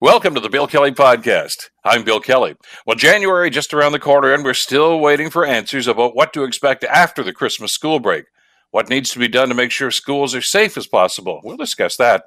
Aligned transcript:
Welcome 0.00 0.36
to 0.36 0.40
the 0.40 0.48
Bill 0.48 0.68
Kelly 0.68 0.92
Podcast. 0.92 1.70
I'm 1.84 2.04
Bill 2.04 2.20
Kelly. 2.20 2.54
Well, 2.86 2.94
January 2.94 3.50
just 3.50 3.74
around 3.74 3.90
the 3.90 3.98
corner, 3.98 4.32
and 4.32 4.44
we're 4.44 4.54
still 4.54 5.00
waiting 5.00 5.28
for 5.28 5.44
answers 5.44 5.88
about 5.88 6.14
what 6.14 6.32
to 6.34 6.44
expect 6.44 6.84
after 6.84 7.24
the 7.24 7.32
Christmas 7.32 7.72
school 7.72 7.98
break. 7.98 8.26
What 8.70 8.88
needs 8.88 9.10
to 9.10 9.18
be 9.18 9.26
done 9.26 9.48
to 9.48 9.56
make 9.56 9.72
sure 9.72 9.90
schools 9.90 10.36
are 10.36 10.40
safe 10.40 10.76
as 10.76 10.86
possible? 10.86 11.40
We'll 11.42 11.56
discuss 11.56 11.96
that. 11.96 12.26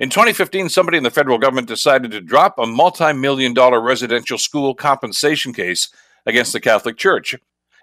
In 0.00 0.10
2015, 0.10 0.68
somebody 0.68 0.98
in 0.98 1.04
the 1.04 1.12
federal 1.12 1.38
government 1.38 1.68
decided 1.68 2.10
to 2.10 2.20
drop 2.20 2.58
a 2.58 2.66
multi 2.66 3.12
million 3.12 3.54
dollar 3.54 3.80
residential 3.80 4.36
school 4.36 4.74
compensation 4.74 5.52
case 5.52 5.90
against 6.26 6.52
the 6.52 6.60
Catholic 6.60 6.96
Church. 6.96 7.36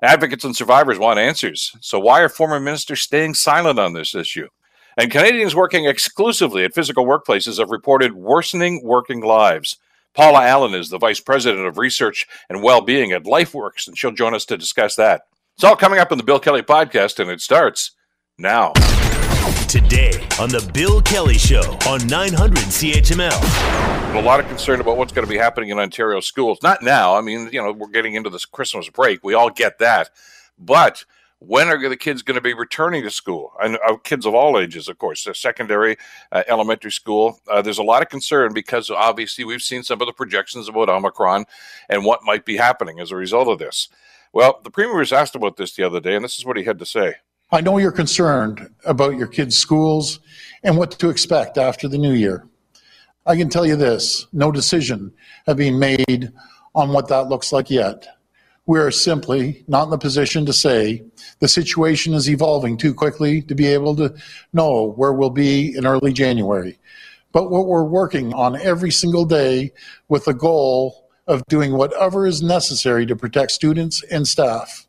Advocates 0.04 0.44
and 0.44 0.54
survivors 0.54 1.00
want 1.00 1.18
answers. 1.18 1.72
So, 1.80 1.98
why 1.98 2.20
are 2.20 2.28
former 2.28 2.60
ministers 2.60 3.00
staying 3.00 3.36
silent 3.36 3.80
on 3.80 3.94
this 3.94 4.14
issue? 4.14 4.50
And 5.00 5.10
Canadians 5.10 5.56
working 5.56 5.86
exclusively 5.86 6.66
at 6.66 6.76
physical 6.76 7.06
workplaces 7.06 7.58
have 7.58 7.70
reported 7.70 8.16
worsening 8.16 8.82
working 8.84 9.22
lives. 9.22 9.78
Paula 10.14 10.46
Allen 10.46 10.74
is 10.74 10.90
the 10.90 10.98
Vice 10.98 11.22
President 11.22 11.66
of 11.66 11.78
Research 11.78 12.28
and 12.50 12.62
Well-Being 12.62 13.14
at 13.14 13.24
LifeWorks, 13.24 13.88
and 13.88 13.98
she'll 13.98 14.12
join 14.12 14.36
us 14.36 14.44
to 14.44 14.58
discuss 14.58 14.98
that. 14.98 15.22
It's 15.56 15.64
all 15.64 15.78
coming 15.78 16.00
up 16.00 16.12
in 16.12 16.18
the 16.18 16.24
Bill 16.26 16.38
Kelly 16.38 16.64
podcast, 16.64 17.18
and 17.18 17.32
it 17.32 17.40
starts 17.40 17.92
now. 18.38 18.74
Today 19.70 20.12
on 20.38 20.50
the 20.50 20.70
Bill 20.74 21.02
Kelly 21.02 21.38
Show 21.38 21.78
on 21.88 22.06
900 22.06 22.58
CHML. 22.58 24.20
A 24.20 24.22
lot 24.22 24.42
of 24.42 24.48
concern 24.48 24.82
about 24.82 24.98
what's 24.98 25.14
going 25.14 25.26
to 25.26 25.32
be 25.32 25.38
happening 25.38 25.70
in 25.70 25.80
Ontario 25.80 26.20
schools. 26.20 26.60
Not 26.62 26.82
now. 26.82 27.16
I 27.16 27.22
mean, 27.22 27.50
you 27.54 27.64
know, 27.64 27.72
we're 27.72 27.88
getting 27.88 28.16
into 28.16 28.30
this 28.30 28.46
Christmas 28.46 28.90
break. 28.90 29.24
We 29.24 29.34
all 29.34 29.50
get 29.50 29.80
that. 29.80 30.10
But 30.58 31.06
when 31.40 31.70
are 31.70 31.90
the 31.90 31.98
kids 31.98 32.22
going 32.22 32.36
to 32.36 32.42
be 32.42 32.54
returning 32.54 33.04
to 33.04 33.10
school? 33.10 33.54
And 33.62 33.78
uh, 33.88 33.96
kids 33.98 34.26
of 34.26 34.36
all 34.36 34.60
ages, 34.60 34.90
of 34.90 34.98
course, 34.98 35.28
secondary, 35.34 35.98
uh, 36.32 36.44
elementary 36.48 36.92
school. 36.92 37.40
Uh, 37.48 37.62
there's 37.62 37.78
a 37.78 37.84
lot 37.84 38.02
of 38.02 38.10
concern 38.10 38.54
because 38.54 38.90
obviously 38.90 39.46
we've 39.46 39.62
seen 39.62 39.84
some 39.84 40.02
of 40.02 40.08
the 40.08 40.14
projections 40.14 40.68
about 40.68 40.90
Omicron 40.90 41.46
and 41.88 42.04
what 42.04 42.24
might 42.24 42.46
be 42.46 42.58
happening 42.58 43.00
as 43.00 43.12
a 43.12 43.16
result 43.16 43.48
of 43.48 43.60
this. 43.60 43.88
Well, 44.34 44.60
the 44.64 44.70
premier 44.70 44.98
was 44.98 45.14
asked 45.14 45.36
about 45.36 45.58
this 45.58 45.74
the 45.76 45.84
other 45.84 46.00
day, 46.00 46.16
and 46.16 46.24
this 46.24 46.38
is 46.38 46.46
what 46.46 46.58
he 46.58 46.64
had 46.64 46.78
to 46.80 46.86
say. 46.86 47.16
I 47.52 47.62
know 47.62 47.78
you're 47.80 47.92
concerned 47.92 48.70
about 48.86 49.18
your 49.18 49.28
kids' 49.28 49.58
schools 49.58 50.20
and 50.62 50.78
what 50.78 50.92
to 50.92 51.10
expect 51.10 51.58
after 51.58 51.88
the 51.88 51.98
new 51.98 52.14
year. 52.14 52.46
I 53.26 53.36
can 53.38 53.50
tell 53.50 53.66
you 53.66 53.76
this 53.76 54.28
no 54.34 54.52
decision 54.52 55.14
have 55.48 55.58
been 55.58 55.80
made 55.80 56.32
on 56.76 56.90
what 56.90 57.08
that 57.08 57.28
looks 57.28 57.52
like 57.52 57.72
yet. 57.72 58.19
We 58.70 58.78
are 58.78 58.92
simply 58.92 59.64
not 59.68 59.86
in 59.86 59.90
the 59.90 59.98
position 59.98 60.46
to 60.46 60.54
say 60.54 61.02
the 61.40 61.48
situation 61.48 62.14
is 62.14 62.30
evolving 62.30 62.78
too 62.78 62.94
quickly 62.94 63.42
to 63.42 63.56
be 63.56 63.66
able 63.66 63.96
to 63.96 64.14
know 64.54 64.92
where 64.92 65.12
we'll 65.12 65.32
be 65.32 65.76
in 65.76 65.88
early 65.88 66.14
January. 66.14 66.78
But 67.32 67.50
what 67.50 67.66
we're 67.66 67.84
working 67.84 68.32
on 68.36 68.62
every 68.62 68.92
single 68.92 69.26
day 69.26 69.72
with 70.08 70.26
the 70.26 70.36
goal 70.36 71.10
of 71.26 71.44
doing 71.48 71.74
whatever 71.74 72.28
is 72.28 72.44
necessary 72.44 73.08
to 73.08 73.16
protect 73.16 73.54
students 73.54 74.04
and 74.12 74.28
staff. 74.28 74.86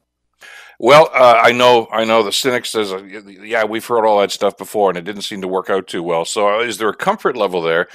Well, 0.78 1.09
uh, 1.15 1.41
I 1.42 1.53
know, 1.53 1.89
I 1.91 2.05
know. 2.05 2.22
The 2.22 2.33
cynic 2.33 2.67
says, 2.67 2.92
uh, 2.92 3.03
"Yeah, 3.03 3.65
we've 3.65 3.87
heard 3.87 4.05
all 4.05 4.20
that 4.20 4.31
stuff 4.31 4.59
before, 4.59 4.91
and 4.91 4.98
it 4.98 5.05
didn't 5.05 5.22
seem 5.22 5.41
to 5.41 5.48
work 5.48 5.70
out 5.70 5.87
too 5.87 6.03
well." 6.03 6.27
So, 6.27 6.48
uh, 6.48 6.61
is 6.61 6.77
there 6.77 6.91
a 6.91 6.94
comfort 6.94 7.34
level 7.34 7.62
there? 7.62 7.89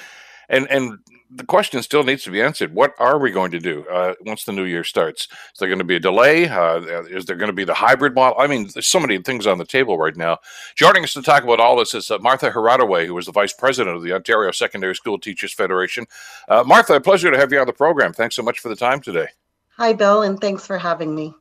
And 0.50 0.68
and 0.72 0.98
the 1.30 1.46
question 1.46 1.82
still 1.82 2.04
needs 2.04 2.24
to 2.24 2.32
be 2.32 2.42
answered. 2.42 2.74
What 2.74 2.94
are 3.00 3.18
we 3.18 3.32
going 3.32 3.52
to 3.52 3.60
do 3.60 3.86
uh, 3.88 4.14
once 4.22 4.44
the 4.44 4.52
new 4.52 4.64
year 4.64 4.84
starts? 4.84 5.28
Is 5.54 5.60
there 5.60 5.68
going 5.68 5.80
to 5.80 5.86
be 5.86 5.96
a 5.96 6.00
delay? 6.00 6.48
Uh, 6.48 6.80
is 7.04 7.26
there 7.26 7.36
going 7.36 7.50
to 7.50 7.54
be 7.54 7.64
the 7.64 7.74
hybrid 7.74 8.14
model? 8.14 8.40
I 8.40 8.48
mean, 8.48 8.70
there's 8.74 8.88
so 8.88 9.00
many 9.00 9.18
things 9.20 9.48
on 9.48 9.58
the 9.58 9.66
table 9.66 9.98
right 9.98 10.16
now. 10.16 10.40
Joining 10.76 11.04
us 11.04 11.14
to 11.14 11.22
talk 11.22 11.44
about 11.44 11.60
all 11.60 11.76
this 11.76 11.94
is 11.94 12.12
uh, 12.12 12.20
Martha 12.20 12.52
Hradowy, 12.52 13.08
who 13.08 13.18
is 13.18 13.26
the 13.26 13.32
vice 13.32 13.54
president 13.54 13.96
of 13.96 14.04
the 14.04 14.14
Ontario 14.14 14.52
Secondary 14.52 14.96
School 14.96 15.20
Teachers 15.20 15.54
Federation. 15.54 16.06
Uh, 16.48 16.64
Martha, 16.66 16.96
a 16.96 17.02
pleasure 17.02 17.32
to 17.32 17.38
have 17.38 17.52
you 17.52 17.60
on 17.60 17.68
the 17.68 17.74
program. 17.74 18.14
Thanks 18.14 18.36
so 18.36 18.44
much 18.44 18.60
for 18.60 18.70
the 18.70 18.76
time 18.76 19.02
today. 19.02 19.28
Hi, 19.78 19.94
Bill, 19.94 20.22
and 20.22 20.40
thanks 20.40 20.66
for 20.66 20.78
having 20.78 21.14
me. 21.14 21.36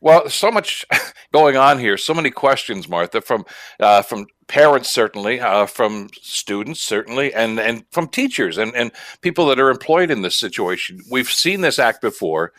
Well, 0.00 0.28
so 0.28 0.50
much 0.50 0.86
going 1.32 1.56
on 1.56 1.78
here. 1.78 1.96
So 1.96 2.14
many 2.14 2.30
questions, 2.30 2.88
Martha, 2.88 3.20
from 3.20 3.44
uh, 3.78 4.02
from 4.02 4.26
parents 4.46 4.90
certainly, 4.90 5.40
uh, 5.40 5.66
from 5.66 6.08
students 6.20 6.80
certainly, 6.80 7.32
and 7.34 7.60
and 7.60 7.84
from 7.90 8.08
teachers 8.08 8.58
and 8.58 8.74
and 8.74 8.92
people 9.20 9.46
that 9.46 9.60
are 9.60 9.70
employed 9.70 10.10
in 10.10 10.22
this 10.22 10.38
situation. 10.38 11.00
We've 11.10 11.30
seen 11.30 11.60
this 11.60 11.78
act 11.78 12.00
before. 12.00 12.52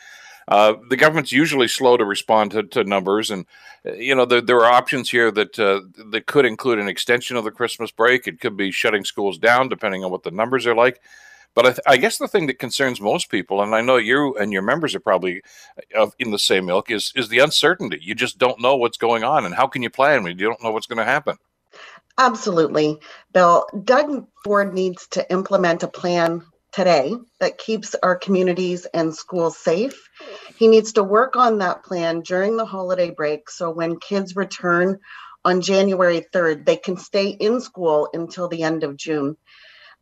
Uh, 0.48 0.74
the 0.90 0.98
government's 0.98 1.32
usually 1.32 1.68
slow 1.68 1.98
to 1.98 2.04
respond 2.04 2.52
to, 2.52 2.64
to 2.64 2.84
numbers, 2.84 3.32
and 3.32 3.46
uh, 3.86 3.94
you 3.94 4.14
know 4.14 4.26
there, 4.26 4.42
there 4.42 4.60
are 4.60 4.72
options 4.72 5.10
here 5.10 5.32
that 5.32 5.58
uh, 5.58 5.82
that 6.12 6.28
could 6.28 6.46
include 6.46 6.80
an 6.80 6.88
extension 6.88 7.38
of 7.38 7.44
the 7.44 7.52
Christmas 7.52 7.92
break. 7.92 8.28
It 8.28 8.40
could 8.40 8.58
be 8.58 8.72
shutting 8.72 9.06
schools 9.06 9.38
down, 9.38 9.70
depending 9.70 10.04
on 10.04 10.12
what 10.12 10.24
the 10.24 10.32
numbers 10.32 10.68
are 10.68 10.76
like. 10.76 11.02
But 11.54 11.66
I, 11.66 11.70
th- 11.70 11.80
I, 11.86 11.98
guess 11.98 12.18
the 12.18 12.28
thing 12.28 12.48
that 12.48 12.60
concerns 12.60 13.02
most 13.02 13.30
people, 13.30 13.62
and 13.62 13.76
I 13.76 13.82
know 13.82 13.98
you 13.98 14.36
and 14.36 14.54
your 14.54 14.62
members 14.62 14.96
are 14.96 15.02
probably 15.02 15.42
uh, 15.98 16.10
in 16.18 16.32
the 16.32 16.40
same 16.40 16.70
ilk, 16.70 16.90
is 16.90 17.12
is 17.16 17.28
the 17.28 17.40
uncertainty. 17.40 18.00
You 18.02 18.16
just 18.16 18.38
don't 18.38 18.62
know 18.62 18.78
what's 18.78 18.98
going 18.98 19.24
on, 19.24 19.46
and 19.46 19.54
how 19.54 19.68
can 19.68 19.84
you 19.84 19.90
plan 19.90 20.24
when 20.24 20.38
you 20.38 20.46
don't 20.46 20.64
know 20.64 20.72
what's 20.72 20.88
going 20.88 20.98
to 20.98 21.04
happen? 21.04 21.38
Absolutely, 22.18 23.00
Bill. 23.34 23.66
Doug 23.84 24.28
Ford 24.44 24.74
needs 24.74 25.08
to 25.10 25.30
implement 25.32 25.84
a 25.84 25.88
plan 25.88 26.44
today 26.72 27.14
that 27.40 27.58
keeps 27.58 27.96
our 28.02 28.16
communities 28.16 28.86
and 28.94 29.14
schools 29.14 29.58
safe. 29.58 30.10
He 30.56 30.68
needs 30.68 30.94
to 30.94 31.04
work 31.04 31.36
on 31.36 31.58
that 31.58 31.84
plan 31.84 32.22
during 32.22 32.56
the 32.56 32.66
holiday 32.66 33.10
break, 33.10 33.50
so 33.50 33.72
when 33.72 34.00
kids 34.00 34.36
return 34.36 35.00
on 35.44 35.62
January 35.62 36.26
3rd, 36.34 36.66
they 36.66 36.78
can 36.78 36.98
stay 36.98 37.30
in 37.30 37.60
school 37.60 38.10
until 38.14 38.48
the 38.48 38.64
end 38.64 38.84
of 38.84 38.96
June. 38.96 39.36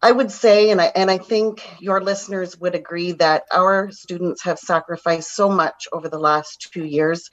I 0.01 0.11
would 0.11 0.31
say, 0.31 0.71
and 0.71 0.79
I 0.79 0.85
and 0.95 1.11
I 1.11 1.17
think 1.17 1.61
your 1.81 2.01
listeners 2.01 2.57
would 2.57 2.73
agree 2.73 3.11
that 3.13 3.43
our 3.51 3.91
students 3.91 4.43
have 4.43 4.57
sacrificed 4.57 5.35
so 5.35 5.49
much 5.49 5.87
over 5.91 6.07
the 6.07 6.19
last 6.19 6.69
two 6.71 6.85
years. 6.85 7.29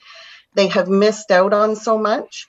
They 0.53 0.67
have 0.67 0.89
missed 0.89 1.31
out 1.31 1.53
on 1.53 1.75
so 1.77 1.97
much. 1.97 2.45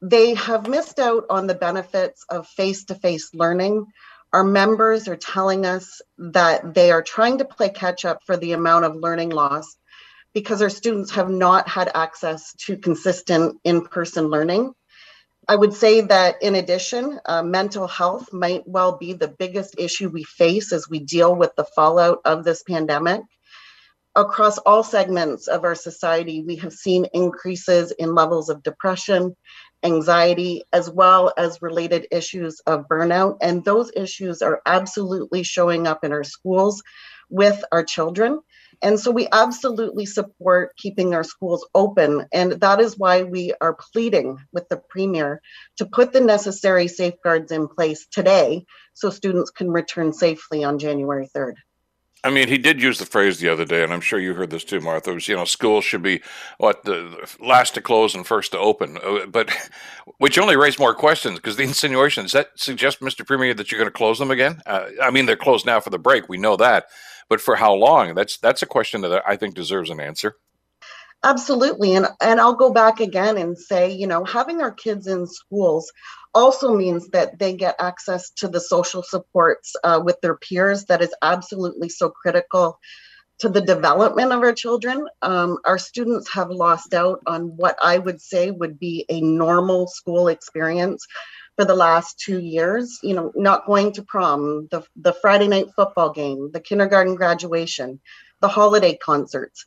They 0.00 0.32
have 0.34 0.66
missed 0.66 0.98
out 0.98 1.24
on 1.28 1.46
the 1.46 1.54
benefits 1.54 2.24
of 2.30 2.46
face-to-face 2.48 3.34
learning. 3.34 3.86
Our 4.32 4.44
members 4.44 5.08
are 5.08 5.16
telling 5.16 5.66
us 5.66 6.00
that 6.16 6.72
they 6.72 6.90
are 6.90 7.02
trying 7.02 7.38
to 7.38 7.44
play 7.44 7.68
catch 7.68 8.06
up 8.06 8.20
for 8.24 8.36
the 8.38 8.52
amount 8.52 8.86
of 8.86 8.96
learning 8.96 9.30
loss 9.30 9.76
because 10.32 10.62
our 10.62 10.70
students 10.70 11.10
have 11.10 11.28
not 11.28 11.68
had 11.68 11.90
access 11.94 12.54
to 12.66 12.78
consistent 12.78 13.58
in-person 13.64 14.28
learning. 14.28 14.72
I 15.48 15.56
would 15.56 15.74
say 15.74 16.02
that 16.02 16.42
in 16.42 16.54
addition, 16.54 17.18
uh, 17.24 17.42
mental 17.42 17.88
health 17.88 18.32
might 18.32 18.62
well 18.66 18.98
be 18.98 19.14
the 19.14 19.28
biggest 19.28 19.74
issue 19.78 20.08
we 20.08 20.24
face 20.24 20.72
as 20.72 20.88
we 20.88 21.00
deal 21.00 21.34
with 21.34 21.54
the 21.56 21.64
fallout 21.64 22.20
of 22.24 22.44
this 22.44 22.62
pandemic. 22.62 23.22
Across 24.14 24.58
all 24.58 24.82
segments 24.82 25.46
of 25.48 25.64
our 25.64 25.74
society, 25.74 26.42
we 26.44 26.56
have 26.56 26.72
seen 26.72 27.06
increases 27.14 27.92
in 27.92 28.14
levels 28.14 28.48
of 28.48 28.62
depression, 28.62 29.36
anxiety, 29.82 30.64
as 30.72 30.90
well 30.90 31.32
as 31.36 31.62
related 31.62 32.06
issues 32.10 32.60
of 32.66 32.86
burnout. 32.88 33.38
And 33.40 33.64
those 33.64 33.90
issues 33.96 34.42
are 34.42 34.60
absolutely 34.66 35.42
showing 35.42 35.86
up 35.86 36.04
in 36.04 36.12
our 36.12 36.24
schools 36.24 36.82
with 37.28 37.64
our 37.72 37.84
children. 37.84 38.40
And 38.82 38.98
so 38.98 39.10
we 39.10 39.28
absolutely 39.30 40.06
support 40.06 40.76
keeping 40.76 41.14
our 41.14 41.24
schools 41.24 41.66
open. 41.74 42.26
And 42.32 42.52
that 42.52 42.80
is 42.80 42.98
why 42.98 43.22
we 43.22 43.52
are 43.60 43.76
pleading 43.92 44.38
with 44.52 44.68
the 44.68 44.78
Premier 44.88 45.42
to 45.76 45.86
put 45.86 46.12
the 46.12 46.20
necessary 46.20 46.88
safeguards 46.88 47.52
in 47.52 47.68
place 47.68 48.06
today 48.10 48.64
so 48.94 49.10
students 49.10 49.50
can 49.50 49.70
return 49.70 50.12
safely 50.12 50.64
on 50.64 50.78
January 50.78 51.28
3rd. 51.34 51.54
I 52.22 52.28
mean, 52.28 52.48
he 52.48 52.58
did 52.58 52.82
use 52.82 52.98
the 52.98 53.06
phrase 53.06 53.38
the 53.38 53.48
other 53.48 53.64
day, 53.64 53.82
and 53.82 53.92
I'm 53.94 54.02
sure 54.02 54.18
you 54.18 54.34
heard 54.34 54.50
this 54.50 54.64
too, 54.64 54.80
Martha. 54.80 55.10
It 55.10 55.14
was, 55.14 55.28
you 55.28 55.36
know, 55.36 55.46
schools 55.46 55.84
should 55.84 56.02
be 56.02 56.20
what 56.58 56.84
the 56.84 57.26
last 57.40 57.74
to 57.74 57.80
close 57.80 58.14
and 58.14 58.26
first 58.26 58.52
to 58.52 58.58
open, 58.58 58.98
uh, 58.98 59.24
but 59.24 59.50
which 60.18 60.38
only 60.38 60.56
raised 60.56 60.78
more 60.78 60.94
questions 60.94 61.38
because 61.38 61.56
the 61.56 61.62
insinuations 61.62 62.32
that 62.32 62.48
suggest, 62.56 63.00
Mr. 63.00 63.26
Premier, 63.26 63.54
that 63.54 63.72
you're 63.72 63.78
going 63.78 63.90
to 63.90 63.96
close 63.96 64.18
them 64.18 64.30
again. 64.30 64.60
Uh, 64.66 64.88
I 65.02 65.10
mean, 65.10 65.24
they're 65.24 65.36
closed 65.36 65.64
now 65.64 65.80
for 65.80 65.88
the 65.88 65.98
break. 65.98 66.28
We 66.28 66.36
know 66.36 66.56
that, 66.56 66.86
but 67.30 67.40
for 67.40 67.56
how 67.56 67.72
long? 67.72 68.14
That's 68.14 68.36
that's 68.36 68.60
a 68.60 68.66
question 68.66 69.00
that 69.02 69.22
I 69.26 69.36
think 69.36 69.54
deserves 69.54 69.88
an 69.88 70.00
answer. 70.00 70.36
Absolutely, 71.22 71.94
and 71.94 72.06
and 72.20 72.40
I'll 72.40 72.56
go 72.56 72.72
back 72.72 73.00
again 73.00 73.38
and 73.38 73.56
say, 73.56 73.92
you 73.92 74.06
know, 74.06 74.24
having 74.24 74.60
our 74.60 74.72
kids 74.72 75.06
in 75.06 75.26
schools 75.26 75.90
also 76.34 76.74
means 76.74 77.08
that 77.10 77.38
they 77.38 77.54
get 77.54 77.76
access 77.78 78.30
to 78.30 78.48
the 78.48 78.60
social 78.60 79.02
supports 79.02 79.74
uh, 79.84 80.00
with 80.04 80.20
their 80.20 80.36
peers. 80.36 80.86
That 80.86 81.02
is 81.02 81.14
absolutely 81.22 81.88
so 81.88 82.10
critical 82.10 82.78
to 83.38 83.48
the 83.48 83.60
development 83.60 84.32
of 84.32 84.42
our 84.42 84.52
children. 84.52 85.06
Um, 85.22 85.58
our 85.64 85.78
students 85.78 86.30
have 86.32 86.50
lost 86.50 86.94
out 86.94 87.20
on 87.26 87.56
what 87.56 87.76
I 87.80 87.98
would 87.98 88.20
say 88.20 88.50
would 88.50 88.78
be 88.78 89.06
a 89.08 89.20
normal 89.20 89.86
school 89.86 90.28
experience 90.28 91.06
for 91.60 91.66
the 91.66 91.74
last 91.74 92.18
two 92.18 92.40
years, 92.40 92.98
you 93.02 93.14
know, 93.14 93.32
not 93.36 93.66
going 93.66 93.92
to 93.92 94.02
prom, 94.02 94.66
the, 94.70 94.82
the 94.96 95.12
Friday 95.12 95.46
night 95.46 95.66
football 95.76 96.10
game, 96.10 96.50
the 96.54 96.58
kindergarten 96.58 97.16
graduation, 97.16 98.00
the 98.40 98.48
holiday 98.48 98.96
concerts. 98.96 99.66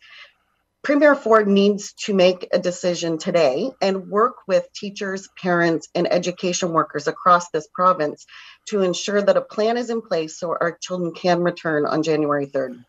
Premier 0.82 1.14
Ford 1.14 1.48
needs 1.48 1.94
to 2.06 2.16
make 2.16 2.48
a 2.52 2.58
decision 2.58 3.20
today 3.20 3.70
and 3.80 4.08
work 4.08 4.38
with 4.48 4.74
teachers, 4.74 5.30
parents, 5.40 5.88
and 5.94 6.12
education 6.12 6.72
workers 6.72 7.08
across 7.08 7.52
this 7.52 7.68
province 7.76 8.26
to 8.70 8.82
ensure 8.82 9.22
that 9.22 9.38
a 9.38 9.42
plan 9.42 9.78
is 9.78 9.92
in 9.92 10.02
place 10.02 10.40
so 10.40 10.50
our 10.50 10.76
children 10.82 11.14
can 11.14 11.44
return 11.44 11.86
on 11.86 12.02
January 12.02 12.48
3rd. 12.48 12.84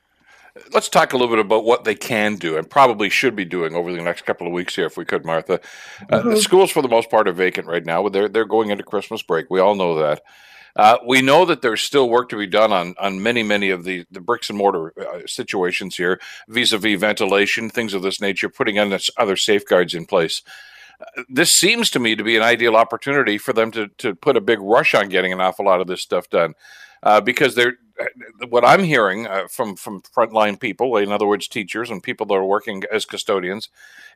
Let's 0.72 0.88
talk 0.88 1.12
a 1.12 1.16
little 1.16 1.34
bit 1.34 1.44
about 1.44 1.64
what 1.64 1.82
they 1.82 1.96
can 1.96 2.36
do 2.36 2.56
and 2.56 2.70
probably 2.70 3.10
should 3.10 3.34
be 3.34 3.44
doing 3.44 3.74
over 3.74 3.92
the 3.92 4.00
next 4.00 4.24
couple 4.24 4.46
of 4.46 4.52
weeks 4.52 4.76
here, 4.76 4.86
if 4.86 4.96
we 4.96 5.04
could, 5.04 5.24
Martha. 5.24 5.54
Uh, 5.54 6.20
mm-hmm. 6.20 6.30
The 6.30 6.36
schools, 6.36 6.70
for 6.70 6.80
the 6.80 6.88
most 6.88 7.10
part, 7.10 7.26
are 7.26 7.32
vacant 7.32 7.66
right 7.66 7.84
now. 7.84 8.08
They're 8.08 8.28
they're 8.28 8.44
going 8.44 8.70
into 8.70 8.84
Christmas 8.84 9.22
break. 9.22 9.50
We 9.50 9.58
all 9.58 9.74
know 9.74 9.98
that. 9.98 10.22
Uh, 10.76 10.98
we 11.06 11.22
know 11.22 11.44
that 11.44 11.62
there's 11.62 11.82
still 11.82 12.08
work 12.08 12.28
to 12.28 12.38
be 12.38 12.46
done 12.46 12.72
on 12.72 12.94
on 13.00 13.20
many 13.20 13.42
many 13.42 13.70
of 13.70 13.82
the 13.82 14.04
the 14.12 14.20
bricks 14.20 14.48
and 14.48 14.56
mortar 14.56 14.92
uh, 15.00 15.20
situations 15.26 15.96
here, 15.96 16.20
vis-a-vis 16.48 17.00
ventilation, 17.00 17.68
things 17.68 17.92
of 17.92 18.02
this 18.02 18.20
nature, 18.20 18.48
putting 18.48 18.76
in 18.76 18.96
other 19.16 19.36
safeguards 19.36 19.94
in 19.94 20.06
place. 20.06 20.42
Uh, 21.00 21.22
this 21.28 21.52
seems 21.52 21.90
to 21.90 21.98
me 21.98 22.14
to 22.14 22.22
be 22.22 22.36
an 22.36 22.42
ideal 22.42 22.76
opportunity 22.76 23.38
for 23.38 23.52
them 23.52 23.72
to 23.72 23.88
to 23.98 24.14
put 24.14 24.36
a 24.36 24.40
big 24.40 24.60
rush 24.60 24.94
on 24.94 25.08
getting 25.08 25.32
an 25.32 25.40
awful 25.40 25.64
lot 25.64 25.80
of 25.80 25.88
this 25.88 26.02
stuff 26.02 26.28
done, 26.30 26.54
uh, 27.02 27.20
because 27.20 27.56
they're 27.56 27.76
what 28.48 28.64
I'm 28.64 28.82
hearing 28.82 29.26
uh, 29.26 29.46
from 29.48 29.76
from 29.76 30.02
frontline 30.02 30.58
people, 30.58 30.96
in 30.96 31.12
other 31.12 31.26
words, 31.26 31.48
teachers 31.48 31.90
and 31.90 32.02
people 32.02 32.26
that 32.26 32.34
are 32.34 32.44
working 32.44 32.82
as 32.92 33.04
custodians, 33.04 33.68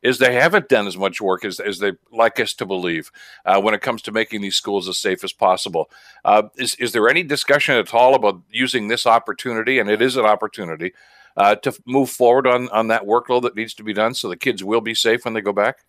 is 0.03 0.19
they 0.19 0.35
haven't 0.35 0.69
done 0.69 0.87
as 0.87 0.97
much 0.97 1.21
work 1.21 1.45
as, 1.45 1.61
as 1.61 1.79
they 1.79 1.93
like 2.13 2.41
us 2.41 2.55
to 2.55 2.67
believe 2.67 3.11
uh, 3.45 3.61
when 3.61 3.75
it 3.75 3.81
comes 3.81 4.03
to 4.03 4.13
making 4.13 4.41
these 4.41 4.57
schools 4.57 4.89
as 4.89 4.99
safe 4.99 5.25
as 5.25 5.33
possible. 5.33 5.91
Uh, 6.25 6.45
is 6.57 6.75
is 6.77 6.93
there 6.93 7.09
any 7.09 7.23
discussion 7.23 7.77
at 7.77 7.95
all 7.95 8.15
about 8.15 8.41
using 8.51 8.89
this 8.89 9.07
opportunity, 9.07 9.79
and 9.79 9.91
it 9.91 10.03
is 10.03 10.17
an 10.17 10.25
opportunity, 10.25 10.93
uh, 11.37 11.55
to 11.57 11.73
move 11.87 12.11
forward 12.11 12.47
on 12.47 12.69
on 12.71 12.89
that 12.89 13.03
workload 13.05 13.43
that 13.43 13.57
needs 13.57 13.75
to 13.75 13.85
be 13.85 13.93
done, 13.93 14.15
so 14.15 14.29
the 14.29 14.37
kids 14.37 14.65
will 14.65 14.81
be 14.81 14.95
safe 14.95 15.25
when 15.25 15.35
they 15.35 15.41
go 15.41 15.53
back? 15.53 15.85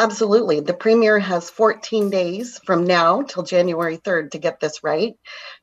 Absolutely. 0.00 0.60
The 0.60 0.72
Premier 0.72 1.18
has 1.18 1.50
14 1.50 2.08
days 2.08 2.58
from 2.64 2.84
now 2.84 3.20
till 3.20 3.42
January 3.42 3.98
3rd 3.98 4.30
to 4.30 4.38
get 4.38 4.58
this 4.58 4.82
right, 4.82 5.14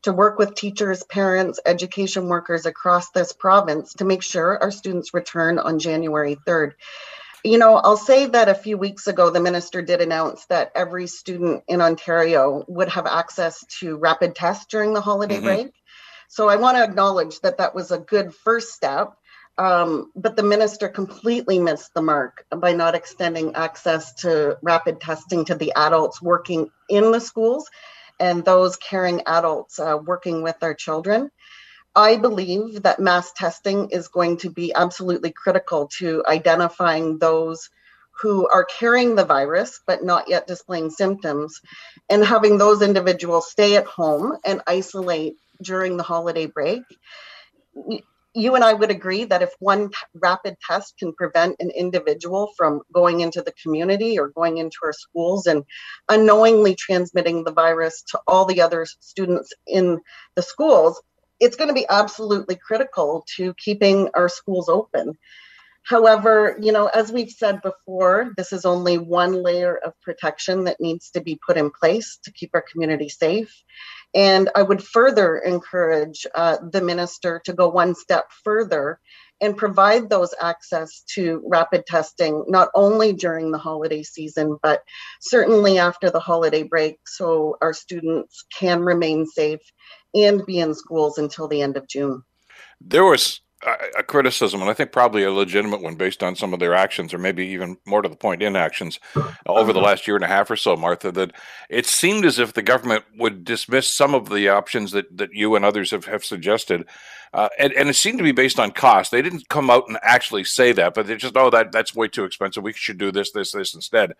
to 0.03 0.13
work 0.13 0.37
with 0.37 0.53
teachers, 0.53 1.03
parents, 1.03 1.59
education 1.65 2.27
workers 2.27 2.67
across 2.67 3.09
this 3.09 3.33
province 3.33 3.93
to 3.93 4.05
make 4.05 4.21
sure 4.21 4.61
our 4.61 4.69
students 4.69 5.11
return 5.11 5.57
on 5.57 5.79
January 5.79 6.37
3rd. 6.47 6.73
You 7.43 7.57
know, 7.57 7.77
I'll 7.77 7.97
say 7.97 8.27
that 8.27 8.47
a 8.47 8.53
few 8.53 8.77
weeks 8.77 9.07
ago, 9.07 9.31
the 9.31 9.39
minister 9.39 9.81
did 9.81 10.01
announce 10.01 10.45
that 10.45 10.71
every 10.75 11.07
student 11.07 11.63
in 11.67 11.81
Ontario 11.81 12.63
would 12.67 12.89
have 12.89 13.07
access 13.07 13.65
to 13.79 13.97
rapid 13.97 14.35
tests 14.35 14.67
during 14.67 14.93
the 14.93 15.01
holiday 15.01 15.37
mm-hmm. 15.37 15.45
break. 15.45 15.73
So 16.27 16.47
I 16.47 16.57
want 16.57 16.77
to 16.77 16.83
acknowledge 16.83 17.39
that 17.39 17.57
that 17.57 17.73
was 17.73 17.91
a 17.91 17.97
good 17.97 18.35
first 18.35 18.75
step. 18.75 19.17
Um, 19.57 20.11
but 20.15 20.35
the 20.35 20.43
minister 20.43 20.87
completely 20.87 21.57
missed 21.59 21.93
the 21.93 22.01
mark 22.01 22.45
by 22.55 22.73
not 22.73 22.93
extending 22.93 23.55
access 23.55 24.13
to 24.21 24.57
rapid 24.61 25.01
testing 25.01 25.45
to 25.45 25.55
the 25.55 25.73
adults 25.75 26.21
working 26.21 26.69
in 26.89 27.11
the 27.11 27.19
schools 27.19 27.67
and 28.19 28.45
those 28.45 28.75
caring 28.77 29.21
adults 29.25 29.79
uh, 29.79 29.97
working 30.03 30.43
with 30.43 30.57
our 30.61 30.75
children. 30.75 31.31
I 31.95 32.17
believe 32.17 32.83
that 32.83 32.99
mass 32.99 33.31
testing 33.33 33.89
is 33.89 34.07
going 34.07 34.37
to 34.37 34.51
be 34.51 34.73
absolutely 34.73 35.31
critical 35.31 35.87
to 35.97 36.23
identifying 36.27 37.17
those 37.17 37.71
who 38.21 38.47
are 38.47 38.65
carrying 38.65 39.15
the 39.15 39.25
virus 39.25 39.79
but 39.87 40.03
not 40.03 40.29
yet 40.29 40.47
displaying 40.47 40.91
symptoms 40.91 41.61
and 42.09 42.23
having 42.23 42.57
those 42.57 42.83
individuals 42.83 43.49
stay 43.49 43.75
at 43.75 43.85
home 43.85 44.37
and 44.45 44.61
isolate 44.67 45.37
during 45.61 45.97
the 45.97 46.03
holiday 46.03 46.45
break 46.45 46.83
you 48.37 48.53
and 48.53 48.63
I 48.63 48.73
would 48.73 48.91
agree 48.91 49.25
that 49.25 49.41
if 49.41 49.51
one 49.59 49.89
rapid 50.13 50.57
test 50.65 50.95
can 50.99 51.11
prevent 51.13 51.55
an 51.59 51.71
individual 51.71 52.51
from 52.55 52.81
going 52.93 53.21
into 53.21 53.41
the 53.41 53.53
community 53.63 54.19
or 54.19 54.29
going 54.29 54.59
into 54.59 54.77
our 54.83 54.93
schools 54.93 55.47
and 55.47 55.63
unknowingly 56.07 56.75
transmitting 56.75 57.43
the 57.43 57.51
virus 57.51 58.03
to 58.11 58.19
all 58.27 58.45
the 58.45 58.61
other 58.61 58.85
students 58.99 59.53
in 59.65 59.99
the 60.35 60.43
schools, 60.43 61.01
it's 61.39 61.55
going 61.55 61.69
to 61.69 61.73
be 61.73 61.87
absolutely 61.89 62.55
critical 62.55 63.25
to 63.37 63.55
keeping 63.55 64.09
our 64.13 64.29
schools 64.29 64.69
open. 64.69 65.17
However, 65.87 66.57
you 66.61 66.73
know, 66.73 66.87
as 66.87 67.13
we've 67.13 67.31
said 67.31 67.61
before, 67.61 68.33
this 68.35 68.51
is 68.51 68.65
only 68.65 68.97
one 68.97 69.41
layer 69.41 69.77
of 69.77 69.93
protection 70.01 70.65
that 70.65 70.81
needs 70.81 71.11
to 71.11 71.21
be 71.21 71.39
put 71.47 71.55
in 71.55 71.71
place 71.71 72.19
to 72.25 72.33
keep 72.33 72.49
our 72.53 72.65
community 72.69 73.07
safe. 73.07 73.63
And 74.13 74.49
I 74.53 74.63
would 74.63 74.83
further 74.83 75.37
encourage 75.37 76.27
uh, 76.35 76.57
the 76.73 76.81
minister 76.81 77.41
to 77.45 77.53
go 77.53 77.69
one 77.69 77.95
step 77.95 78.25
further 78.43 78.99
and 79.39 79.55
provide 79.55 80.09
those 80.09 80.33
access 80.41 81.03
to 81.13 81.41
rapid 81.47 81.85
testing, 81.85 82.43
not 82.49 82.67
only 82.75 83.13
during 83.13 83.51
the 83.51 83.57
holiday 83.57 84.03
season, 84.03 84.57
but 84.61 84.81
certainly 85.21 85.77
after 85.77 86.09
the 86.09 86.19
holiday 86.19 86.63
break, 86.63 86.97
so 87.05 87.55
our 87.61 87.73
students 87.73 88.43
can 88.53 88.81
remain 88.81 89.25
safe 89.25 89.61
and 90.13 90.45
be 90.45 90.59
in 90.59 90.73
schools 90.73 91.17
until 91.17 91.47
the 91.47 91.61
end 91.61 91.77
of 91.77 91.87
June. 91.87 92.23
There 92.81 93.05
was 93.05 93.39
a 93.97 94.03
criticism, 94.03 94.61
and 94.61 94.69
I 94.69 94.73
think 94.73 94.91
probably 94.91 95.23
a 95.23 95.31
legitimate 95.31 95.81
one 95.81 95.95
based 95.95 96.21
on 96.21 96.35
some 96.35 96.53
of 96.53 96.59
their 96.59 96.75
actions, 96.75 97.13
or 97.13 97.17
maybe 97.17 97.47
even 97.47 97.77
more 97.85 98.01
to 98.01 98.09
the 98.09 98.15
point, 98.15 98.43
inactions 98.43 98.99
over 99.45 99.73
the 99.73 99.79
uh-huh. 99.79 99.87
last 99.87 100.07
year 100.07 100.15
and 100.15 100.23
a 100.23 100.27
half 100.27 100.51
or 100.51 100.55
so, 100.55 100.75
Martha, 100.75 101.11
that 101.11 101.31
it 101.69 101.87
seemed 101.87 102.23
as 102.23 102.37
if 102.37 102.53
the 102.53 102.61
government 102.61 103.03
would 103.17 103.43
dismiss 103.43 103.91
some 103.91 104.13
of 104.13 104.29
the 104.29 104.49
options 104.49 104.91
that, 104.91 105.17
that 105.17 105.33
you 105.33 105.55
and 105.55 105.65
others 105.65 105.91
have, 105.91 106.05
have 106.05 106.23
suggested. 106.23 106.85
Uh, 107.33 107.49
and, 107.57 107.73
and 107.73 107.89
it 107.89 107.95
seemed 107.95 108.19
to 108.19 108.23
be 108.23 108.31
based 108.31 108.59
on 108.59 108.71
cost. 108.71 109.11
They 109.11 109.21
didn't 109.21 109.49
come 109.49 109.69
out 109.69 109.85
and 109.87 109.97
actually 110.01 110.43
say 110.43 110.71
that, 110.73 110.93
but 110.93 111.07
they 111.07 111.15
just, 111.15 111.35
oh, 111.35 111.49
that 111.49 111.71
that's 111.71 111.95
way 111.95 112.07
too 112.07 112.25
expensive. 112.25 112.63
We 112.63 112.73
should 112.73 112.97
do 112.97 113.11
this, 113.11 113.31
this, 113.31 113.51
this 113.51 113.73
instead. 113.73 114.13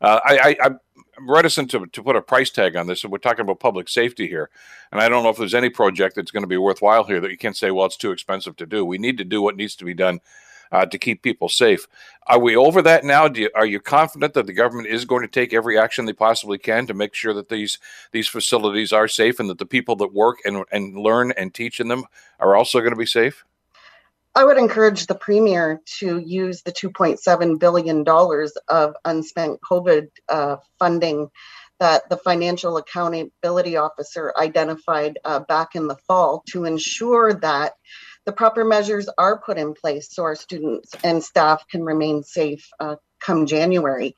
Uh, 0.00 0.20
I, 0.24 0.56
I, 0.60 0.66
am 0.66 0.80
reticent 1.20 1.70
to, 1.72 1.86
to 1.86 2.02
put 2.02 2.16
a 2.16 2.22
price 2.22 2.50
tag 2.50 2.76
on 2.76 2.86
this. 2.86 3.02
And 3.02 3.12
we're 3.12 3.18
talking 3.18 3.42
about 3.42 3.60
public 3.60 3.88
safety 3.88 4.28
here. 4.28 4.50
And 4.92 5.00
I 5.00 5.08
don't 5.08 5.22
know 5.22 5.30
if 5.30 5.36
there's 5.36 5.54
any 5.54 5.70
project 5.70 6.16
that's 6.16 6.30
going 6.30 6.42
to 6.42 6.48
be 6.48 6.56
worthwhile 6.56 7.04
here 7.04 7.20
that 7.20 7.30
you 7.30 7.38
can't 7.38 7.56
say, 7.56 7.70
well, 7.70 7.86
it's 7.86 7.96
too 7.96 8.12
expensive 8.12 8.56
to 8.56 8.66
do. 8.66 8.84
We 8.84 8.98
need 8.98 9.18
to 9.18 9.24
do 9.24 9.42
what 9.42 9.56
needs 9.56 9.76
to 9.76 9.84
be 9.84 9.94
done 9.94 10.20
uh, 10.70 10.86
to 10.86 10.98
keep 10.98 11.22
people 11.22 11.48
safe. 11.48 11.88
Are 12.26 12.38
we 12.38 12.56
over 12.56 12.82
that 12.82 13.04
now? 13.04 13.26
You, 13.26 13.50
are 13.54 13.66
you 13.66 13.80
confident 13.80 14.34
that 14.34 14.46
the 14.46 14.52
government 14.52 14.88
is 14.88 15.04
going 15.04 15.22
to 15.22 15.28
take 15.28 15.54
every 15.54 15.78
action 15.78 16.04
they 16.04 16.12
possibly 16.12 16.58
can 16.58 16.86
to 16.86 16.94
make 16.94 17.14
sure 17.14 17.32
that 17.34 17.48
these 17.48 17.78
these 18.12 18.28
facilities 18.28 18.92
are 18.92 19.08
safe 19.08 19.40
and 19.40 19.48
that 19.48 19.58
the 19.58 19.66
people 19.66 19.96
that 19.96 20.12
work 20.12 20.38
and, 20.44 20.64
and 20.70 20.96
learn 20.96 21.32
and 21.32 21.54
teach 21.54 21.80
in 21.80 21.88
them 21.88 22.04
are 22.38 22.54
also 22.54 22.80
going 22.80 22.92
to 22.92 22.96
be 22.96 23.06
safe? 23.06 23.44
I 24.38 24.44
would 24.44 24.56
encourage 24.56 25.08
the 25.08 25.16
premier 25.16 25.80
to 25.98 26.18
use 26.18 26.62
the 26.62 26.70
$2.7 26.70 27.58
billion 27.58 28.04
of 28.68 28.94
unspent 29.04 29.58
COVID 29.68 30.06
uh, 30.28 30.58
funding 30.78 31.28
that 31.80 32.08
the 32.08 32.18
financial 32.18 32.76
accountability 32.76 33.76
officer 33.76 34.32
identified 34.38 35.18
uh, 35.24 35.40
back 35.40 35.74
in 35.74 35.88
the 35.88 35.96
fall 36.06 36.44
to 36.50 36.66
ensure 36.66 37.34
that 37.34 37.72
the 38.26 38.32
proper 38.32 38.64
measures 38.64 39.08
are 39.18 39.42
put 39.42 39.58
in 39.58 39.74
place 39.74 40.14
so 40.14 40.22
our 40.22 40.36
students 40.36 40.94
and 41.02 41.24
staff 41.24 41.64
can 41.68 41.82
remain 41.82 42.22
safe 42.22 42.64
uh, 42.78 42.94
come 43.18 43.44
January. 43.44 44.14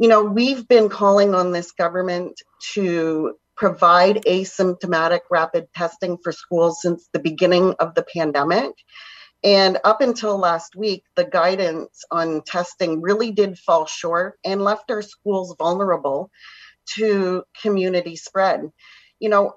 You 0.00 0.08
know, 0.08 0.24
we've 0.24 0.66
been 0.66 0.88
calling 0.88 1.36
on 1.36 1.52
this 1.52 1.70
government 1.70 2.42
to 2.72 3.36
provide 3.56 4.24
asymptomatic 4.24 5.20
rapid 5.30 5.68
testing 5.72 6.18
for 6.20 6.32
schools 6.32 6.82
since 6.82 7.08
the 7.12 7.20
beginning 7.20 7.76
of 7.78 7.94
the 7.94 8.02
pandemic. 8.02 8.72
And 9.44 9.78
up 9.84 10.00
until 10.00 10.38
last 10.38 10.74
week, 10.76 11.04
the 11.14 11.24
guidance 11.24 12.04
on 12.10 12.42
testing 12.42 13.00
really 13.00 13.30
did 13.30 13.58
fall 13.58 13.86
short 13.86 14.38
and 14.44 14.62
left 14.62 14.90
our 14.90 15.02
schools 15.02 15.54
vulnerable 15.58 16.30
to 16.96 17.44
community 17.60 18.16
spread. 18.16 18.70
You 19.20 19.28
know, 19.28 19.56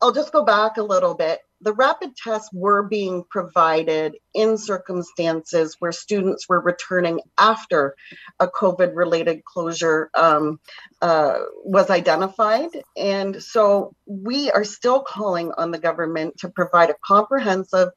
I'll 0.00 0.12
just 0.12 0.32
go 0.32 0.44
back 0.44 0.76
a 0.78 0.82
little 0.82 1.14
bit. 1.14 1.40
The 1.62 1.74
rapid 1.74 2.16
tests 2.16 2.50
were 2.52 2.82
being 2.82 3.24
provided 3.28 4.16
in 4.32 4.56
circumstances 4.56 5.76
where 5.78 5.92
students 5.92 6.48
were 6.48 6.60
returning 6.60 7.20
after 7.38 7.94
a 8.38 8.48
COVID 8.48 8.94
related 8.94 9.44
closure 9.44 10.10
um, 10.14 10.58
uh, 11.02 11.38
was 11.64 11.90
identified. 11.90 12.70
And 12.96 13.42
so 13.42 13.94
we 14.06 14.50
are 14.50 14.64
still 14.64 15.00
calling 15.00 15.52
on 15.56 15.70
the 15.70 15.78
government 15.78 16.38
to 16.38 16.48
provide 16.48 16.90
a 16.90 16.96
comprehensive 17.04 17.90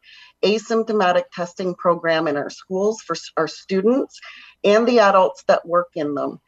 asymptomatic 0.44 1.24
testing 1.34 1.74
program 1.74 2.28
in 2.28 2.36
our 2.38 2.50
schools 2.50 3.02
for 3.02 3.16
our 3.38 3.48
students 3.48 4.20
and 4.64 4.88
the 4.88 5.00
adults 5.00 5.44
that 5.48 5.66
work 5.66 5.90
in 5.96 6.16
them. 6.16 6.40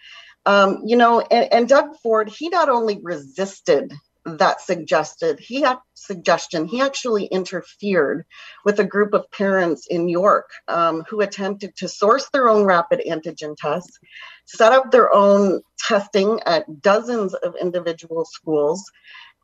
Um, 0.46 0.82
you 0.86 0.96
know, 0.96 1.22
and, 1.22 1.52
and, 1.52 1.68
Doug 1.68 1.96
Ford, 2.04 2.30
he 2.30 2.50
not 2.50 2.70
only 2.70 3.00
resisted 3.02 3.92
that 4.26 4.62
suggested 4.62 5.40
he 5.40 5.62
had 5.62 5.78
suggestion, 5.94 6.66
he 6.66 6.82
actually 6.82 7.26
interfered 7.26 8.26
with 8.66 8.80
a 8.80 8.86
group 8.86 9.14
of 9.14 9.30
parents 9.32 9.88
in 9.88 10.10
York 10.10 10.50
um, 10.68 11.04
who 11.10 11.22
attempted 11.22 11.76
to 11.78 11.88
source 11.88 12.30
their 12.30 12.50
own 12.50 12.66
rapid 12.66 13.02
antigen 13.08 13.56
tests, 13.58 14.00
set 14.46 14.74
up 14.74 14.92
their 14.92 15.14
own 15.14 15.62
testing 15.80 16.40
at 16.46 16.82
dozens 16.82 17.34
of 17.36 17.56
individual 17.62 18.26
schools. 18.26 18.92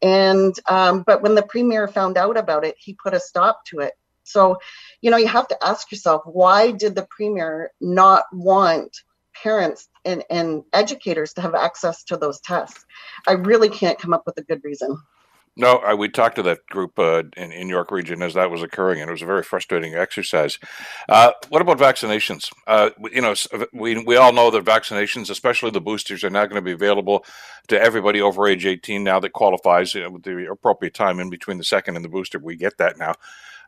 And 0.02 0.56
um, 0.68 1.04
but 1.06 1.22
when 1.22 1.36
the 1.36 1.44
premier 1.44 1.88
found 1.88 2.18
out 2.18 2.38
about 2.38 2.66
it, 2.66 2.76
he 2.80 2.96
put 3.02 3.14
a 3.14 3.20
stop 3.20 3.66
to 3.68 3.80
it 3.80 3.94
So, 4.24 4.58
you 5.02 5.12
know, 5.12 5.18
you 5.18 5.28
have 5.28 5.48
to 5.50 5.64
ask 5.64 5.92
yourself 5.92 6.24
why 6.26 6.72
did 6.72 6.96
the 6.96 7.08
premier 7.10 7.72
not 7.82 8.26
want 8.32 8.98
parents 9.34 9.90
and, 10.06 10.24
and 10.30 10.64
educators 10.74 11.34
to 11.34 11.42
have 11.42 11.56
access 11.56 12.04
to 12.06 12.18
those 12.18 12.40
tests? 12.42 12.86
I 13.28 13.34
really 13.34 13.70
can't 13.70 14.00
come 14.00 14.14
up 14.14 14.24
with 14.26 14.38
a 14.38 14.44
good 14.44 14.62
reason. 14.64 14.98
No, 15.58 15.78
I, 15.78 15.94
we 15.96 16.08
talked 16.08 16.38
to 16.38 16.44
that 16.44 16.66
group 16.68 16.98
uh, 16.98 17.24
in, 17.36 17.52
in 17.52 17.68
York 17.68 17.92
Region 17.92 18.22
as 18.22 18.36
that 18.36 18.50
was 18.50 18.64
occurring, 18.64 19.02
and 19.02 19.10
it 19.10 19.12
was 19.12 19.22
a 19.22 19.26
very 19.26 19.44
frustrating 19.44 19.96
exercise. 19.96 20.58
Uh, 21.10 21.32
what 21.50 21.62
about 21.62 21.78
vaccinations? 21.78 22.50
Uh, 22.68 22.92
you 23.12 23.22
know, 23.22 23.36
we, 23.74 24.02
we 24.06 24.16
all 24.16 24.32
know 24.32 24.50
that 24.50 24.64
vaccinations, 24.64 25.30
especially 25.30 25.72
the 25.72 25.82
boosters, 25.82 26.24
are 26.24 26.30
now 26.30 26.46
going 26.46 26.56
to 26.56 26.62
be 26.62 26.72
available 26.72 27.26
to 27.68 27.80
everybody 27.80 28.22
over 28.22 28.48
age 28.48 28.66
18 28.66 29.04
now 29.04 29.20
that 29.20 29.34
qualifies 29.34 29.94
you 29.94 30.02
know, 30.02 30.12
with 30.12 30.24
the 30.24 30.50
appropriate 30.50 30.94
time 30.94 31.20
in 31.20 31.30
between 31.30 31.58
the 31.58 31.66
second 31.66 31.98
and 31.98 32.06
the 32.06 32.10
booster. 32.10 32.40
We 32.40 32.56
get 32.56 32.78
that 32.78 32.98
now. 32.98 33.16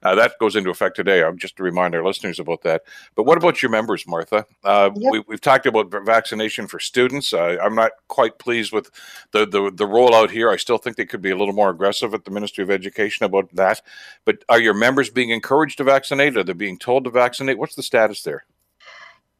Uh, 0.03 0.15
that 0.15 0.37
goes 0.39 0.55
into 0.55 0.69
effect 0.69 0.95
today. 0.95 1.23
I'm 1.23 1.37
just 1.37 1.55
to 1.57 1.63
remind 1.63 1.95
our 1.95 2.03
listeners 2.03 2.39
about 2.39 2.61
that. 2.63 2.83
But 3.15 3.23
what 3.23 3.37
about 3.37 3.61
your 3.61 3.71
members, 3.71 4.05
Martha? 4.07 4.45
Uh, 4.63 4.89
yep. 4.95 5.11
we, 5.11 5.33
have 5.33 5.41
talked 5.41 5.65
about 5.65 5.91
vaccination 6.05 6.67
for 6.67 6.79
students. 6.79 7.33
Uh, 7.33 7.57
I'm 7.61 7.75
not 7.75 7.91
quite 8.07 8.37
pleased 8.39 8.71
with 8.71 8.91
the, 9.31 9.45
the 9.45 9.71
the 9.71 9.85
rollout 9.85 10.29
here. 10.29 10.49
I 10.49 10.57
still 10.57 10.77
think 10.77 10.97
they 10.97 11.05
could 11.05 11.21
be 11.21 11.31
a 11.31 11.37
little 11.37 11.53
more 11.53 11.69
aggressive 11.69 12.13
at 12.13 12.25
the 12.25 12.31
Ministry 12.31 12.63
of 12.63 12.71
Education 12.71 13.25
about 13.25 13.53
that. 13.55 13.81
But 14.25 14.43
are 14.49 14.59
your 14.59 14.73
members 14.73 15.09
being 15.09 15.29
encouraged 15.29 15.77
to 15.77 15.83
vaccinate? 15.83 16.37
Are 16.37 16.43
they 16.43 16.53
being 16.53 16.77
told 16.77 17.05
to 17.05 17.09
vaccinate? 17.09 17.57
What's 17.57 17.75
the 17.75 17.83
status 17.83 18.23
there? 18.23 18.45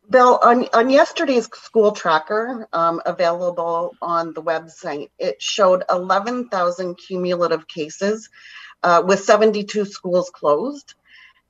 Bill, 0.10 0.40
on, 0.44 0.68
on 0.74 0.90
yesterday's 0.90 1.46
school 1.46 1.92
tracker 1.92 2.68
um, 2.74 3.02
available 3.06 3.96
on 4.02 4.34
the 4.34 4.42
website, 4.44 5.10
it 5.18 5.42
showed 5.42 5.84
11,000 5.90 6.96
cumulative 6.96 7.68
cases 7.70 8.30
uh, 8.84 9.04
with 9.06 9.24
72 9.24 9.86
schools 9.86 10.30
closed. 10.30 10.96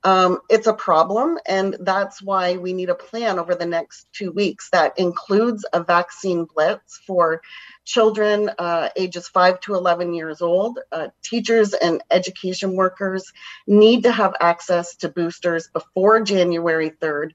Um, 0.06 0.40
it's 0.50 0.68
a 0.68 0.74
problem, 0.74 1.40
and 1.48 1.78
that's 1.80 2.22
why 2.22 2.58
we 2.58 2.74
need 2.74 2.90
a 2.90 2.96
plan 2.96 3.40
over 3.40 3.56
the 3.56 3.66
next 3.66 4.06
two 4.12 4.32
weeks 4.32 4.70
that 4.72 5.00
includes 5.00 5.66
a 5.72 5.82
vaccine 5.82 6.44
blitz 6.44 6.98
for 7.08 7.42
children 7.86 8.52
uh, 8.60 8.90
ages 8.98 9.30
5 9.30 9.62
to 9.62 9.76
11 9.76 10.14
years 10.14 10.42
old. 10.42 10.80
Uh, 10.92 11.08
teachers 11.22 11.74
and 11.74 12.04
education 12.12 12.76
workers 12.76 13.32
need 13.66 14.04
to 14.04 14.12
have 14.12 14.36
access 14.42 14.98
to 14.98 15.10
boosters 15.10 15.70
before 15.70 16.20
January 16.20 16.90
3rd, 16.90 17.32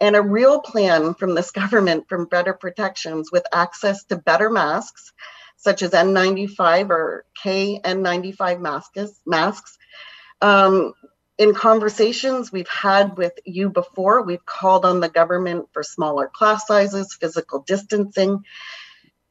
and 0.00 0.16
a 0.16 0.22
real 0.22 0.60
plan 0.60 1.14
from 1.14 1.36
this 1.36 1.50
government 1.52 2.08
from 2.08 2.26
better 2.26 2.52
protections 2.52 3.30
with 3.30 3.46
access 3.52 4.02
to 4.04 4.16
better 4.16 4.50
masks 4.50 5.12
such 5.58 5.82
as 5.82 5.90
N95 5.90 6.90
or 6.90 7.24
KN95 7.44 8.60
masks. 8.60 9.20
masks. 9.26 9.76
Um, 10.40 10.94
in 11.36 11.52
conversations 11.52 12.50
we've 12.50 12.68
had 12.68 13.16
with 13.16 13.32
you 13.44 13.68
before, 13.68 14.22
we've 14.22 14.44
called 14.46 14.84
on 14.84 15.00
the 15.00 15.08
government 15.08 15.68
for 15.72 15.82
smaller 15.82 16.28
class 16.32 16.66
sizes, 16.66 17.16
physical 17.20 17.62
distancing. 17.62 18.44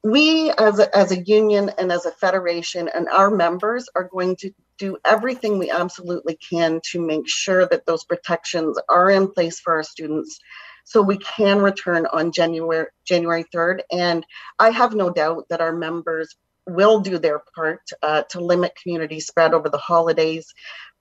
We, 0.03 0.51
as 0.51 0.79
a, 0.79 0.95
as 0.95 1.11
a 1.11 1.23
union 1.23 1.71
and 1.77 1.91
as 1.91 2.05
a 2.05 2.11
federation, 2.11 2.89
and 2.93 3.09
our 3.09 3.29
members 3.29 3.89
are 3.95 4.05
going 4.05 4.35
to 4.37 4.51
do 4.77 4.97
everything 5.03 5.57
we 5.57 5.71
absolutely 5.71 6.37
can 6.37 6.81
to 6.91 7.01
make 7.01 7.27
sure 7.27 7.65
that 7.67 7.85
those 7.85 8.03
protections 8.03 8.77
are 8.87 9.09
in 9.09 9.31
place 9.31 9.59
for 9.59 9.73
our 9.73 9.83
students 9.83 10.39
so 10.87 11.01
we 11.01 11.17
can 11.17 11.59
return 11.59 12.05
on 12.13 12.31
January 12.31 12.87
January 13.03 13.43
3rd. 13.53 13.81
And 13.91 14.25
I 14.57 14.69
have 14.69 14.95
no 14.95 15.09
doubt 15.09 15.49
that 15.49 15.59
our 15.59 15.73
members 15.73 16.33
will 16.65 17.01
do 17.01 17.17
their 17.17 17.41
part 17.53 17.81
uh, 18.01 18.21
to 18.29 18.39
limit 18.39 18.79
community 18.81 19.19
spread 19.19 19.53
over 19.53 19.67
the 19.67 19.77
holidays. 19.77 20.53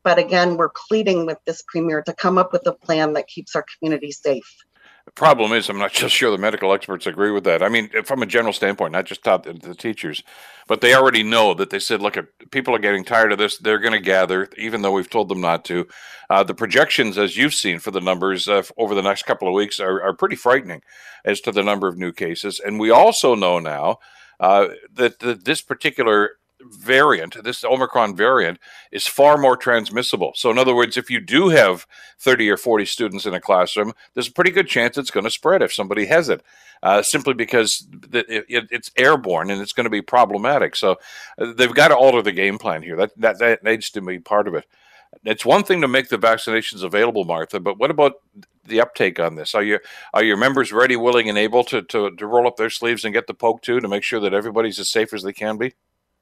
But 0.03 0.19
again, 0.19 0.57
we're 0.57 0.73
pleading 0.89 1.25
with 1.25 1.39
this 1.47 1.63
premier 1.69 2.03
to 2.03 2.13
come 2.13 2.37
up 2.37 2.53
with 2.53 2.67
a 2.67 2.73
plan 2.73 3.13
that 3.13 3.29
keeps 3.29 3.55
our 3.55 3.65
community 3.79 4.11
safe. 4.11 4.57
The 5.07 5.13
problem 5.13 5.53
is, 5.53 5.69
I'm 5.69 5.79
not 5.79 5.93
just 5.95 6.15
sure 6.15 6.31
the 6.31 6.39
medical 6.39 6.73
experts 6.73 7.07
agree 7.07 7.31
with 7.31 7.45
that. 7.45 7.63
I 7.63 7.69
mean, 7.69 7.91
from 8.05 8.23
a 8.23 8.27
general 8.27 8.53
standpoint, 8.53 8.93
not 8.93 9.07
just 9.07 9.25
the, 9.25 9.39
the 9.39 9.75
teachers, 9.75 10.23
but 10.69 10.81
they 10.81 10.95
already 10.95 11.23
know 11.23 11.55
that 11.55 11.71
they 11.71 11.79
said, 11.79 12.03
look, 12.03 12.17
people 12.51 12.75
are 12.75 12.81
getting 12.81 13.05
tired 13.05 13.33
of 13.33 13.39
this. 13.39 13.57
They're 13.57 13.79
going 13.79 13.93
to 13.93 14.01
gather, 14.01 14.49
even 14.59 14.83
though 14.83 14.93
we've 14.93 15.09
told 15.09 15.29
them 15.29 15.41
not 15.41 15.65
to. 15.67 15.87
Uh, 16.29 16.43
the 16.43 16.55
projections, 16.55 17.17
as 17.17 17.37
you've 17.37 17.55
seen 17.55 17.79
for 17.79 17.93
the 17.93 18.01
numbers 18.01 18.49
uh, 18.49 18.65
over 18.77 18.95
the 18.95 19.03
next 19.03 19.23
couple 19.23 19.47
of 19.49 19.55
weeks, 19.55 19.79
are, 19.79 20.03
are 20.03 20.13
pretty 20.13 20.37
frightening 20.37 20.83
as 21.25 21.41
to 21.41 21.53
the 21.53 21.63
number 21.63 21.87
of 21.87 21.97
new 21.97 22.13
cases. 22.13 22.61
And 22.65 22.81
we 22.81 22.91
also 22.91 23.37
know 23.37 23.61
now 23.61 23.99
uh, 24.41 24.69
that, 24.93 25.21
that 25.21 25.45
this 25.45 25.63
particular 25.63 26.33
variant, 26.61 27.43
this 27.45 27.65
Omicron 27.65 28.17
variant, 28.17 28.59
is 28.91 29.07
far 29.07 29.37
more 29.37 29.57
transmissible. 29.57 30.33
So, 30.35 30.51
in 30.51 30.59
other 30.59 30.75
words, 30.75 30.97
if 30.97 31.11
you 31.11 31.21
do 31.21 31.49
have 31.51 31.87
30 32.19 32.51
or 32.51 32.57
40 32.57 32.85
students 32.87 33.27
in 33.27 33.35
a 33.35 33.41
classroom, 33.41 33.93
there's 34.15 34.29
a 34.29 34.33
pretty 34.33 34.51
good 34.51 34.69
chance 34.69 34.97
it's 34.97 35.11
going 35.11 35.25
to 35.25 35.31
spread 35.31 35.63
if 35.63 35.73
somebody 35.73 36.07
has 36.07 36.29
it, 36.29 36.43
uh, 36.83 37.03
simply 37.03 37.35
because 37.35 37.87
it, 38.13 38.47
it, 38.49 38.69
it's 38.71 38.91
airborne 38.97 39.51
and 39.51 39.61
it's 39.61 39.73
going 39.73 39.85
to 39.85 39.91
be 39.91 40.03
problematic. 40.03 40.77
So, 40.77 40.97
uh, 41.39 41.53
they've 41.53 41.75
got 41.75 41.89
to 41.89 41.97
alter 41.97 42.23
the 42.23 42.33
game 42.33 42.59
plan 42.59 42.83
here. 42.83 42.97
That, 42.97 43.13
that, 43.19 43.39
that 43.39 43.65
needs 43.65 43.91
to 43.91 44.01
be 44.01 44.19
part 44.19 44.49
of 44.49 44.55
it. 44.55 44.65
It's 45.25 45.47
one 45.47 45.65
thing 45.65 45.81
to 45.81 45.89
make 45.89 46.09
the 46.09 46.19
vaccinations 46.19 46.83
available, 46.83 47.25
Martha, 47.25 47.61
but 47.61 47.79
what 47.79 47.91
about 47.91 48.15
the 48.65 48.81
uptake 48.81 49.19
on 49.19 49.37
this? 49.37 49.55
Are 49.55 49.63
you 49.63 49.79
are 50.13 50.25
your 50.25 50.37
members 50.37 50.73
ready, 50.73 50.97
willing, 50.97 51.29
and 51.29 51.39
able 51.39 51.65
to, 51.65 51.83
to, 51.83 52.15
to 52.15 52.27
roll 52.27 52.47
up 52.47 52.57
their 52.57 52.71
sleeves 52.71 53.05
and 53.05 53.15
get 53.15 53.27
the 53.27 53.35
poke 53.35 53.63
too 53.63 53.81
to 53.81 53.89
make 53.89 54.03
sure 54.03 54.21
that 54.21 54.35
everybody's 54.35 54.79
as 54.79 54.91
safe 54.91 55.15
as 55.15 55.23
they 55.23 55.33
can 55.33 55.57
be? 55.57 55.75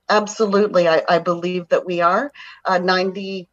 Absolutely, 0.09 0.87
I, 0.87 1.03
I, 1.09 1.19
believe 1.19 1.69
that 1.71 1.87
we 1.87 2.03
are. 2.03 2.31
Uh, 2.67 2.79
92% 2.79 3.47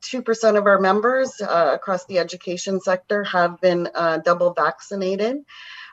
of 0.58 0.66
our 0.66 0.80
members 0.80 1.40
uh, 1.40 1.72
across 1.74 2.06
the 2.06 2.20
education 2.20 2.82
sector 2.82 3.24
have 3.24 3.62
been 3.62 3.88
uh, 3.96 4.18
double 4.18 4.54
vaccinated. 4.54 5.38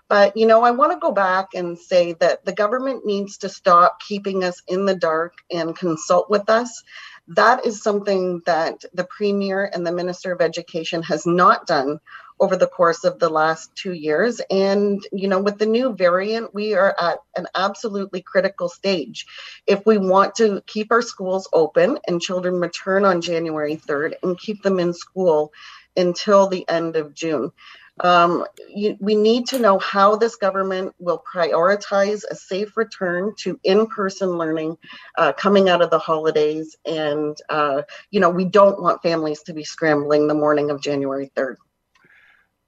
But, 0.08 0.36
you 0.36 0.46
know, 0.46 0.64
I 0.64 0.72
want 0.72 0.92
to 0.92 0.98
go 0.98 1.12
back 1.12 1.48
and 1.54 1.78
say 1.78 2.14
that 2.14 2.44
the 2.44 2.52
government 2.52 3.06
needs 3.06 3.38
to 3.38 3.48
stop 3.48 4.00
keeping 4.00 4.42
us 4.42 4.60
in 4.66 4.84
the 4.84 4.96
dark 4.96 5.34
and 5.50 5.76
consult 5.76 6.28
with 6.28 6.50
us. 6.50 6.82
That 7.28 7.66
is 7.66 7.82
something 7.82 8.40
that 8.46 8.84
the 8.94 9.04
Premier 9.04 9.70
and 9.72 9.86
the 9.86 9.92
Minister 9.92 10.32
of 10.32 10.40
Education 10.40 11.02
has 11.02 11.26
not 11.26 11.66
done 11.66 12.00
over 12.40 12.56
the 12.56 12.66
course 12.66 13.04
of 13.04 13.18
the 13.18 13.28
last 13.28 13.74
two 13.74 13.92
years. 13.92 14.40
And, 14.50 15.06
you 15.12 15.28
know, 15.28 15.40
with 15.40 15.58
the 15.58 15.66
new 15.66 15.94
variant, 15.94 16.54
we 16.54 16.74
are 16.74 16.94
at 16.98 17.18
an 17.36 17.46
absolutely 17.54 18.22
critical 18.22 18.68
stage. 18.68 19.26
If 19.66 19.84
we 19.84 19.98
want 19.98 20.36
to 20.36 20.62
keep 20.66 20.90
our 20.90 21.02
schools 21.02 21.48
open 21.52 21.98
and 22.06 22.20
children 22.20 22.60
return 22.60 23.04
on 23.04 23.20
January 23.20 23.76
3rd 23.76 24.14
and 24.22 24.38
keep 24.38 24.62
them 24.62 24.78
in 24.78 24.94
school 24.94 25.52
until 25.96 26.46
the 26.46 26.66
end 26.68 26.96
of 26.96 27.12
June. 27.12 27.52
Um, 28.00 28.44
you, 28.68 28.96
we 29.00 29.14
need 29.14 29.46
to 29.48 29.58
know 29.58 29.78
how 29.78 30.16
this 30.16 30.36
government 30.36 30.94
will 30.98 31.22
prioritize 31.32 32.22
a 32.30 32.34
safe 32.34 32.76
return 32.76 33.34
to 33.38 33.58
in-person 33.64 34.30
learning 34.30 34.76
uh, 35.16 35.32
coming 35.32 35.68
out 35.68 35.82
of 35.82 35.90
the 35.90 35.98
holidays 35.98 36.76
and 36.84 37.36
uh, 37.48 37.82
you 38.10 38.20
know 38.20 38.30
we 38.30 38.44
don't 38.44 38.80
want 38.82 39.02
families 39.02 39.42
to 39.42 39.52
be 39.52 39.64
scrambling 39.64 40.28
the 40.28 40.34
morning 40.34 40.70
of 40.70 40.80
january 40.80 41.30
3rd 41.36 41.56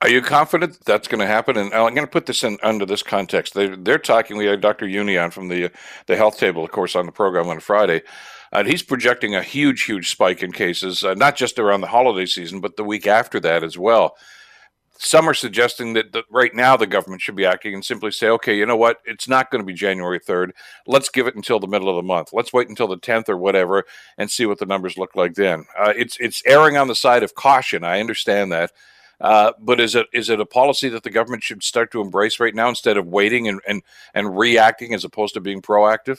are 0.02 0.08
you 0.08 0.22
confident 0.22 0.72
that 0.72 0.84
that's 0.86 1.08
going 1.08 1.20
to 1.20 1.26
happen? 1.26 1.58
And 1.58 1.74
I'm 1.74 1.94
going 1.94 2.06
to 2.06 2.10
put 2.10 2.24
this 2.24 2.42
in 2.42 2.56
under 2.62 2.86
this 2.86 3.02
context. 3.02 3.52
They, 3.52 3.68
they're 3.68 3.98
talking. 3.98 4.38
We 4.38 4.46
had 4.46 4.62
Dr. 4.62 4.86
Jüni 4.86 5.30
from 5.30 5.48
the 5.48 5.70
the 6.06 6.16
health 6.16 6.38
table, 6.38 6.64
of 6.64 6.70
course, 6.70 6.96
on 6.96 7.04
the 7.04 7.12
program 7.12 7.48
on 7.48 7.60
Friday, 7.60 8.00
and 8.50 8.66
he's 8.66 8.82
projecting 8.82 9.34
a 9.34 9.42
huge, 9.42 9.82
huge 9.82 10.10
spike 10.10 10.42
in 10.42 10.52
cases, 10.52 11.04
uh, 11.04 11.14
not 11.14 11.36
just 11.36 11.58
around 11.58 11.82
the 11.82 11.86
holiday 11.86 12.24
season, 12.24 12.60
but 12.60 12.76
the 12.76 12.84
week 12.84 13.06
after 13.06 13.38
that 13.40 13.62
as 13.62 13.76
well. 13.76 14.16
Some 15.02 15.26
are 15.30 15.34
suggesting 15.34 15.94
that, 15.94 16.14
right 16.30 16.54
now 16.54 16.76
the 16.76 16.86
government 16.86 17.22
should 17.22 17.34
be 17.34 17.46
acting 17.46 17.72
and 17.72 17.82
simply 17.82 18.10
say, 18.10 18.28
okay, 18.28 18.54
you 18.54 18.66
know 18.66 18.76
what? 18.76 18.98
It's 19.06 19.26
not 19.26 19.50
going 19.50 19.62
to 19.62 19.66
be 19.66 19.72
January 19.72 20.20
3rd. 20.20 20.50
Let's 20.86 21.08
give 21.08 21.26
it 21.26 21.34
until 21.34 21.58
the 21.58 21.66
middle 21.66 21.88
of 21.88 21.96
the 21.96 22.06
month. 22.06 22.34
Let's 22.34 22.52
wait 22.52 22.68
until 22.68 22.86
the 22.86 22.98
10th 22.98 23.30
or 23.30 23.38
whatever 23.38 23.84
and 24.18 24.30
see 24.30 24.44
what 24.44 24.58
the 24.58 24.66
numbers 24.66 24.98
look 24.98 25.16
like 25.16 25.34
then. 25.34 25.64
Uh, 25.78 25.94
it's 25.96 26.18
it's 26.20 26.42
erring 26.44 26.76
on 26.76 26.86
the 26.86 26.94
side 26.94 27.22
of 27.22 27.34
caution. 27.34 27.82
I 27.82 27.98
understand 27.98 28.52
that. 28.52 28.72
Uh, 29.22 29.52
but 29.58 29.80
is 29.80 29.94
it 29.94 30.06
is 30.12 30.28
it 30.28 30.38
a 30.38 30.44
policy 30.44 30.90
that 30.90 31.02
the 31.02 31.10
government 31.10 31.42
should 31.42 31.62
start 31.62 31.90
to 31.92 32.02
embrace 32.02 32.38
right 32.38 32.54
now 32.54 32.68
instead 32.68 32.98
of 32.98 33.06
waiting 33.06 33.48
and 33.48 33.60
and, 33.66 33.82
and 34.12 34.36
reacting 34.36 34.92
as 34.92 35.04
opposed 35.04 35.32
to 35.32 35.40
being 35.40 35.62
proactive? 35.62 36.18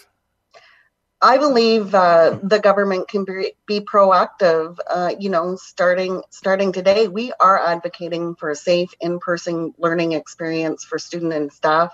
I 1.23 1.37
believe 1.37 1.93
uh, 1.93 2.39
the 2.41 2.59
government 2.59 3.07
can 3.07 3.25
be, 3.25 3.53
be 3.67 3.81
proactive. 3.81 4.77
Uh, 4.89 5.13
you 5.19 5.29
know, 5.29 5.55
starting 5.55 6.23
starting 6.31 6.71
today, 6.71 7.07
we 7.07 7.31
are 7.39 7.59
advocating 7.59 8.33
for 8.35 8.49
a 8.49 8.55
safe 8.55 8.89
in-person 8.99 9.75
learning 9.77 10.13
experience 10.13 10.83
for 10.83 10.97
student 10.97 11.33
and 11.33 11.53
staff 11.53 11.93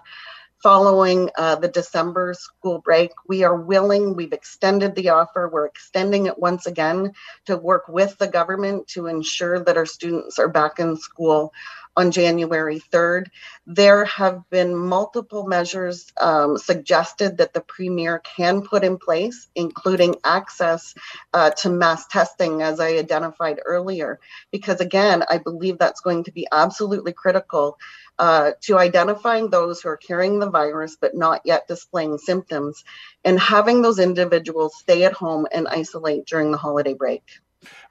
following 0.63 1.29
uh, 1.37 1.55
the 1.55 1.67
December 1.67 2.33
school 2.33 2.79
break. 2.79 3.11
We 3.27 3.43
are 3.43 3.55
willing, 3.55 4.15
we've 4.15 4.33
extended 4.33 4.95
the 4.95 5.09
offer, 5.09 5.49
we're 5.51 5.65
extending 5.65 6.25
it 6.25 6.39
once 6.39 6.65
again 6.65 7.13
to 7.45 7.57
work 7.57 7.87
with 7.87 8.17
the 8.17 8.27
government 8.27 8.87
to 8.89 9.07
ensure 9.07 9.59
that 9.63 9.77
our 9.77 9.85
students 9.85 10.39
are 10.39 10.47
back 10.49 10.79
in 10.79 10.97
school 10.97 11.53
on 11.97 12.11
January 12.11 12.79
3rd. 12.93 13.25
There 13.65 14.05
have 14.05 14.47
been 14.51 14.75
multiple 14.75 15.47
measures 15.47 16.13
um, 16.21 16.57
suggested 16.57 17.37
that 17.39 17.53
the 17.53 17.61
Premier 17.61 18.19
can 18.19 18.61
put 18.61 18.83
in 18.83 18.97
place, 18.99 19.47
including 19.55 20.15
access 20.23 20.93
uh, 21.33 21.49
to 21.61 21.69
mass 21.71 22.05
testing, 22.07 22.61
as 22.61 22.79
I 22.79 22.89
identified 22.97 23.59
earlier, 23.65 24.19
because 24.51 24.79
again, 24.79 25.23
I 25.27 25.39
believe 25.39 25.79
that's 25.79 26.01
going 26.01 26.25
to 26.25 26.31
be 26.31 26.47
absolutely 26.51 27.13
critical 27.13 27.79
uh, 28.19 28.51
to 28.61 28.77
identifying 28.77 29.49
those 29.49 29.81
who 29.81 29.89
are 29.89 29.97
carrying 29.97 30.39
the 30.39 30.49
virus 30.49 30.97
but 30.99 31.15
not 31.15 31.41
yet 31.45 31.67
displaying 31.67 32.17
symptoms 32.17 32.83
and 33.23 33.39
having 33.39 33.81
those 33.81 33.99
individuals 33.99 34.75
stay 34.77 35.03
at 35.03 35.13
home 35.13 35.47
and 35.51 35.67
isolate 35.67 36.25
during 36.25 36.51
the 36.51 36.57
holiday 36.57 36.93
break. 36.93 37.23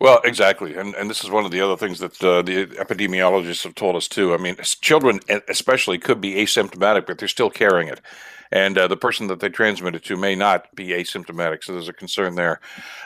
Well, 0.00 0.20
exactly, 0.25 0.76
and 0.76 0.94
and 0.94 1.11
this 1.11 1.25
is 1.25 1.30
one 1.30 1.44
of 1.44 1.50
the 1.50 1.61
other 1.61 1.76
things 1.76 1.99
that 1.99 2.23
uh, 2.23 2.42
the 2.42 2.66
epidemiologists 2.66 3.64
have 3.64 3.75
told 3.75 3.96
us 3.96 4.08
too. 4.08 4.32
I 4.35 4.37
mean, 4.37 4.56
children 4.80 5.20
especially 5.49 5.99
could 5.99 6.20
be 6.20 6.35
asymptomatic, 6.35 7.06
but 7.06 7.18
they're 7.18 7.28
still 7.28 7.50
carrying 7.50 7.88
it, 7.88 8.00
and 8.52 8.78
uh, 8.78 8.87
the 8.87 8.96
person 8.96 9.26
that 9.26 9.40
they 9.40 9.49
transmit 9.49 9.96
it 9.96 10.04
to 10.04 10.16
may 10.16 10.35
not 10.35 10.73
be 10.76 10.88
asymptomatic. 10.88 11.64
So 11.64 11.73
there's 11.73 11.88
a 11.88 11.92
concern 11.94 12.37
there. 12.37 12.61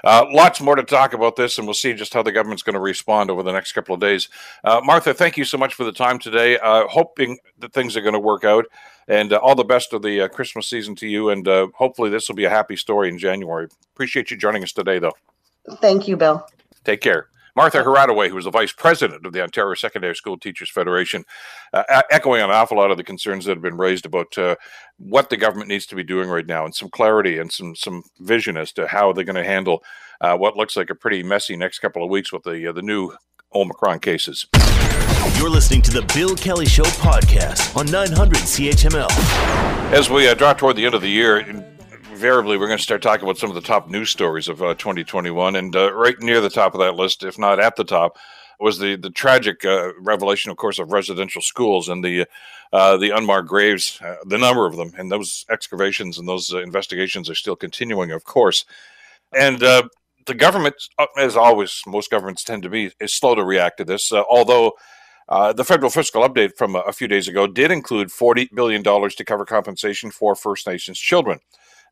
Uh, 0.04 0.26
lots 0.32 0.60
more 0.60 0.76
to 0.76 0.82
talk 0.82 1.14
about 1.14 1.36
this, 1.36 1.58
and 1.58 1.66
we'll 1.66 1.74
see 1.74 1.94
just 1.94 2.12
how 2.12 2.22
the 2.22 2.32
government's 2.32 2.62
going 2.62 2.74
to 2.74 2.80
respond 2.80 3.30
over 3.30 3.42
the 3.42 3.52
next 3.52 3.72
couple 3.72 3.94
of 3.94 4.00
days. 4.00 4.28
Uh, 4.62 4.80
Martha, 4.84 5.14
thank 5.14 5.36
you 5.36 5.44
so 5.44 5.56
much 5.56 5.74
for 5.74 5.84
the 5.84 5.92
time 5.92 6.18
today. 6.18 6.58
Uh, 6.58 6.86
hoping 6.88 7.38
that 7.58 7.72
things 7.72 7.96
are 7.96 8.02
going 8.02 8.14
to 8.14 8.20
work 8.20 8.44
out, 8.44 8.66
and 9.08 9.32
uh, 9.32 9.36
all 9.36 9.54
the 9.54 9.64
best 9.64 9.92
of 9.94 10.02
the 10.02 10.28
Christmas 10.28 10.68
season 10.68 10.94
to 10.96 11.06
you, 11.06 11.30
and 11.30 11.46
hopefully 11.74 12.10
this 12.10 12.28
will 12.28 12.36
be 12.36 12.44
a 12.44 12.50
happy 12.50 12.76
story 12.76 13.08
in 13.08 13.16
January. 13.16 13.68
Appreciate 13.94 14.30
you 14.30 14.36
joining 14.36 14.62
us 14.62 14.72
today, 14.72 14.98
though. 14.98 15.14
Thank 15.76 16.08
you, 16.08 16.16
Bill. 16.16 16.46
Take 16.84 17.00
care. 17.00 17.28
Martha 17.56 17.82
Hradowy, 17.82 18.28
who 18.28 18.38
is 18.38 18.44
the 18.44 18.50
vice 18.50 18.72
president 18.72 19.26
of 19.26 19.32
the 19.32 19.42
Ontario 19.42 19.74
Secondary 19.74 20.14
School 20.14 20.38
Teachers 20.38 20.70
Federation, 20.70 21.24
uh, 21.72 22.02
echoing 22.10 22.42
an 22.42 22.50
awful 22.50 22.76
lot 22.76 22.90
of 22.90 22.96
the 22.96 23.04
concerns 23.04 23.44
that 23.44 23.56
have 23.56 23.62
been 23.62 23.76
raised 23.76 24.06
about 24.06 24.36
uh, 24.38 24.56
what 24.98 25.30
the 25.30 25.36
government 25.36 25.68
needs 25.68 25.86
to 25.86 25.96
be 25.96 26.04
doing 26.04 26.28
right 26.28 26.46
now, 26.46 26.64
and 26.64 26.74
some 26.74 26.88
clarity 26.88 27.38
and 27.38 27.52
some 27.52 27.74
some 27.74 28.04
vision 28.20 28.56
as 28.56 28.72
to 28.72 28.86
how 28.86 29.12
they're 29.12 29.24
going 29.24 29.34
to 29.36 29.44
handle 29.44 29.82
uh, 30.20 30.36
what 30.36 30.56
looks 30.56 30.76
like 30.76 30.90
a 30.90 30.94
pretty 30.94 31.22
messy 31.22 31.56
next 31.56 31.80
couple 31.80 32.04
of 32.04 32.10
weeks 32.10 32.32
with 32.32 32.44
the 32.44 32.68
uh, 32.68 32.72
the 32.72 32.82
new 32.82 33.12
Omicron 33.54 33.98
cases. 33.98 34.46
You're 35.36 35.50
listening 35.50 35.82
to 35.82 35.90
the 35.90 36.02
Bill 36.14 36.34
Kelly 36.36 36.66
Show 36.66 36.84
podcast 36.84 37.76
on 37.76 37.90
900 37.90 38.38
CHML. 38.38 39.10
As 39.92 40.08
we 40.08 40.28
uh, 40.28 40.34
draw 40.34 40.52
toward 40.52 40.76
the 40.76 40.86
end 40.86 40.94
of 40.94 41.02
the 41.02 41.10
year, 41.10 41.40
invariably 42.20 42.58
we're 42.58 42.66
going 42.66 42.76
to 42.76 42.82
start 42.82 43.00
talking 43.00 43.24
about 43.24 43.38
some 43.38 43.48
of 43.48 43.54
the 43.54 43.62
top 43.62 43.88
news 43.88 44.10
stories 44.10 44.46
of 44.46 44.62
uh, 44.62 44.74
2021, 44.74 45.56
and 45.56 45.74
uh, 45.74 45.90
right 45.94 46.20
near 46.20 46.42
the 46.42 46.50
top 46.50 46.74
of 46.74 46.80
that 46.80 46.94
list, 46.94 47.24
if 47.24 47.38
not 47.38 47.58
at 47.58 47.76
the 47.76 47.84
top, 47.84 48.18
was 48.58 48.78
the 48.78 48.94
the 48.96 49.08
tragic 49.08 49.64
uh, 49.64 49.90
revelation, 49.98 50.50
of 50.50 50.58
course, 50.58 50.78
of 50.78 50.92
residential 50.92 51.40
schools 51.40 51.88
and 51.88 52.04
the 52.04 52.26
uh, 52.74 52.98
the 52.98 53.08
unmarked 53.08 53.48
graves, 53.48 53.98
uh, 54.02 54.16
the 54.26 54.36
number 54.36 54.66
of 54.66 54.76
them, 54.76 54.92
and 54.98 55.10
those 55.10 55.46
excavations 55.50 56.18
and 56.18 56.28
those 56.28 56.52
uh, 56.52 56.58
investigations 56.58 57.30
are 57.30 57.34
still 57.34 57.56
continuing, 57.56 58.10
of 58.12 58.24
course, 58.24 58.66
and. 59.32 59.60
the 60.26 60.34
government, 60.36 60.76
as 61.16 61.34
always, 61.34 61.82
most 61.86 62.10
governments 62.10 62.44
tend 62.44 62.62
to 62.62 62.68
be, 62.68 62.92
is 63.00 63.14
slow 63.14 63.34
to 63.34 63.42
react 63.42 63.78
to 63.78 63.84
this. 63.84 64.12
although 64.12 64.74
uh, 65.28 65.52
the 65.52 65.64
federal 65.64 65.90
fiscal 65.90 66.22
update 66.28 66.52
from 66.56 66.76
a, 66.76 66.80
a, 66.80 66.92
few 66.92 67.08
days 67.08 67.26
ago 67.26 67.46
did 67.46 67.70
include 67.72 68.08
$40 68.08 68.54
billion 68.54 68.82
to 68.82 69.24
cover 69.24 69.44
compensation 69.44 70.10
for 70.10 70.36
First 70.36 70.66
Nations 70.66 70.98
children. 70.98 71.40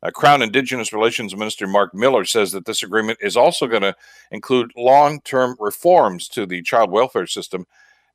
Uh, 0.01 0.11
Crown 0.11 0.41
Indigenous 0.41 0.93
Relations 0.93 1.35
Minister 1.35 1.67
Marc 1.67 1.93
Miller 1.93 2.23
says 2.23 2.51
that 2.51 2.65
this 2.65 2.83
agreement 2.83 3.19
is 3.21 3.35
also 3.35 3.67
going 3.67 3.81
to 3.81 3.95
include 4.31 4.71
long 4.75 5.19
term 5.21 5.55
reforms 5.59 6.27
to 6.29 6.45
the 6.45 6.61
child 6.61 6.91
welfare 6.91 7.27
system, 7.27 7.65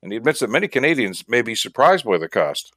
and 0.01 0.11
he 0.11 0.17
admits 0.17 0.39
that 0.39 0.49
many 0.49 0.67
Canadians 0.67 1.23
may 1.27 1.41
be 1.41 1.55
surprised 1.55 2.05
by 2.05 2.17
the 2.17 2.27
cost. 2.27 2.73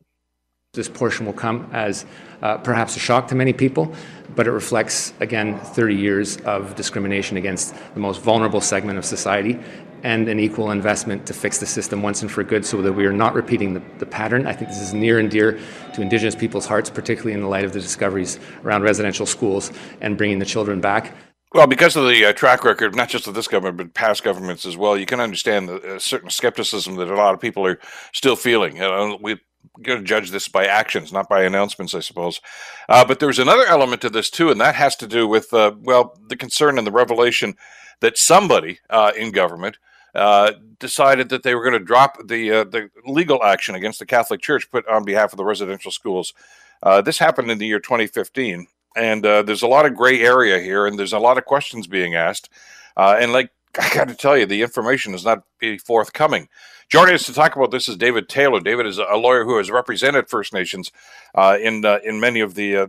This 0.74 0.88
portion 0.88 1.24
will 1.24 1.32
come 1.32 1.70
as 1.72 2.04
uh, 2.42 2.58
perhaps 2.58 2.94
a 2.94 2.98
shock 2.98 3.26
to 3.28 3.34
many 3.34 3.54
people, 3.54 3.90
but 4.36 4.46
it 4.46 4.52
reflects, 4.52 5.14
again, 5.18 5.58
30 5.58 5.94
years 5.94 6.36
of 6.42 6.74
discrimination 6.76 7.38
against 7.38 7.74
the 7.94 8.00
most 8.00 8.20
vulnerable 8.20 8.60
segment 8.60 8.98
of 8.98 9.06
society 9.06 9.58
and 10.02 10.28
an 10.28 10.38
equal 10.38 10.70
investment 10.70 11.26
to 11.26 11.34
fix 11.34 11.58
the 11.58 11.66
system 11.66 12.02
once 12.02 12.22
and 12.22 12.30
for 12.30 12.42
good 12.42 12.64
so 12.64 12.82
that 12.82 12.92
we 12.92 13.06
are 13.06 13.12
not 13.12 13.34
repeating 13.34 13.74
the, 13.74 13.82
the, 13.98 14.06
pattern. 14.06 14.46
I 14.46 14.52
think 14.52 14.70
this 14.70 14.80
is 14.80 14.94
near 14.94 15.18
and 15.18 15.30
dear 15.30 15.58
to 15.94 16.02
Indigenous 16.02 16.34
people's 16.34 16.66
hearts, 16.66 16.90
particularly 16.90 17.34
in 17.34 17.40
the 17.40 17.48
light 17.48 17.64
of 17.64 17.72
the 17.72 17.80
discoveries 17.80 18.38
around 18.64 18.82
residential 18.82 19.26
schools 19.26 19.72
and 20.00 20.16
bringing 20.16 20.38
the 20.38 20.46
children 20.46 20.80
back. 20.80 21.14
Well, 21.54 21.66
because 21.66 21.96
of 21.96 22.06
the 22.06 22.26
uh, 22.26 22.32
track 22.34 22.64
record, 22.64 22.94
not 22.94 23.08
just 23.08 23.26
of 23.26 23.34
this 23.34 23.48
government, 23.48 23.78
but 23.78 23.94
past 23.94 24.22
governments 24.22 24.66
as 24.66 24.76
well, 24.76 24.98
you 24.98 25.06
can 25.06 25.18
understand 25.18 25.68
the 25.68 25.96
uh, 25.96 25.98
certain 25.98 26.28
skepticism 26.28 26.96
that 26.96 27.08
a 27.08 27.14
lot 27.14 27.32
of 27.32 27.40
people 27.40 27.66
are 27.66 27.78
still 28.12 28.36
feeling. 28.36 28.76
You 28.76 28.82
know, 28.82 29.18
we 29.20 29.38
to 29.84 30.02
judge 30.02 30.30
this 30.30 30.48
by 30.48 30.66
actions, 30.66 31.12
not 31.12 31.28
by 31.28 31.42
announcements, 31.42 31.94
I 31.94 32.00
suppose. 32.00 32.40
Uh, 32.88 33.04
but 33.04 33.20
there's 33.20 33.38
another 33.38 33.64
element 33.66 34.02
to 34.02 34.10
this 34.10 34.30
too, 34.30 34.50
and 34.50 34.60
that 34.60 34.74
has 34.74 34.96
to 34.96 35.06
do 35.06 35.26
with, 35.26 35.52
uh, 35.52 35.72
well, 35.80 36.18
the 36.28 36.36
concern 36.36 36.78
and 36.78 36.86
the 36.86 36.92
revelation 36.92 37.54
that 38.00 38.18
somebody 38.18 38.78
uh, 38.90 39.12
in 39.16 39.32
government 39.32 39.78
uh, 40.18 40.52
decided 40.80 41.28
that 41.28 41.44
they 41.44 41.54
were 41.54 41.62
going 41.62 41.78
to 41.78 41.84
drop 41.84 42.18
the 42.26 42.52
uh, 42.52 42.64
the 42.64 42.90
legal 43.06 43.42
action 43.44 43.74
against 43.74 44.00
the 44.00 44.06
Catholic 44.06 44.40
Church 44.40 44.70
put 44.70 44.86
on 44.88 45.04
behalf 45.04 45.32
of 45.32 45.36
the 45.36 45.44
residential 45.44 45.92
schools. 45.92 46.34
Uh, 46.82 47.00
this 47.00 47.18
happened 47.18 47.50
in 47.50 47.58
the 47.58 47.66
year 47.66 47.80
2015, 47.80 48.66
and 48.96 49.26
uh, 49.26 49.42
there's 49.42 49.62
a 49.62 49.68
lot 49.68 49.86
of 49.86 49.94
gray 49.94 50.20
area 50.20 50.58
here, 50.58 50.86
and 50.86 50.98
there's 50.98 51.12
a 51.12 51.18
lot 51.18 51.38
of 51.38 51.44
questions 51.44 51.86
being 51.86 52.14
asked. 52.14 52.50
Uh, 52.96 53.16
and 53.18 53.32
like 53.32 53.50
I 53.80 53.94
got 53.94 54.08
to 54.08 54.14
tell 54.14 54.36
you, 54.36 54.44
the 54.44 54.62
information 54.62 55.14
is 55.14 55.24
not 55.24 55.44
forthcoming. 55.84 56.48
Joining 56.88 57.14
us 57.14 57.26
to 57.26 57.34
talk 57.34 57.54
about 57.54 57.70
this 57.70 57.86
is 57.86 57.96
David 57.96 58.28
Taylor. 58.30 58.60
David 58.60 58.86
is 58.86 58.98
a 58.98 59.16
lawyer 59.16 59.44
who 59.44 59.58
has 59.58 59.70
represented 59.70 60.28
First 60.28 60.54
Nations 60.54 60.90
uh, 61.34 61.58
in 61.60 61.84
uh, 61.84 61.98
in 62.02 62.18
many 62.18 62.40
of 62.40 62.54
the 62.54 62.76
uh, 62.76 62.86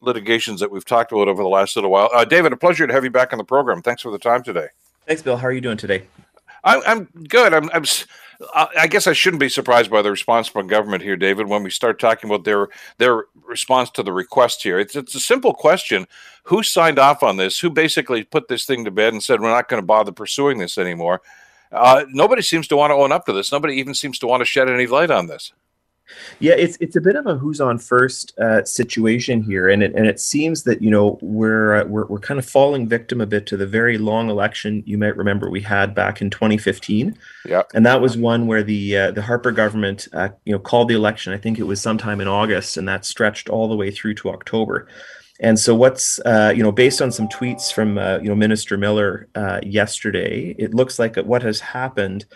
litigations 0.00 0.60
that 0.60 0.70
we've 0.70 0.84
talked 0.84 1.12
about 1.12 1.28
over 1.28 1.42
the 1.42 1.48
last 1.48 1.76
little 1.76 1.90
while. 1.90 2.10
David, 2.26 2.52
a 2.52 2.56
pleasure 2.56 2.86
to 2.86 2.92
have 2.92 3.04
you 3.04 3.10
back 3.10 3.32
on 3.32 3.38
the 3.38 3.44
program. 3.44 3.82
Thanks 3.82 4.02
for 4.02 4.10
the 4.10 4.18
time 4.18 4.42
today. 4.42 4.66
Thanks, 5.06 5.22
Bill. 5.22 5.36
How 5.36 5.46
are 5.46 5.52
you 5.52 5.60
doing 5.60 5.76
today? 5.76 6.02
I, 6.66 6.82
I'm 6.86 7.06
good. 7.28 7.54
I'm, 7.54 7.70
I'm. 7.72 7.84
I 8.54 8.86
guess 8.88 9.06
I 9.06 9.14
shouldn't 9.14 9.40
be 9.40 9.48
surprised 9.48 9.90
by 9.90 10.02
the 10.02 10.10
response 10.10 10.48
from 10.48 10.66
government 10.66 11.02
here, 11.02 11.16
David. 11.16 11.48
When 11.48 11.62
we 11.62 11.70
start 11.70 12.00
talking 12.00 12.28
about 12.28 12.44
their 12.44 12.68
their 12.98 13.24
response 13.46 13.90
to 13.92 14.02
the 14.02 14.12
request 14.12 14.62
here, 14.64 14.78
it's 14.78 14.96
it's 14.96 15.14
a 15.14 15.20
simple 15.20 15.54
question: 15.54 16.06
Who 16.44 16.62
signed 16.62 16.98
off 16.98 17.22
on 17.22 17.38
this? 17.38 17.60
Who 17.60 17.70
basically 17.70 18.24
put 18.24 18.48
this 18.48 18.66
thing 18.66 18.84
to 18.84 18.92
bed 18.92 19.14
and 19.14 19.22
said 19.22 19.40
we're 19.40 19.50
not 19.50 19.70
going 19.70 19.82
to 19.82 19.86
bother 19.86 20.12
pursuing 20.12 20.58
this 20.58 20.78
anymore? 20.78 21.22
Uh, 21.72 22.04
nobody 22.10 22.42
seems 22.42 22.68
to 22.68 22.76
want 22.76 22.90
to 22.92 22.96
own 22.96 23.12
up 23.12 23.26
to 23.26 23.32
this. 23.32 23.52
Nobody 23.52 23.76
even 23.76 23.94
seems 23.94 24.18
to 24.20 24.28
want 24.28 24.42
to 24.42 24.46
shed 24.46 24.68
any 24.68 24.86
light 24.86 25.10
on 25.10 25.28
this. 25.28 25.52
Yeah, 26.38 26.54
it's 26.54 26.76
it's 26.80 26.96
a 26.96 27.00
bit 27.00 27.16
of 27.16 27.26
a 27.26 27.36
who's 27.36 27.60
on 27.60 27.78
first 27.78 28.38
uh, 28.38 28.64
situation 28.64 29.42
here, 29.42 29.68
and 29.68 29.82
it 29.82 29.94
and 29.94 30.06
it 30.06 30.20
seems 30.20 30.62
that 30.64 30.82
you 30.82 30.90
know 30.90 31.18
we're, 31.22 31.76
uh, 31.76 31.84
we're 31.84 32.06
we're 32.06 32.20
kind 32.20 32.38
of 32.38 32.46
falling 32.46 32.88
victim 32.88 33.20
a 33.20 33.26
bit 33.26 33.46
to 33.46 33.56
the 33.56 33.66
very 33.66 33.98
long 33.98 34.30
election 34.30 34.82
you 34.86 34.98
might 34.98 35.16
remember 35.16 35.50
we 35.50 35.60
had 35.60 35.94
back 35.94 36.20
in 36.20 36.30
2015. 36.30 37.16
Yeah, 37.46 37.62
and 37.74 37.84
that 37.86 38.00
was 38.00 38.16
one 38.16 38.46
where 38.46 38.62
the 38.62 38.96
uh, 38.96 39.10
the 39.10 39.22
Harper 39.22 39.52
government 39.52 40.08
uh, 40.12 40.28
you 40.44 40.52
know 40.52 40.58
called 40.58 40.88
the 40.88 40.94
election. 40.94 41.32
I 41.32 41.38
think 41.38 41.58
it 41.58 41.64
was 41.64 41.80
sometime 41.80 42.20
in 42.20 42.28
August, 42.28 42.76
and 42.76 42.88
that 42.88 43.04
stretched 43.04 43.48
all 43.48 43.68
the 43.68 43.76
way 43.76 43.90
through 43.90 44.14
to 44.14 44.30
October. 44.30 44.88
And 45.40 45.58
so, 45.58 45.74
what's 45.74 46.18
uh, 46.20 46.52
you 46.56 46.62
know, 46.62 46.72
based 46.72 47.02
on 47.02 47.12
some 47.12 47.28
tweets 47.28 47.72
from 47.72 47.98
uh, 47.98 48.18
you 48.18 48.28
know 48.28 48.34
Minister 48.34 48.76
Miller 48.76 49.28
uh, 49.34 49.60
yesterday, 49.62 50.54
it 50.58 50.74
looks 50.74 50.98
like 50.98 51.16
what 51.16 51.42
has 51.42 51.60
happened 51.60 52.26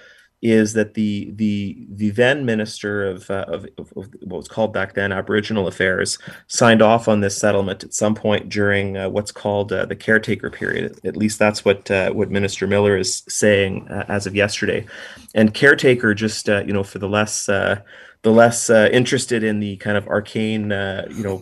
is 0.42 0.72
that 0.72 0.94
the 0.94 1.30
the 1.32 1.86
the 1.90 2.10
then 2.10 2.46
minister 2.46 3.04
of, 3.06 3.30
uh, 3.30 3.44
of, 3.48 3.66
of, 3.76 4.08
what 4.22 4.38
was 4.38 4.48
called 4.48 4.72
back 4.72 4.94
then 4.94 5.12
Aboriginal 5.12 5.66
Affairs 5.66 6.18
signed 6.46 6.80
off 6.80 7.08
on 7.08 7.20
this 7.20 7.36
settlement 7.36 7.84
at 7.84 7.92
some 7.92 8.14
point 8.14 8.48
during 8.48 8.96
uh, 8.96 9.10
what's 9.10 9.32
called 9.32 9.70
uh, 9.70 9.84
the 9.84 9.96
caretaker 9.96 10.50
period. 10.50 10.98
At 11.04 11.16
least 11.16 11.38
that's 11.38 11.64
what 11.64 11.90
uh, 11.90 12.10
what 12.12 12.30
Minister 12.30 12.66
Miller 12.66 12.96
is 12.96 13.22
saying 13.28 13.88
uh, 13.88 14.06
as 14.08 14.26
of 14.26 14.34
yesterday. 14.34 14.86
And 15.34 15.52
caretaker, 15.52 16.14
just 16.14 16.48
uh, 16.48 16.62
you 16.66 16.72
know, 16.72 16.84
for 16.84 16.98
the 16.98 17.08
less 17.08 17.46
the 17.46 18.30
less 18.30 18.68
interested 18.70 19.42
in 19.44 19.60
the 19.60 19.76
kind 19.76 19.96
of 19.96 20.06
arcane, 20.08 20.70
you 21.10 21.22
know, 21.22 21.38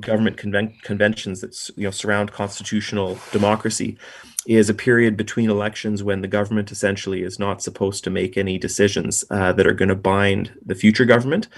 government 0.00 0.38
conven- 0.38 0.80
conventions 0.82 1.42
that 1.42 1.70
you 1.76 1.84
know 1.84 1.90
surround 1.90 2.32
constitutional 2.32 3.18
democracy 3.30 3.98
is 4.48 4.70
a 4.70 4.74
period 4.74 5.14
between 5.14 5.50
elections 5.50 6.02
when 6.02 6.22
the 6.22 6.28
government 6.28 6.72
essentially 6.72 7.22
is 7.22 7.38
not 7.38 7.62
supposed 7.62 8.02
to 8.02 8.10
make 8.10 8.38
any 8.38 8.56
decisions 8.56 9.22
uh, 9.30 9.52
that 9.52 9.66
are 9.66 9.74
going 9.74 9.90
to 9.90 9.94
bind 9.94 10.50
the 10.64 10.74
future 10.74 11.04
government. 11.04 11.48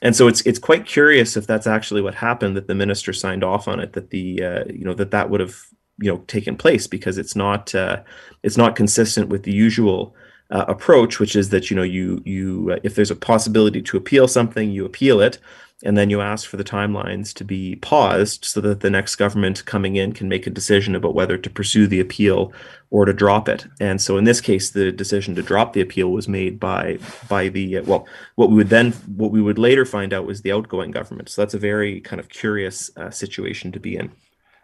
And 0.00 0.16
so 0.16 0.28
it's 0.28 0.40
it's 0.42 0.58
quite 0.58 0.86
curious 0.86 1.36
if 1.36 1.46
that's 1.46 1.66
actually 1.66 2.00
what 2.00 2.14
happened 2.14 2.56
that 2.56 2.66
the 2.66 2.74
minister 2.74 3.12
signed 3.12 3.44
off 3.44 3.68
on 3.68 3.80
it 3.80 3.92
that 3.92 4.10
the 4.10 4.42
uh, 4.42 4.64
you 4.72 4.84
know 4.84 4.94
that 4.94 5.10
that 5.10 5.28
would 5.28 5.40
have 5.40 5.56
you 5.98 6.10
know 6.10 6.18
taken 6.26 6.56
place 6.56 6.86
because 6.86 7.18
it's 7.18 7.36
not 7.36 7.74
uh, 7.74 8.02
it's 8.42 8.56
not 8.56 8.76
consistent 8.76 9.28
with 9.28 9.42
the 9.42 9.52
usual 9.52 10.14
uh, 10.50 10.64
approach, 10.68 11.20
which 11.20 11.36
is 11.36 11.50
that 11.50 11.70
you 11.70 11.76
know 11.76 11.82
you 11.82 12.22
you 12.24 12.70
uh, 12.72 12.78
if 12.82 12.94
there's 12.94 13.10
a 13.10 13.16
possibility 13.16 13.82
to 13.82 13.96
appeal 13.98 14.26
something, 14.26 14.70
you 14.70 14.86
appeal 14.86 15.20
it, 15.20 15.38
and 15.84 15.96
then 15.96 16.10
you 16.10 16.20
ask 16.20 16.48
for 16.48 16.56
the 16.56 16.64
timelines 16.64 17.32
to 17.34 17.44
be 17.44 17.76
paused 17.76 18.44
so 18.44 18.60
that 18.60 18.80
the 18.80 18.90
next 18.90 19.16
government 19.16 19.64
coming 19.64 19.94
in 19.96 20.12
can 20.12 20.28
make 20.28 20.46
a 20.46 20.50
decision 20.50 20.96
about 20.96 21.14
whether 21.14 21.38
to 21.38 21.50
pursue 21.50 21.86
the 21.86 22.00
appeal 22.00 22.52
or 22.90 23.04
to 23.04 23.12
drop 23.12 23.48
it. 23.48 23.66
And 23.78 24.00
so 24.00 24.16
in 24.16 24.24
this 24.24 24.40
case, 24.40 24.70
the 24.70 24.90
decision 24.90 25.34
to 25.36 25.42
drop 25.42 25.72
the 25.72 25.80
appeal 25.80 26.10
was 26.10 26.26
made 26.26 26.58
by 26.58 26.98
by 27.28 27.48
the 27.48 27.80
well, 27.80 28.08
what 28.34 28.50
we 28.50 28.56
would 28.56 28.70
then 28.70 28.92
what 29.16 29.30
we 29.30 29.40
would 29.40 29.58
later 29.58 29.84
find 29.84 30.12
out 30.12 30.26
was 30.26 30.42
the 30.42 30.52
outgoing 30.52 30.90
government. 30.90 31.28
So 31.28 31.42
that's 31.42 31.54
a 31.54 31.58
very 31.58 32.00
kind 32.00 32.18
of 32.18 32.28
curious 32.28 32.90
uh, 32.96 33.10
situation 33.10 33.70
to 33.72 33.80
be 33.80 33.96
in. 33.96 34.10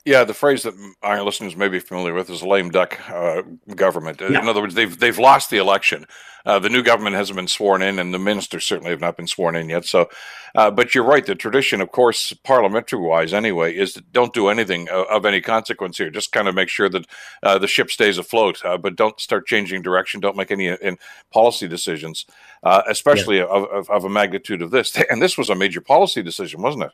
Yeah, 0.04 0.24
the 0.24 0.34
phrase 0.34 0.64
that 0.64 0.74
our 1.02 1.22
listeners 1.22 1.56
may 1.56 1.68
be 1.68 1.78
familiar 1.78 2.12
with 2.12 2.28
is 2.28 2.42
lame 2.42 2.70
duck 2.70 3.00
uh, 3.10 3.42
government. 3.74 4.20
Yeah. 4.20 4.40
In 4.40 4.48
other 4.48 4.60
words, 4.60 4.74
they've 4.74 4.98
they've 4.98 5.18
lost 5.18 5.48
the 5.48 5.56
election. 5.56 6.06
Uh, 6.46 6.58
the 6.58 6.68
new 6.68 6.82
government 6.82 7.16
hasn't 7.16 7.36
been 7.36 7.48
sworn 7.48 7.80
in, 7.80 7.98
and 7.98 8.12
the 8.12 8.18
ministers 8.18 8.66
certainly 8.66 8.90
have 8.90 9.00
not 9.00 9.16
been 9.16 9.26
sworn 9.26 9.56
in 9.56 9.70
yet. 9.70 9.86
So, 9.86 10.10
uh, 10.54 10.70
but 10.70 10.94
you're 10.94 11.04
right. 11.04 11.24
The 11.24 11.34
tradition, 11.34 11.80
of 11.80 11.90
course, 11.90 12.34
parliamentary 12.44 13.00
wise, 13.00 13.32
anyway, 13.32 13.74
is 13.74 13.94
don't 14.12 14.34
do 14.34 14.48
anything 14.48 14.86
of, 14.90 15.06
of, 15.06 15.24
any 15.24 15.40
consequence 15.40 15.96
here. 15.96 16.10
Just 16.10 16.32
kind 16.32 16.46
of 16.46 16.54
make 16.54 16.68
sure 16.68 16.90
that 16.90 17.06
uh, 17.42 17.56
the 17.58 17.66
ship 17.66 17.90
stays 17.90 18.18
afloat, 18.18 18.62
uh, 18.62 18.76
but 18.76 18.94
don't 18.94 19.18
start 19.18 19.46
changing 19.46 19.80
direction. 19.80 20.20
Don't 20.20 20.36
make 20.36 20.50
any 20.50 20.66
in 20.68 20.98
policy 21.32 21.66
decisions, 21.66 22.26
uh, 22.62 22.82
especially 22.86 23.38
yeah. 23.38 23.44
of, 23.44 23.64
of, 23.70 23.88
of 23.88 24.04
a 24.04 24.10
magnitude 24.10 24.60
of 24.60 24.70
this. 24.70 24.94
And 25.10 25.22
this 25.22 25.38
was 25.38 25.48
a 25.48 25.54
major 25.54 25.80
policy 25.80 26.22
decision, 26.22 26.60
wasn't 26.60 26.84
it? 26.84 26.92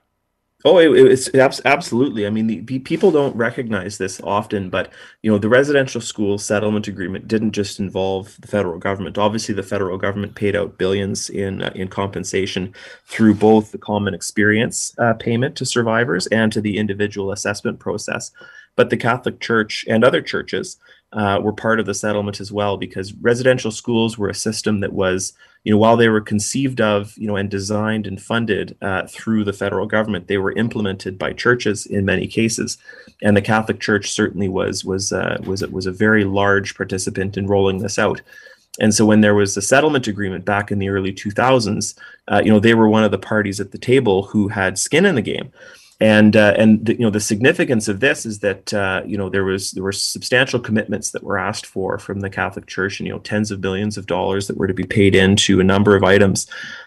Oh, 0.62 0.76
it, 0.76 0.90
it's 0.92 1.30
absolutely. 1.64 2.26
I 2.26 2.30
mean, 2.30 2.46
the, 2.46 2.78
people 2.80 3.10
don't 3.10 3.34
recognize 3.34 3.96
this 3.96 4.20
often, 4.22 4.68
but 4.68 4.92
you 5.22 5.30
know, 5.30 5.38
the 5.38 5.48
residential 5.48 6.02
school 6.02 6.36
settlement 6.36 6.86
agreement 6.86 7.26
didn't 7.28 7.52
just 7.52 7.80
involve 7.80 8.36
the 8.40 8.46
federal 8.46 8.78
government. 8.78 9.16
Obviously, 9.16 9.54
the 9.54 9.62
federal 9.62 9.96
government 9.96 10.34
paid 10.34 10.54
out 10.54 10.76
billions 10.76 11.30
in 11.30 11.62
uh, 11.62 11.72
in 11.74 11.88
compensation 11.88 12.74
through 13.06 13.34
both 13.34 13.72
the 13.72 13.78
common 13.78 14.12
experience 14.12 14.94
uh, 14.98 15.14
payment 15.14 15.56
to 15.56 15.64
survivors 15.64 16.26
and 16.26 16.52
to 16.52 16.60
the 16.60 16.76
individual 16.76 17.32
assessment 17.32 17.78
process. 17.78 18.30
But 18.76 18.90
the 18.90 18.98
Catholic 18.98 19.40
Church 19.40 19.86
and 19.88 20.04
other 20.04 20.20
churches 20.20 20.76
uh, 21.14 21.40
were 21.42 21.54
part 21.54 21.80
of 21.80 21.86
the 21.86 21.94
settlement 21.94 22.38
as 22.38 22.52
well 22.52 22.76
because 22.76 23.14
residential 23.14 23.70
schools 23.70 24.18
were 24.18 24.28
a 24.28 24.34
system 24.34 24.80
that 24.80 24.92
was 24.92 25.32
you 25.64 25.72
know 25.72 25.78
while 25.78 25.96
they 25.96 26.08
were 26.08 26.20
conceived 26.20 26.80
of 26.80 27.16
you 27.16 27.26
know 27.26 27.36
and 27.36 27.50
designed 27.50 28.06
and 28.06 28.20
funded 28.20 28.76
uh, 28.82 29.06
through 29.06 29.44
the 29.44 29.52
federal 29.52 29.86
government 29.86 30.26
they 30.26 30.38
were 30.38 30.52
implemented 30.52 31.18
by 31.18 31.32
churches 31.32 31.86
in 31.86 32.04
many 32.04 32.26
cases. 32.26 32.78
And 33.22 33.36
the 33.36 33.42
catholic 33.42 33.80
church 33.80 34.10
certainly 34.10 34.48
was 34.48 34.84
was 34.84 35.12
uh, 35.12 35.38
was 35.44 35.66
was 35.66 35.86
a 35.86 35.92
very 35.92 36.24
large 36.24 36.74
participant 36.74 37.36
in 37.36 37.46
rolling 37.46 37.78
this 37.78 37.98
out. 37.98 38.20
And 38.78 38.94
so 38.94 39.04
when 39.04 39.20
there 39.20 39.34
was 39.34 39.56
a 39.56 39.62
settlement 39.62 40.06
agreement 40.06 40.44
back 40.44 40.70
in 40.70 40.78
the 40.78 40.88
early 40.88 41.12
2000s 41.12 41.98
uh, 42.28 42.40
you 42.44 42.50
know 42.50 42.60
they 42.60 42.74
were 42.74 42.88
one 42.88 43.04
of 43.04 43.10
the 43.10 43.18
parties 43.18 43.60
at 43.60 43.72
the 43.72 43.78
table 43.78 44.22
who 44.22 44.48
had 44.48 44.78
skin 44.78 45.04
in 45.04 45.14
the 45.14 45.22
game 45.22 45.52
and 46.00 46.34
uh, 46.34 46.54
and 46.56 46.86
the, 46.86 46.94
you 46.94 47.00
know 47.00 47.10
the 47.10 47.20
significance 47.20 47.86
of 47.86 48.00
this 48.00 48.24
is 48.24 48.38
that 48.38 48.72
uh, 48.72 49.02
you 49.04 49.18
know 49.18 49.28
there 49.28 49.44
was 49.44 49.72
there 49.72 49.82
were 49.82 49.92
substantial 49.92 50.58
commitments 50.58 51.10
that 51.10 51.22
were 51.22 51.38
asked 51.38 51.66
for 51.66 51.98
from 51.98 52.20
the 52.20 52.30
Catholic 52.30 52.66
Church 52.66 52.98
and 52.98 53.06
you 53.06 53.12
know 53.12 53.18
tens 53.18 53.50
of 53.50 53.60
billions 53.60 53.98
of 53.98 54.06
dollars 54.06 54.46
that 54.46 54.56
were 54.56 54.66
to 54.66 54.74
be 54.74 54.84
paid 54.84 55.14
into 55.14 55.60
a 55.60 55.64
number 55.64 55.94
of 55.94 56.02
items. 56.02 56.46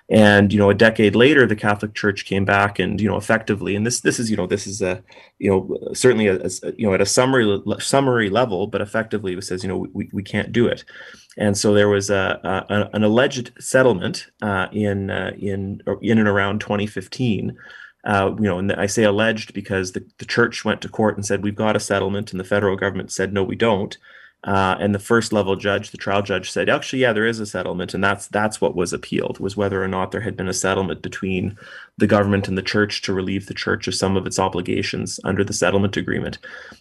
And 0.09 0.51
you 0.51 0.57
know 0.57 0.71
a 0.71 0.75
decade 0.75 1.15
later 1.15 1.45
the 1.45 1.55
Catholic 1.55 1.93
Church 1.93 2.25
came 2.25 2.43
back 2.43 2.79
and 2.79 2.99
you 2.99 3.07
know 3.07 3.15
effectively 3.15 3.75
and 3.75 3.85
this 3.85 4.01
this 4.01 4.19
is 4.19 4.31
you 4.31 4.37
know 4.37 4.47
this 4.47 4.65
is 4.65 4.81
a 4.81 5.03
you 5.37 5.49
know 5.49 5.93
certainly 5.93 6.27
a, 6.27 6.43
a 6.43 6.49
you 6.75 6.87
know 6.87 6.93
at 6.95 7.01
a 7.01 7.05
summary 7.05 7.61
summary 7.79 8.29
level 8.29 8.65
but 8.65 8.81
effectively 8.81 9.33
it 9.33 9.43
says 9.43 9.63
you 9.63 9.69
know 9.69 9.85
we, 9.93 10.09
we 10.11 10.23
can't 10.23 10.51
do 10.51 10.65
it. 10.65 10.83
And 11.37 11.57
so 11.57 11.73
there 11.73 11.89
was 11.89 12.09
a, 12.09 12.39
a 12.69 12.95
an 12.95 13.03
alleged 13.03 13.53
settlement 13.59 14.27
uh, 14.41 14.67
in 14.71 15.11
uh, 15.11 15.33
in 15.37 15.81
in 16.01 16.17
and 16.17 16.27
around 16.27 16.61
2015 16.61 17.55
uh, 18.03 18.35
you 18.37 18.45
know, 18.45 18.59
and 18.59 18.71
I 18.73 18.85
say 18.85 19.03
alleged 19.03 19.53
because 19.53 19.93
the, 19.93 20.05
the 20.17 20.25
church 20.25 20.65
went 20.65 20.81
to 20.81 20.89
court 20.89 21.15
and 21.15 21.25
said 21.25 21.43
we've 21.43 21.55
got 21.55 21.75
a 21.75 21.79
settlement, 21.79 22.31
and 22.31 22.39
the 22.39 22.45
federal 22.45 22.75
government 22.75 23.11
said 23.11 23.33
no, 23.33 23.43
we 23.43 23.55
don't. 23.55 23.97
Uh, 24.45 24.75
and 24.77 24.93
the 24.93 24.99
first 24.99 25.31
level 25.31 25.55
judge, 25.55 25.91
the 25.91 25.97
trial 25.97 26.21
judge, 26.21 26.51
said 26.51 26.67
actually, 26.67 26.99
yeah, 26.99 27.13
there 27.13 27.25
is 27.25 27.39
a 27.39 27.45
settlement, 27.45 27.93
and 27.93 28.03
that's 28.03 28.27
that's 28.27 28.59
what 28.59 28.75
was 28.75 28.91
appealed 28.91 29.39
was 29.39 29.55
whether 29.55 29.81
or 29.81 29.87
not 29.87 30.11
there 30.11 30.19
had 30.19 30.35
been 30.35 30.49
a 30.49 30.53
settlement 30.53 31.01
between 31.01 31.57
the 31.97 32.07
government 32.07 32.49
and 32.49 32.57
the 32.57 32.61
church 32.61 33.01
to 33.03 33.13
relieve 33.13 33.45
the 33.45 33.53
church 33.53 33.87
of 33.87 33.95
some 33.95 34.17
of 34.17 34.27
its 34.27 34.39
obligations 34.39 35.17
under 35.23 35.45
the 35.45 35.53
settlement 35.53 35.95
agreement. 35.95 36.39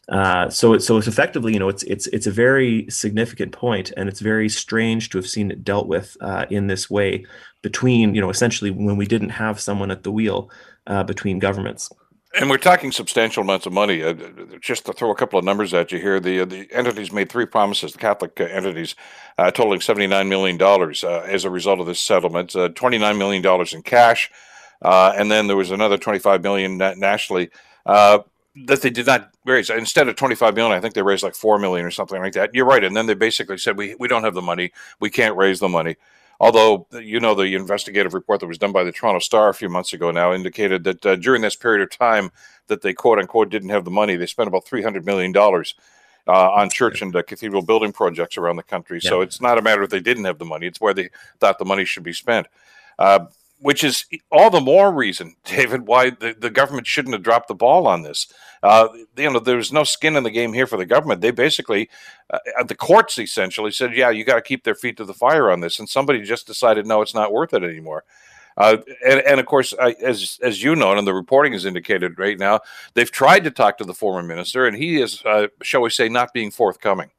Uh, 0.08 0.50
so, 0.50 0.72
it, 0.72 0.80
so 0.80 0.96
it's 0.96 1.06
effectively, 1.06 1.52
you 1.52 1.58
know, 1.60 1.68
it's 1.68 1.84
it's 1.84 2.08
it's 2.08 2.26
a 2.26 2.32
very 2.32 2.84
significant 2.90 3.52
point, 3.52 3.92
and 3.96 4.08
it's 4.08 4.20
very 4.20 4.48
strange 4.48 5.10
to 5.10 5.18
have 5.18 5.28
seen 5.28 5.52
it 5.52 5.62
dealt 5.62 5.86
with 5.86 6.16
uh, 6.20 6.46
in 6.50 6.66
this 6.66 6.90
way 6.90 7.24
between, 7.62 8.14
you 8.14 8.20
know, 8.20 8.30
essentially 8.30 8.70
when 8.70 8.96
we 8.96 9.06
didn't 9.06 9.30
have 9.30 9.60
someone 9.60 9.90
at 9.90 10.02
the 10.02 10.10
wheel 10.10 10.50
uh, 10.86 11.04
between 11.04 11.38
governments. 11.38 11.90
And 12.34 12.48
we're 12.48 12.56
talking 12.56 12.92
substantial 12.92 13.42
amounts 13.42 13.66
of 13.66 13.74
money. 13.74 14.02
Uh, 14.02 14.14
just 14.60 14.86
to 14.86 14.92
throw 14.94 15.10
a 15.10 15.14
couple 15.14 15.38
of 15.38 15.44
numbers 15.44 15.74
at 15.74 15.92
you 15.92 15.98
here, 15.98 16.18
the 16.18 16.40
uh, 16.40 16.44
the 16.46 16.66
entities 16.72 17.12
made 17.12 17.28
three 17.28 17.44
promises. 17.44 17.92
The 17.92 17.98
Catholic 17.98 18.40
uh, 18.40 18.44
entities, 18.44 18.94
uh, 19.36 19.50
totaling 19.50 19.82
seventy 19.82 20.06
nine 20.06 20.30
million 20.30 20.56
dollars 20.56 21.04
uh, 21.04 21.26
as 21.28 21.44
a 21.44 21.50
result 21.50 21.78
of 21.78 21.86
this 21.86 22.00
settlement. 22.00 22.56
Twenty 22.74 22.96
nine 22.96 23.18
million 23.18 23.42
dollars 23.42 23.74
in 23.74 23.82
cash, 23.82 24.30
and 24.80 25.30
then 25.30 25.46
there 25.46 25.56
was 25.56 25.70
another 25.70 25.98
twenty 25.98 26.18
five 26.18 26.42
million 26.42 26.78
nationally 26.78 27.50
that 27.84 28.82
they 28.82 28.90
did 28.90 29.06
not 29.06 29.30
raise. 29.44 29.68
Instead 29.68 30.08
of 30.08 30.16
twenty 30.16 30.34
five 30.34 30.54
million, 30.54 30.76
I 30.76 30.80
think 30.80 30.94
they 30.94 31.02
raised 31.02 31.22
like 31.22 31.34
four 31.34 31.58
million 31.58 31.84
or 31.84 31.90
something 31.90 32.18
like 32.18 32.32
that. 32.32 32.54
You're 32.54 32.64
right. 32.64 32.82
And 32.82 32.96
then 32.96 33.06
they 33.06 33.14
basically 33.14 33.58
said, 33.58 33.76
"We 33.76 33.94
we 33.98 34.08
don't 34.08 34.24
have 34.24 34.34
the 34.34 34.40
money. 34.40 34.72
We 35.00 35.10
can't 35.10 35.36
raise 35.36 35.60
the 35.60 35.68
money." 35.68 35.96
Although, 36.42 36.88
you 37.00 37.20
know, 37.20 37.36
the 37.36 37.54
investigative 37.54 38.14
report 38.14 38.40
that 38.40 38.48
was 38.48 38.58
done 38.58 38.72
by 38.72 38.82
the 38.82 38.90
Toronto 38.90 39.20
Star 39.20 39.48
a 39.48 39.54
few 39.54 39.68
months 39.68 39.92
ago 39.92 40.10
now 40.10 40.32
indicated 40.32 40.82
that 40.82 41.06
uh, 41.06 41.14
during 41.14 41.40
this 41.40 41.54
period 41.54 41.82
of 41.82 41.96
time 41.96 42.32
that 42.66 42.82
they 42.82 42.92
quote 42.92 43.20
unquote 43.20 43.48
didn't 43.48 43.68
have 43.68 43.84
the 43.84 43.92
money, 43.92 44.16
they 44.16 44.26
spent 44.26 44.48
about 44.48 44.66
$300 44.66 45.04
million 45.04 45.32
uh, 45.36 46.50
on 46.50 46.68
church 46.68 47.00
and 47.00 47.14
uh, 47.14 47.22
cathedral 47.22 47.62
building 47.62 47.92
projects 47.92 48.36
around 48.36 48.56
the 48.56 48.64
country. 48.64 48.98
Yeah. 49.00 49.10
So 49.10 49.20
it's 49.20 49.40
not 49.40 49.56
a 49.56 49.62
matter 49.62 49.82
of 49.82 49.90
they 49.90 50.00
didn't 50.00 50.24
have 50.24 50.40
the 50.40 50.44
money, 50.44 50.66
it's 50.66 50.80
where 50.80 50.92
they 50.92 51.10
thought 51.38 51.60
the 51.60 51.64
money 51.64 51.84
should 51.84 52.02
be 52.02 52.12
spent. 52.12 52.48
Uh, 52.98 53.26
which 53.62 53.84
is 53.84 54.04
all 54.30 54.50
the 54.50 54.60
more 54.60 54.92
reason, 54.92 55.36
David, 55.44 55.86
why 55.86 56.10
the, 56.10 56.34
the 56.38 56.50
government 56.50 56.86
shouldn't 56.86 57.14
have 57.14 57.22
dropped 57.22 57.48
the 57.48 57.54
ball 57.54 57.86
on 57.86 58.02
this. 58.02 58.32
Uh, 58.62 58.88
you 59.16 59.30
know, 59.30 59.38
there's 59.38 59.72
no 59.72 59.84
skin 59.84 60.16
in 60.16 60.24
the 60.24 60.30
game 60.30 60.52
here 60.52 60.66
for 60.66 60.76
the 60.76 60.86
government. 60.86 61.20
They 61.20 61.30
basically, 61.30 61.88
uh, 62.30 62.64
the 62.66 62.74
courts 62.74 63.18
essentially 63.18 63.70
said, 63.70 63.94
yeah, 63.94 64.10
you 64.10 64.24
got 64.24 64.34
to 64.34 64.42
keep 64.42 64.64
their 64.64 64.74
feet 64.74 64.96
to 64.98 65.04
the 65.04 65.14
fire 65.14 65.50
on 65.50 65.60
this. 65.60 65.78
And 65.78 65.88
somebody 65.88 66.22
just 66.22 66.46
decided, 66.46 66.86
no, 66.86 67.02
it's 67.02 67.14
not 67.14 67.32
worth 67.32 67.54
it 67.54 67.64
anymore. 67.64 68.04
Uh, 68.56 68.78
and, 69.06 69.20
and, 69.20 69.40
of 69.40 69.46
course, 69.46 69.72
I, 69.80 69.92
as 70.02 70.38
as 70.42 70.62
you 70.62 70.76
know, 70.76 70.92
and 70.92 71.06
the 71.06 71.14
reporting 71.14 71.54
is 71.54 71.64
indicated 71.64 72.18
right 72.18 72.38
now, 72.38 72.60
they've 72.92 73.10
tried 73.10 73.44
to 73.44 73.50
talk 73.50 73.78
to 73.78 73.84
the 73.84 73.94
former 73.94 74.22
minister, 74.22 74.66
and 74.66 74.76
he 74.76 75.00
is, 75.00 75.22
uh, 75.24 75.46
shall 75.62 75.80
we 75.80 75.88
say, 75.88 76.10
not 76.10 76.34
being 76.34 76.50
forthcoming. 76.50 77.12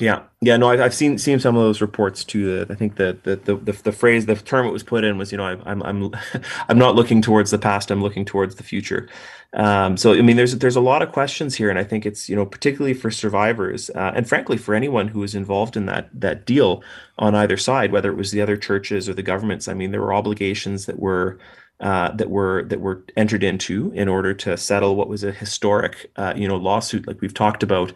Yeah, 0.00 0.24
yeah, 0.40 0.56
no, 0.56 0.68
I've 0.70 0.92
seen 0.92 1.18
seen 1.18 1.38
some 1.38 1.54
of 1.56 1.62
those 1.62 1.80
reports 1.80 2.24
too. 2.24 2.58
That 2.58 2.70
I 2.72 2.74
think 2.74 2.96
that 2.96 3.22
the, 3.22 3.36
the 3.36 3.54
the, 3.54 3.72
the 3.72 3.92
phrase, 3.92 4.26
the 4.26 4.34
term 4.34 4.66
it 4.66 4.72
was 4.72 4.82
put 4.82 5.04
in 5.04 5.18
was, 5.18 5.30
you 5.30 5.38
know, 5.38 5.44
I'm 5.44 5.82
I'm 5.84 6.10
I'm 6.68 6.78
not 6.78 6.96
looking 6.96 7.22
towards 7.22 7.52
the 7.52 7.58
past. 7.58 7.92
I'm 7.92 8.02
looking 8.02 8.24
towards 8.24 8.56
the 8.56 8.64
future. 8.64 9.08
Um, 9.52 9.96
so 9.96 10.12
I 10.12 10.22
mean, 10.22 10.36
there's 10.36 10.58
there's 10.58 10.74
a 10.74 10.80
lot 10.80 11.02
of 11.02 11.12
questions 11.12 11.54
here, 11.54 11.70
and 11.70 11.78
I 11.78 11.84
think 11.84 12.06
it's 12.06 12.28
you 12.28 12.34
know 12.34 12.44
particularly 12.44 12.92
for 12.92 13.12
survivors, 13.12 13.88
uh, 13.90 14.12
and 14.16 14.28
frankly 14.28 14.56
for 14.56 14.74
anyone 14.74 15.06
who 15.06 15.20
was 15.20 15.36
involved 15.36 15.76
in 15.76 15.86
that 15.86 16.08
that 16.12 16.44
deal 16.44 16.82
on 17.20 17.36
either 17.36 17.56
side, 17.56 17.92
whether 17.92 18.10
it 18.10 18.16
was 18.16 18.32
the 18.32 18.40
other 18.40 18.56
churches 18.56 19.08
or 19.08 19.14
the 19.14 19.22
governments. 19.22 19.68
I 19.68 19.74
mean, 19.74 19.92
there 19.92 20.00
were 20.02 20.14
obligations 20.14 20.86
that 20.86 20.98
were. 20.98 21.38
Uh, 21.80 22.12
that 22.12 22.30
were 22.30 22.62
that 22.68 22.80
were 22.80 23.04
entered 23.16 23.42
into 23.42 23.90
in 23.96 24.06
order 24.08 24.32
to 24.32 24.56
settle 24.56 24.94
what 24.94 25.08
was 25.08 25.24
a 25.24 25.32
historic, 25.32 26.08
uh, 26.14 26.32
you 26.36 26.46
know, 26.46 26.56
lawsuit, 26.56 27.04
like 27.08 27.20
we've 27.20 27.34
talked 27.34 27.64
about 27.64 27.92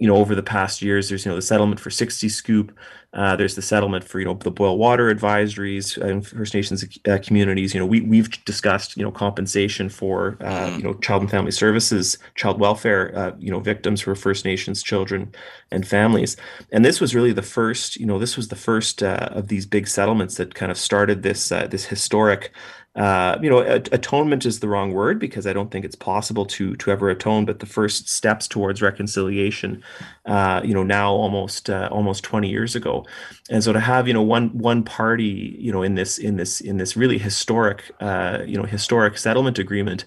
you 0.00 0.06
know, 0.06 0.16
over 0.16 0.34
the 0.34 0.42
past 0.42 0.80
years, 0.80 1.10
there's, 1.10 1.26
you 1.26 1.30
know, 1.30 1.36
the 1.36 1.42
settlement 1.42 1.78
for 1.78 1.90
60 1.90 2.28
Scoop. 2.30 2.76
Uh, 3.12 3.36
there's 3.36 3.54
the 3.54 3.62
settlement 3.62 4.02
for, 4.02 4.18
you 4.18 4.24
know, 4.24 4.34
the 4.34 4.50
boil 4.50 4.78
water 4.78 5.14
advisories 5.14 6.00
and 6.00 6.26
First 6.26 6.54
Nations 6.54 6.84
uh, 7.06 7.18
communities. 7.22 7.74
You 7.74 7.80
know, 7.80 7.86
we, 7.86 8.00
we've 8.00 8.30
discussed, 8.46 8.96
you 8.96 9.02
know, 9.02 9.10
compensation 9.10 9.90
for, 9.90 10.38
uh, 10.40 10.44
mm-hmm. 10.44 10.76
you 10.78 10.82
know, 10.84 10.94
child 10.94 11.22
and 11.22 11.30
family 11.30 11.50
services, 11.50 12.16
child 12.34 12.58
welfare, 12.58 13.12
uh, 13.14 13.32
you 13.38 13.50
know, 13.50 13.60
victims 13.60 14.00
who 14.00 14.10
are 14.10 14.14
First 14.16 14.46
Nations 14.46 14.82
children 14.82 15.34
and 15.70 15.86
families. 15.86 16.36
And 16.72 16.82
this 16.82 16.98
was 16.98 17.14
really 17.14 17.32
the 17.32 17.42
first, 17.42 17.96
you 17.96 18.06
know, 18.06 18.18
this 18.18 18.38
was 18.38 18.48
the 18.48 18.56
first 18.56 19.02
uh, 19.02 19.28
of 19.32 19.48
these 19.48 19.66
big 19.66 19.86
settlements 19.86 20.36
that 20.36 20.54
kind 20.54 20.72
of 20.72 20.78
started 20.78 21.22
this, 21.22 21.52
uh, 21.52 21.66
this 21.66 21.84
historic 21.84 22.52
uh, 22.96 23.38
you 23.40 23.48
know, 23.48 23.60
atonement 23.60 24.44
is 24.44 24.58
the 24.58 24.68
wrong 24.68 24.92
word 24.92 25.20
because 25.20 25.46
I 25.46 25.52
don't 25.52 25.70
think 25.70 25.84
it's 25.84 25.94
possible 25.94 26.44
to 26.46 26.74
to 26.74 26.90
ever 26.90 27.08
atone. 27.08 27.44
But 27.44 27.60
the 27.60 27.66
first 27.66 28.08
steps 28.08 28.48
towards 28.48 28.82
reconciliation, 28.82 29.82
uh, 30.26 30.60
you 30.64 30.74
know, 30.74 30.82
now 30.82 31.12
almost 31.12 31.70
uh, 31.70 31.88
almost 31.92 32.24
twenty 32.24 32.50
years 32.50 32.74
ago, 32.74 33.06
and 33.48 33.62
so 33.62 33.72
to 33.72 33.78
have 33.78 34.08
you 34.08 34.14
know 34.14 34.22
one 34.22 34.48
one 34.58 34.82
party, 34.82 35.56
you 35.58 35.70
know, 35.70 35.82
in 35.82 35.94
this 35.94 36.18
in 36.18 36.36
this 36.36 36.60
in 36.60 36.78
this 36.78 36.96
really 36.96 37.18
historic, 37.18 37.92
uh, 38.00 38.40
you 38.44 38.56
know, 38.56 38.64
historic 38.64 39.18
settlement 39.18 39.58
agreement 39.58 40.04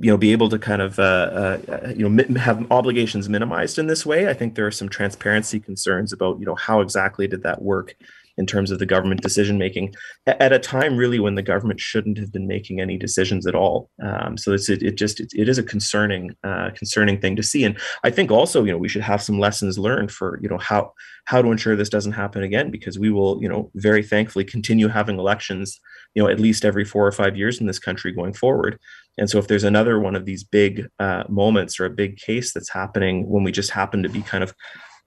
you 0.00 0.10
know 0.10 0.16
be 0.16 0.32
able 0.32 0.48
to 0.48 0.58
kind 0.58 0.80
of 0.80 0.98
uh, 0.98 1.58
uh, 1.68 1.92
you 1.94 2.08
know 2.08 2.24
have 2.36 2.66
obligations 2.70 3.28
minimized 3.28 3.78
in 3.78 3.88
this 3.88 4.06
way 4.06 4.26
i 4.26 4.32
think 4.32 4.54
there 4.54 4.66
are 4.66 4.70
some 4.70 4.88
transparency 4.88 5.60
concerns 5.60 6.14
about 6.14 6.38
you 6.40 6.46
know 6.46 6.54
how 6.54 6.80
exactly 6.80 7.26
did 7.26 7.42
that 7.42 7.60
work 7.60 7.94
in 8.38 8.46
terms 8.46 8.70
of 8.70 8.78
the 8.78 8.86
government 8.86 9.20
decision 9.20 9.58
making 9.58 9.94
at 10.26 10.52
a 10.52 10.58
time 10.58 10.96
really 10.96 11.18
when 11.18 11.34
the 11.34 11.42
government 11.42 11.80
shouldn't 11.80 12.18
have 12.18 12.32
been 12.32 12.46
making 12.46 12.80
any 12.80 12.96
decisions 12.96 13.46
at 13.46 13.54
all. 13.54 13.90
Um, 14.02 14.36
so 14.38 14.52
it's 14.52 14.68
it, 14.68 14.82
it 14.82 14.96
just 14.96 15.20
it, 15.20 15.32
it 15.34 15.48
is 15.48 15.58
a 15.58 15.62
concerning 15.62 16.34
uh, 16.44 16.70
concerning 16.74 17.20
thing 17.20 17.36
to 17.36 17.42
see, 17.42 17.64
and 17.64 17.78
I 18.04 18.10
think 18.10 18.30
also 18.30 18.64
you 18.64 18.72
know 18.72 18.78
we 18.78 18.88
should 18.88 19.02
have 19.02 19.22
some 19.22 19.38
lessons 19.38 19.78
learned 19.78 20.10
for 20.10 20.38
you 20.42 20.48
know 20.48 20.58
how 20.58 20.92
how 21.26 21.42
to 21.42 21.50
ensure 21.50 21.76
this 21.76 21.88
doesn't 21.88 22.12
happen 22.12 22.42
again 22.42 22.70
because 22.70 22.98
we 22.98 23.10
will 23.10 23.40
you 23.42 23.48
know 23.48 23.70
very 23.74 24.02
thankfully 24.02 24.44
continue 24.44 24.88
having 24.88 25.18
elections 25.18 25.78
you 26.14 26.22
know 26.22 26.28
at 26.28 26.40
least 26.40 26.64
every 26.64 26.84
four 26.84 27.06
or 27.06 27.12
five 27.12 27.36
years 27.36 27.60
in 27.60 27.66
this 27.66 27.78
country 27.78 28.12
going 28.12 28.32
forward. 28.32 28.78
And 29.18 29.28
so 29.28 29.38
if 29.38 29.46
there's 29.46 29.64
another 29.64 30.00
one 30.00 30.16
of 30.16 30.24
these 30.24 30.42
big 30.42 30.88
uh, 30.98 31.24
moments 31.28 31.78
or 31.78 31.84
a 31.84 31.90
big 31.90 32.16
case 32.16 32.54
that's 32.54 32.70
happening 32.70 33.28
when 33.28 33.44
we 33.44 33.52
just 33.52 33.70
happen 33.70 34.02
to 34.02 34.08
be 34.08 34.22
kind 34.22 34.42
of 34.42 34.54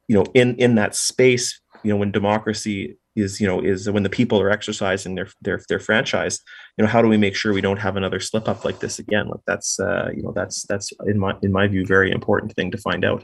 you 0.08 0.16
know 0.16 0.26
in 0.34 0.56
in 0.58 0.76
that 0.76 0.96
space 0.96 1.60
you 1.84 1.92
know 1.92 1.98
when 1.98 2.12
democracy 2.12 2.98
is 3.16 3.40
you 3.40 3.48
know 3.48 3.60
is 3.60 3.90
when 3.90 4.04
the 4.04 4.10
people 4.10 4.42
are 4.42 4.50
exercising 4.50 5.16
their 5.16 5.30
their 5.42 5.62
their 5.70 5.80
franchise 5.80 6.42
you 6.78 6.84
know 6.84 6.90
how 6.90 7.02
do 7.02 7.08
we 7.08 7.18
make 7.18 7.36
sure 7.36 7.54
we 7.54 7.62
don't 7.62 7.80
have 7.80 7.96
another 7.96 8.20
slip 8.20 8.48
up 8.48 8.66
like 8.66 8.80
this 8.80 9.00
again? 9.00 9.28
Like 9.28 9.42
that's 9.48 9.80
uh 9.80 10.10
you 10.16 10.22
know 10.22 10.32
that's 10.32 10.64
that's 10.64 10.92
in 11.06 11.20
my 11.20 11.36
in 11.42 11.52
my 11.52 11.68
view 11.68 11.86
very 11.86 12.12
important 12.12 12.54
thing 12.54 12.72
to 12.72 12.78
find 12.78 13.06
out. 13.06 13.24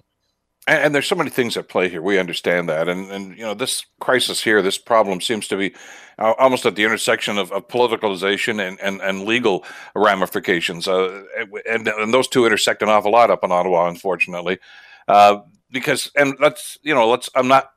And, 0.67 0.83
and, 0.83 0.95
there's 0.95 1.07
so 1.07 1.15
many 1.15 1.31
things 1.31 1.57
at 1.57 1.69
play 1.69 1.89
here. 1.89 2.03
We 2.03 2.19
understand 2.19 2.69
that. 2.69 2.87
And 2.87 3.11
and 3.11 3.37
you 3.37 3.43
know 3.43 3.53
this 3.53 3.85
crisis 3.99 4.41
here 4.41 4.61
this 4.61 4.77
problem 4.77 5.19
seems 5.19 5.47
to 5.49 5.57
be 5.57 5.73
uh, 6.17 6.33
almost 6.37 6.65
at 6.65 6.75
the 6.75 6.85
intersection 6.85 7.37
of, 7.37 7.51
of 7.51 7.67
politicalization 7.67 8.65
and, 8.65 8.79
and 8.79 9.01
and 9.01 9.25
legal 9.25 9.65
ramifications. 9.95 10.87
Uh, 10.87 11.23
and 11.67 11.87
and 11.87 12.13
those 12.13 12.27
two 12.27 12.45
intersect 12.45 12.81
an 12.81 12.89
awful 12.89 13.11
lot 13.11 13.31
up 13.31 13.43
in 13.43 13.51
ottawa 13.51 13.89
unfortunately. 13.89 14.59
Uh, 15.07 15.39
because 15.71 16.11
and 16.15 16.35
let's 16.39 16.77
you 16.83 16.93
know 16.93 17.09
let's 17.09 17.29
i'm 17.33 17.47
not 17.47 17.71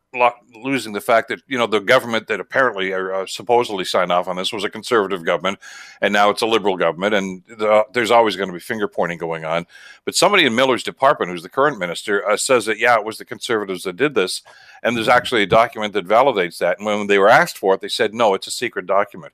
losing 0.55 0.93
the 0.93 1.01
fact 1.01 1.29
that 1.29 1.41
you 1.47 1.59
know 1.59 1.67
the 1.67 1.81
government 1.81 2.27
that 2.29 2.41
apparently 2.41 2.93
are, 2.93 3.13
uh, 3.13 3.27
supposedly 3.27 3.85
signed 3.85 4.13
off 4.13 4.29
on 4.29 4.37
this 4.37 4.53
was 4.53 4.65
a 4.65 4.71
conservative 4.71 5.25
government, 5.25 5.59
and 6.01 6.13
now 6.13 6.31
it's 6.31 6.43
a 6.43 6.47
liberal 6.47 6.77
government, 6.77 7.15
and 7.15 7.43
the, 7.49 7.85
there's 7.93 8.11
always 8.11 8.37
going 8.37 8.49
to 8.49 8.53
be 8.53 8.61
finger 8.61 8.89
pointing 8.89 9.19
going 9.19 9.45
on. 9.45 9.67
But 10.05 10.15
somebody 10.15 10.47
in 10.47 10.55
Miller's 10.55 10.83
department, 10.83 11.31
who's 11.31 11.43
the 11.43 11.49
current 11.49 11.79
minister, 11.79 12.27
uh, 12.29 12.37
says 12.37 12.67
that 12.67 12.79
yeah, 12.79 12.97
it 12.97 13.05
was 13.05 13.19
the 13.19 13.25
conservatives 13.25 13.85
that 13.85 13.97
did 13.97 14.15
this, 14.15 14.43
and 14.83 14.97
there's 14.97 15.09
actually 15.09 15.43
a 15.43 15.47
document 15.47 15.93
that 15.95 16.07
validates 16.07 16.59
that. 16.59 16.79
And 16.79 16.87
when 16.87 17.07
they 17.07 17.19
were 17.19 17.29
asked 17.29 17.59
for 17.59 17.75
it, 17.75 17.81
they 17.81 17.89
said 17.89 18.15
no, 18.15 18.35
it's 18.35 18.47
a 18.47 18.53
secret 18.53 18.87
document. 18.87 19.33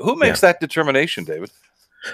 Who 0.00 0.16
makes 0.16 0.42
yeah. 0.42 0.52
that 0.52 0.60
determination, 0.60 1.24
David? 1.24 1.50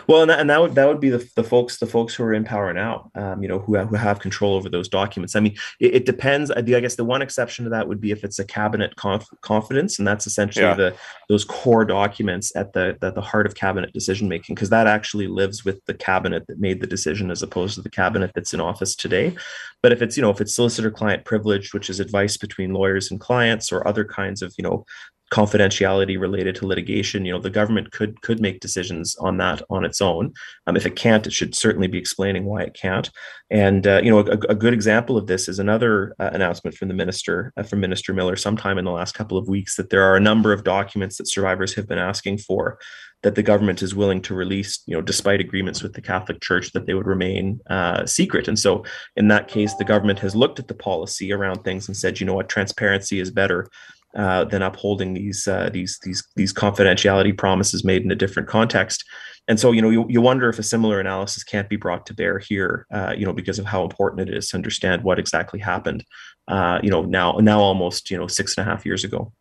Well, 0.07 0.23
and 0.23 0.31
that, 0.31 0.41
and 0.41 0.51
that 0.51 0.61
would 0.61 0.75
that 0.75 0.87
would 0.87 1.01
be 1.01 1.11
the, 1.11 1.29
the 1.35 1.45
folks 1.45 1.79
the 1.79 1.87
folks 1.87 2.15
who 2.15 2.23
are 2.25 2.35
in 2.35 2.45
power 2.45 2.73
now, 2.73 3.11
um, 3.15 3.43
you 3.43 3.49
know, 3.49 3.59
who 3.59 3.75
have, 3.75 3.89
who 3.89 3.97
have 3.97 4.19
control 4.21 4.55
over 4.55 4.69
those 4.69 4.89
documents. 4.89 5.35
I 5.35 5.41
mean, 5.41 5.57
it, 5.81 5.95
it, 5.95 6.07
depends. 6.07 6.51
I 6.51 6.63
guess 6.63 6.97
the 6.97 7.05
one 7.05 7.23
exception 7.23 7.65
to 7.65 7.71
that 7.71 7.89
would 7.89 8.01
be 8.01 8.11
if 8.11 8.25
it's 8.25 8.39
a 8.39 8.45
cabinet 8.45 8.97
conf- 8.97 9.29
confidence, 9.41 9.99
and 9.99 10.07
that's 10.07 10.27
essentially 10.27 10.67
yeah. 10.67 10.75
the 10.75 10.95
those 11.29 11.45
core 11.45 11.85
documents 11.85 12.55
at 12.55 12.73
the 12.73 12.97
the, 13.01 13.13
the 13.13 13.21
heart 13.21 13.47
of 13.47 13.55
cabinet 13.55 13.93
decision 13.93 14.29
making, 14.29 14.55
because 14.55 14.71
that 14.71 14.87
actually 14.87 15.27
lives 15.27 15.65
with 15.65 15.85
the 15.87 15.95
cabinet 15.95 16.47
that 16.49 16.61
made 16.61 16.81
the 16.81 16.87
decision, 16.87 17.31
as 17.31 17.43
opposed 17.43 17.75
to 17.77 17.83
the 17.83 17.91
cabinet 17.91 18.33
that's 18.35 18.53
in 18.53 18.61
office 18.61 18.95
today. 18.95 19.35
But 19.83 19.93
if 19.93 20.03
it's 20.03 20.17
you 20.17 20.23
know 20.23 20.31
if 20.31 20.41
it's 20.41 20.55
solicitor 20.55 20.91
client 20.91 21.25
privilege, 21.25 21.73
which 21.73 21.89
is 21.89 22.01
advice 22.01 22.37
between 22.37 22.75
lawyers 22.75 23.11
and 23.11 23.19
clients, 23.19 23.73
or 23.73 23.87
other 23.87 24.05
kinds 24.05 24.43
of 24.43 24.55
you 24.59 24.65
know 24.65 24.85
confidentiality 25.33 26.19
related 26.19 26.55
to 26.55 26.67
litigation 26.67 27.25
you 27.25 27.33
know 27.33 27.39
the 27.39 27.51
government 27.51 27.93
could 27.93 28.21
could 28.23 28.41
make 28.41 28.61
decisions 28.61 29.17
on 29.17 29.37
that 29.39 29.63
on 29.71 29.85
its 29.85 30.01
own. 30.01 30.33
Um, 30.67 30.77
if 30.77 30.87
it 30.87 30.97
can't 30.97 31.27
it 31.27 31.33
should 31.33 31.55
certainly 31.55 31.89
be 31.89 31.99
explaining 31.99 32.45
why 32.45 32.63
it 32.63 32.75
can't. 32.75 33.11
And 33.51 33.87
uh, 33.87 34.01
you 34.03 34.11
know 34.11 34.21
a, 34.21 34.39
a, 34.51 34.55
good 34.55 34.73
example 34.73 35.17
of 35.17 35.27
this 35.27 35.49
is 35.49 35.59
another 35.59 36.15
uh, 36.19 36.31
announcement 36.33 36.77
from 36.77 36.89
the 36.89 36.95
minister 36.95 37.53
uh, 37.57 37.63
from 37.63 37.81
minister 37.81 38.13
miller 38.15 38.37
sometime 38.37 38.79
in 38.79 38.85
the 38.85 38.91
last 38.91 39.15
couple 39.15 39.39
of 39.39 39.49
weeks 39.49 39.77
that 39.77 39.91
there 39.91 40.03
are 40.03 40.17
a 40.17 40.21
number 40.21 40.53
of 40.53 40.65
documents 40.65 41.17
that 41.17 41.29
survivors 41.29 41.75
have 41.75 41.87
been 41.87 41.99
asking 41.99 42.39
for 42.39 42.79
that 43.23 43.35
the 43.35 43.43
government 43.43 43.83
is 43.83 43.97
willing 43.97 44.23
to 44.23 44.35
release, 44.35 44.81
you 44.87 44.95
know, 44.95 45.03
despite 45.03 45.41
agreements 45.41 45.83
with 45.83 45.93
the 45.93 46.01
Catholic 46.01 46.41
Church 46.41 46.71
that 46.73 46.87
they 46.87 46.95
would 46.95 47.07
remain 47.07 47.61
uh, 47.69 48.07
secret. 48.07 48.47
And 48.47 48.59
so, 48.59 48.85
in 49.17 49.29
that 49.29 49.49
case, 49.49 49.75
the 49.75 49.85
government 49.85 50.21
has 50.21 50.37
looked 50.37 50.61
at 50.61 50.69
the 50.69 50.75
policy 50.75 51.33
around 51.33 51.65
things 51.65 51.89
and 51.89 51.97
said, 51.97 52.21
you 52.21 52.27
know 52.27 52.35
what, 52.35 52.49
transparency 52.49 53.19
is 53.19 53.31
better 53.31 53.69
uh, 54.17 54.45
than 54.45 54.63
upholding 54.63 55.15
these 55.15 55.47
uh, 55.47 55.71
these 55.73 55.99
these 56.03 56.23
these 56.37 56.53
confidentiality 56.53 57.37
promises 57.37 57.85
made 57.85 58.03
in 58.03 58.11
a 58.11 58.17
different 58.17 58.49
context. 58.49 59.05
And 59.49 59.59
so, 59.59 59.73
you 59.73 59.81
know, 59.81 59.89
you, 59.89 60.05
you 60.11 60.21
wonder 60.21 60.51
if 60.51 60.59
a 60.59 60.63
similar 60.63 61.01
analysis 61.01 61.43
can't 61.43 61.71
be 61.71 61.77
brought 61.77 62.05
to 62.07 62.15
bear 62.15 62.39
here, 62.39 62.87
uh, 62.93 63.15
you 63.17 63.25
know, 63.25 63.33
because 63.33 63.59
of 63.59 63.65
how 63.65 63.83
important 63.83 64.29
it 64.29 64.37
is 64.37 64.51
to 64.51 64.57
understand 64.57 65.03
what 65.03 65.19
exactly 65.19 65.59
happened, 65.59 66.05
uh, 66.49 66.79
you 66.83 66.91
know, 66.91 67.03
now 67.03 67.33
now 67.41 67.59
almost 67.59 68.11
you 68.11 68.19
know 68.19 68.27
six 68.27 68.57
and 68.57 68.67
a 68.67 68.71
half 68.71 68.85
years 68.85 69.05
ago. 69.05 69.33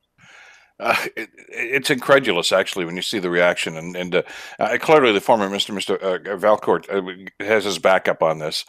Uh, 0.80 0.95
it, 1.15 1.30
it's 1.49 1.89
incredulous, 1.89 2.51
actually, 2.51 2.86
when 2.86 2.95
you 2.95 3.01
see 3.01 3.19
the 3.19 3.30
reaction, 3.30 3.75
and 3.77 3.95
and 3.97 4.15
uh, 4.15 4.21
uh, 4.60 4.77
clearly 4.80 5.12
the 5.12 5.19
former 5.19 5.49
Mister 5.49 5.73
Mister 5.73 5.97
Valcourt 6.38 6.88
has 7.39 7.65
his 7.65 7.80
backup 7.80 8.23
on 8.23 8.39
this 8.39 8.63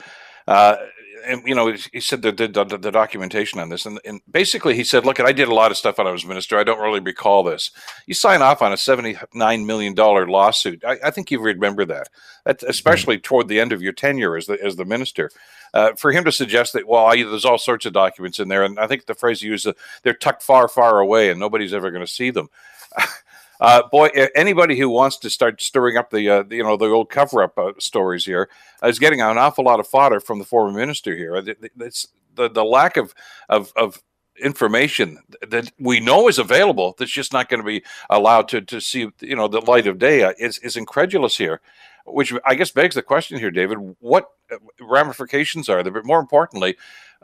and 1.26 1.42
you 1.46 1.54
know, 1.54 1.74
he 1.92 2.00
said 2.00 2.22
the, 2.22 2.32
the, 2.32 2.78
the 2.78 2.90
documentation 2.90 3.60
on 3.60 3.68
this, 3.68 3.86
and, 3.86 4.00
and, 4.04 4.20
basically 4.30 4.74
he 4.74 4.84
said, 4.84 5.04
"Look, 5.04 5.20
I 5.20 5.32
did 5.32 5.48
a 5.48 5.54
lot 5.54 5.70
of 5.70 5.76
stuff 5.76 5.98
when 5.98 6.06
I 6.06 6.10
was 6.10 6.24
minister. 6.24 6.58
I 6.58 6.64
don't 6.64 6.80
really 6.80 7.00
recall 7.00 7.42
this. 7.42 7.70
You 8.06 8.14
sign 8.14 8.42
off 8.42 8.62
on 8.62 8.72
a 8.72 8.76
seventy-nine 8.76 9.66
million 9.66 9.94
dollar 9.94 10.26
lawsuit. 10.26 10.84
I, 10.84 10.98
I, 11.04 11.10
think 11.10 11.30
you 11.30 11.40
remember 11.40 11.84
that. 11.86 12.08
That 12.44 12.62
especially 12.62 13.16
mm-hmm. 13.16 13.22
toward 13.22 13.48
the 13.48 13.60
end 13.60 13.72
of 13.72 13.82
your 13.82 13.92
tenure 13.92 14.36
as 14.36 14.46
the 14.46 14.62
as 14.62 14.76
the 14.76 14.84
minister. 14.84 15.30
Uh, 15.74 15.92
for 15.92 16.12
him 16.12 16.24
to 16.24 16.32
suggest 16.32 16.72
that, 16.72 16.88
well, 16.88 17.04
I, 17.04 17.16
there's 17.16 17.44
all 17.44 17.58
sorts 17.58 17.84
of 17.84 17.92
documents 17.92 18.38
in 18.38 18.48
there, 18.48 18.64
and 18.64 18.78
I 18.78 18.86
think 18.86 19.04
the 19.04 19.14
phrase 19.14 19.42
he 19.42 19.48
used, 19.48 19.66
uh, 19.66 19.74
they're 20.02 20.14
tucked 20.14 20.42
far, 20.42 20.66
far 20.66 20.98
away, 20.98 21.30
and 21.30 21.38
nobody's 21.38 21.74
ever 21.74 21.90
going 21.90 22.04
to 22.04 22.12
see 22.12 22.30
them." 22.30 22.48
Uh, 23.60 23.82
boy, 23.88 24.06
anybody 24.34 24.78
who 24.78 24.88
wants 24.88 25.16
to 25.18 25.30
start 25.30 25.60
stirring 25.60 25.96
up 25.96 26.10
the, 26.10 26.28
uh, 26.28 26.44
you 26.50 26.62
know 26.62 26.76
the 26.76 26.86
old 26.86 27.10
cover 27.10 27.42
up 27.42 27.58
uh, 27.58 27.72
stories 27.78 28.24
here 28.24 28.48
is 28.84 28.98
getting 28.98 29.20
an 29.20 29.38
awful 29.38 29.64
lot 29.64 29.80
of 29.80 29.86
fodder 29.86 30.20
from 30.20 30.38
the 30.38 30.44
former 30.44 30.76
minister 30.76 31.16
here. 31.16 31.42
It's 31.80 32.06
the 32.38 32.48
the 32.48 32.64
lack 32.64 32.96
of 32.96 33.14
of, 33.48 33.72
of 33.76 34.02
information 34.40 35.18
that 35.46 35.70
we 35.78 36.00
know 36.00 36.28
is 36.28 36.38
available 36.38 36.94
that's 36.98 37.10
just 37.10 37.32
not 37.32 37.48
going 37.48 37.60
to 37.60 37.66
be 37.66 37.82
allowed 38.08 38.48
to 38.48 38.60
to 38.60 38.80
see 38.80 39.08
you 39.20 39.36
know 39.36 39.48
the 39.48 39.60
light 39.60 39.86
of 39.86 39.98
day 39.98 40.22
uh, 40.22 40.32
is 40.38 40.58
is 40.58 40.76
incredulous 40.76 41.36
here 41.36 41.60
which 42.06 42.32
i 42.44 42.54
guess 42.54 42.70
begs 42.70 42.94
the 42.94 43.02
question 43.02 43.36
here 43.36 43.50
david 43.50 43.78
what 43.98 44.28
uh, 44.52 44.56
ramifications 44.88 45.68
are 45.68 45.82
there 45.82 45.92
but 45.92 46.04
more 46.04 46.20
importantly 46.20 46.76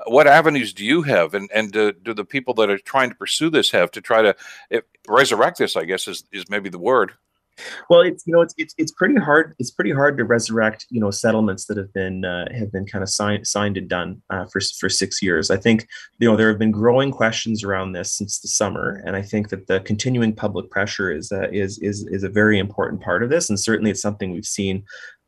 what 0.06 0.26
avenues 0.26 0.72
do 0.72 0.84
you 0.84 1.02
have? 1.02 1.34
And 1.34 1.50
and 1.54 1.72
do, 1.72 1.92
do 1.92 2.14
the 2.14 2.24
people 2.24 2.54
that 2.54 2.70
are 2.70 2.78
trying 2.78 3.10
to 3.10 3.16
pursue 3.16 3.50
this 3.50 3.70
have 3.70 3.90
to 3.92 4.00
try 4.00 4.22
to 4.22 4.36
if, 4.70 4.84
resurrect 5.08 5.58
this 5.58 5.76
i 5.76 5.84
guess 5.84 6.08
is, 6.08 6.24
is 6.32 6.48
maybe 6.48 6.68
the 6.68 6.78
word. 6.78 7.12
Well 7.88 8.00
it's 8.00 8.26
you 8.26 8.32
know 8.32 8.40
it's, 8.40 8.54
it's 8.58 8.74
it's 8.78 8.90
pretty 8.90 9.14
hard 9.14 9.54
it's 9.60 9.70
pretty 9.70 9.92
hard 9.92 10.16
to 10.18 10.24
resurrect 10.24 10.86
you 10.90 11.00
know 11.00 11.12
settlements 11.12 11.66
that 11.66 11.76
have 11.76 11.92
been 11.92 12.24
uh, 12.24 12.46
have 12.52 12.72
been 12.72 12.84
kind 12.84 13.04
of 13.04 13.08
signed 13.08 13.46
signed 13.46 13.76
and 13.76 13.88
done 13.88 14.20
uh, 14.30 14.46
for 14.46 14.60
for 14.80 14.88
six 14.88 15.22
years. 15.22 15.52
I 15.52 15.56
think 15.56 15.86
you 16.18 16.28
know 16.28 16.36
there 16.36 16.48
have 16.48 16.58
been 16.58 16.72
growing 16.72 17.12
questions 17.12 17.62
around 17.62 17.92
this 17.92 18.12
since 18.12 18.40
the 18.40 18.48
summer 18.48 19.00
and 19.06 19.14
i 19.14 19.22
think 19.22 19.50
that 19.50 19.68
the 19.68 19.78
continuing 19.80 20.34
public 20.34 20.68
pressure 20.70 21.12
is 21.12 21.30
uh, 21.30 21.48
is 21.52 21.78
is 21.78 22.04
is 22.08 22.24
a 22.24 22.28
very 22.28 22.58
important 22.58 23.00
part 23.00 23.22
of 23.22 23.30
this 23.30 23.48
and 23.48 23.60
certainly 23.60 23.90
it's 23.90 24.02
something 24.02 24.32
we've 24.32 24.44
seen 24.44 24.84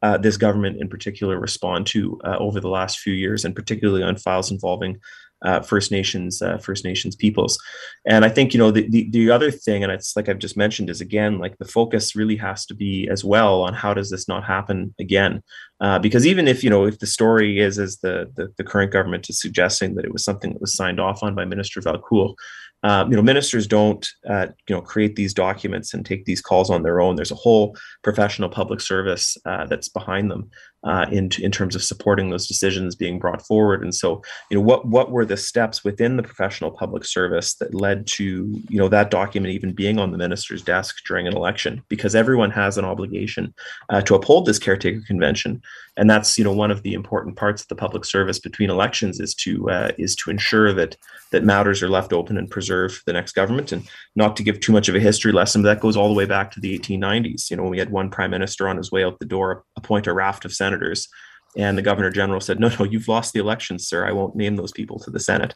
uh, 0.06 0.16
this 0.16 0.36
government 0.36 0.80
in 0.80 0.88
particular 0.88 1.36
respond 1.40 1.84
to 1.88 2.20
uh, 2.24 2.36
over 2.38 2.60
the 2.60 2.68
last 2.68 3.00
few 3.00 3.12
years, 3.12 3.44
and 3.44 3.56
particularly 3.56 4.04
on 4.04 4.16
files 4.16 4.52
involving 4.52 5.00
uh, 5.44 5.60
First 5.60 5.90
Nations 5.90 6.40
uh, 6.40 6.58
First 6.58 6.84
Nations 6.84 7.16
peoples. 7.16 7.58
And 8.06 8.24
I 8.24 8.28
think 8.28 8.54
you 8.54 8.58
know 8.58 8.70
the, 8.70 8.88
the, 8.88 9.10
the 9.10 9.30
other 9.32 9.50
thing, 9.50 9.82
and 9.82 9.92
it's 9.92 10.14
like 10.16 10.28
I've 10.28 10.38
just 10.38 10.56
mentioned, 10.56 10.90
is 10.90 11.00
again 11.00 11.38
like 11.38 11.58
the 11.58 11.72
focus 11.78 12.14
really 12.14 12.36
has 12.36 12.66
to 12.66 12.74
be 12.74 13.08
as 13.10 13.24
well 13.24 13.62
on 13.62 13.74
how 13.74 13.92
does 13.94 14.10
this 14.10 14.28
not 14.28 14.44
happen 14.44 14.94
again? 15.00 15.42
Uh, 15.80 15.98
because 15.98 16.24
even 16.24 16.46
if 16.46 16.62
you 16.62 16.70
know 16.70 16.86
if 16.86 17.00
the 17.00 17.06
story 17.06 17.58
is 17.58 17.78
as 17.78 17.98
the, 17.98 18.30
the, 18.36 18.52
the 18.58 18.64
current 18.64 18.92
government 18.92 19.28
is 19.28 19.40
suggesting 19.40 19.94
that 19.96 20.04
it 20.04 20.12
was 20.12 20.24
something 20.24 20.52
that 20.52 20.60
was 20.60 20.76
signed 20.76 21.00
off 21.00 21.22
on 21.22 21.34
by 21.34 21.44
Minister 21.44 21.80
Valcourt, 21.80 22.36
uh, 22.82 23.04
you 23.08 23.16
know, 23.16 23.22
ministers 23.22 23.66
don't, 23.66 24.06
uh, 24.28 24.46
you 24.68 24.74
know, 24.74 24.82
create 24.82 25.16
these 25.16 25.34
documents 25.34 25.94
and 25.94 26.04
take 26.04 26.24
these 26.24 26.42
calls 26.42 26.70
on 26.70 26.82
their 26.82 27.00
own. 27.00 27.16
There's 27.16 27.32
a 27.32 27.36
whole 27.36 27.76
professional 28.04 28.48
public 28.48 28.80
service 28.80 29.36
uh, 29.44 29.66
that's 29.66 29.88
behind 29.88 30.30
them 30.30 30.50
uh, 30.84 31.06
in 31.10 31.30
in 31.40 31.50
terms 31.50 31.74
of 31.74 31.82
supporting 31.82 32.30
those 32.30 32.46
decisions 32.46 32.94
being 32.94 33.18
brought 33.18 33.44
forward. 33.44 33.82
And 33.82 33.94
so, 33.94 34.22
you 34.50 34.56
know, 34.56 34.62
what 34.62 34.86
what 34.86 35.10
were 35.10 35.24
the 35.24 35.36
steps 35.36 35.82
within 35.84 36.16
the 36.16 36.22
professional 36.22 36.70
public 36.70 37.04
service 37.04 37.54
that 37.56 37.74
led 37.74 38.06
to 38.08 38.24
you 38.68 38.78
know 38.78 38.88
that 38.88 39.10
document 39.10 39.54
even 39.54 39.72
being 39.72 39.98
on 39.98 40.12
the 40.12 40.18
minister's 40.18 40.62
desk 40.62 40.96
during 41.08 41.26
an 41.26 41.36
election? 41.36 41.82
Because 41.88 42.14
everyone 42.14 42.50
has 42.50 42.78
an 42.78 42.84
obligation 42.84 43.52
uh, 43.88 44.02
to 44.02 44.14
uphold 44.14 44.46
this 44.46 44.60
caretaker 44.60 45.00
convention, 45.06 45.60
and 45.96 46.10
that's 46.10 46.36
you 46.36 46.44
know 46.44 46.52
one 46.52 46.70
of 46.70 46.82
the 46.82 46.92
important 46.92 47.36
parts 47.36 47.62
of 47.62 47.68
the 47.68 47.74
public 47.74 48.04
service 48.04 48.38
between 48.38 48.70
elections 48.70 49.18
is 49.20 49.34
to 49.34 49.68
uh, 49.70 49.90
is 49.98 50.14
to 50.16 50.30
ensure 50.30 50.72
that 50.72 50.96
that 51.32 51.44
matters 51.44 51.82
are 51.82 51.88
left 51.88 52.12
open 52.12 52.36
and 52.36 52.50
preserved 52.50 52.96
for 52.96 53.02
the 53.06 53.12
next 53.12 53.32
government. 53.32 53.72
And 53.72 53.88
not 54.14 54.36
to 54.36 54.42
give 54.42 54.60
too 54.60 54.72
much 54.72 54.88
of 54.88 54.94
a 54.94 55.00
history 55.00 55.32
lesson, 55.32 55.62
but 55.62 55.74
that 55.74 55.80
goes 55.80 55.96
all 55.96 56.08
the 56.08 56.14
way 56.14 56.26
back 56.26 56.50
to 56.52 56.60
the 56.60 56.78
1890s. 56.78 57.50
You 57.50 57.56
know, 57.56 57.64
when 57.64 57.72
we 57.72 57.78
had 57.78 57.90
one 57.90 58.10
prime 58.10 58.30
minister 58.30 58.68
on 58.68 58.76
his 58.76 58.92
way 58.92 59.04
out 59.04 59.18
the 59.18 59.26
door, 59.26 59.64
appoint 59.76 60.06
a 60.06 60.12
raft 60.12 60.44
of 60.44 60.52
senators 60.52 61.08
And 61.56 61.78
the 61.78 61.82
governor 61.82 62.10
general 62.10 62.40
said, 62.40 62.60
"No, 62.60 62.68
no, 62.78 62.84
you've 62.84 63.08
lost 63.08 63.32
the 63.32 63.40
election, 63.40 63.78
sir. 63.78 64.06
I 64.06 64.12
won't 64.12 64.36
name 64.36 64.56
those 64.56 64.72
people 64.72 64.98
to 65.00 65.10
the 65.10 65.20
Senate." 65.20 65.54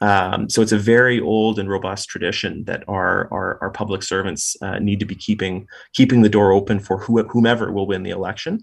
Um, 0.00 0.48
so 0.48 0.62
it's 0.62 0.72
a 0.72 0.78
very 0.78 1.20
old 1.20 1.58
and 1.58 1.68
robust 1.68 2.08
tradition 2.08 2.64
that 2.64 2.84
our 2.86 3.28
our, 3.32 3.58
our 3.60 3.70
public 3.70 4.02
servants 4.02 4.56
uh, 4.62 4.78
need 4.78 5.00
to 5.00 5.06
be 5.06 5.14
keeping 5.16 5.66
keeping 5.92 6.22
the 6.22 6.28
door 6.28 6.52
open 6.52 6.78
for 6.78 6.98
whomever 6.98 7.72
will 7.72 7.86
win 7.86 8.04
the 8.04 8.10
election. 8.10 8.60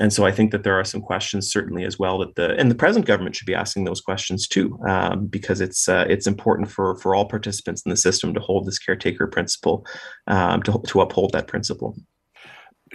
And 0.00 0.12
so 0.12 0.26
I 0.26 0.32
think 0.32 0.50
that 0.50 0.64
there 0.64 0.78
are 0.78 0.84
some 0.84 1.00
questions 1.00 1.52
certainly 1.52 1.84
as 1.84 1.98
well 1.98 2.18
that 2.18 2.34
the 2.34 2.56
and 2.56 2.68
the 2.68 2.74
present 2.74 3.06
government 3.06 3.36
should 3.36 3.46
be 3.46 3.54
asking 3.54 3.84
those 3.84 4.00
questions 4.00 4.48
too, 4.48 4.78
um, 4.88 5.26
because 5.26 5.60
it's 5.60 5.88
uh, 5.88 6.04
it's 6.08 6.26
important 6.26 6.70
for 6.70 6.96
for 6.96 7.14
all 7.14 7.26
participants 7.26 7.82
in 7.86 7.90
the 7.90 7.96
system 7.96 8.34
to 8.34 8.40
hold 8.40 8.66
this 8.66 8.78
caretaker 8.78 9.26
principle, 9.26 9.86
um, 10.26 10.62
to 10.64 10.82
to 10.88 11.00
uphold 11.00 11.32
that 11.32 11.46
principle 11.46 11.96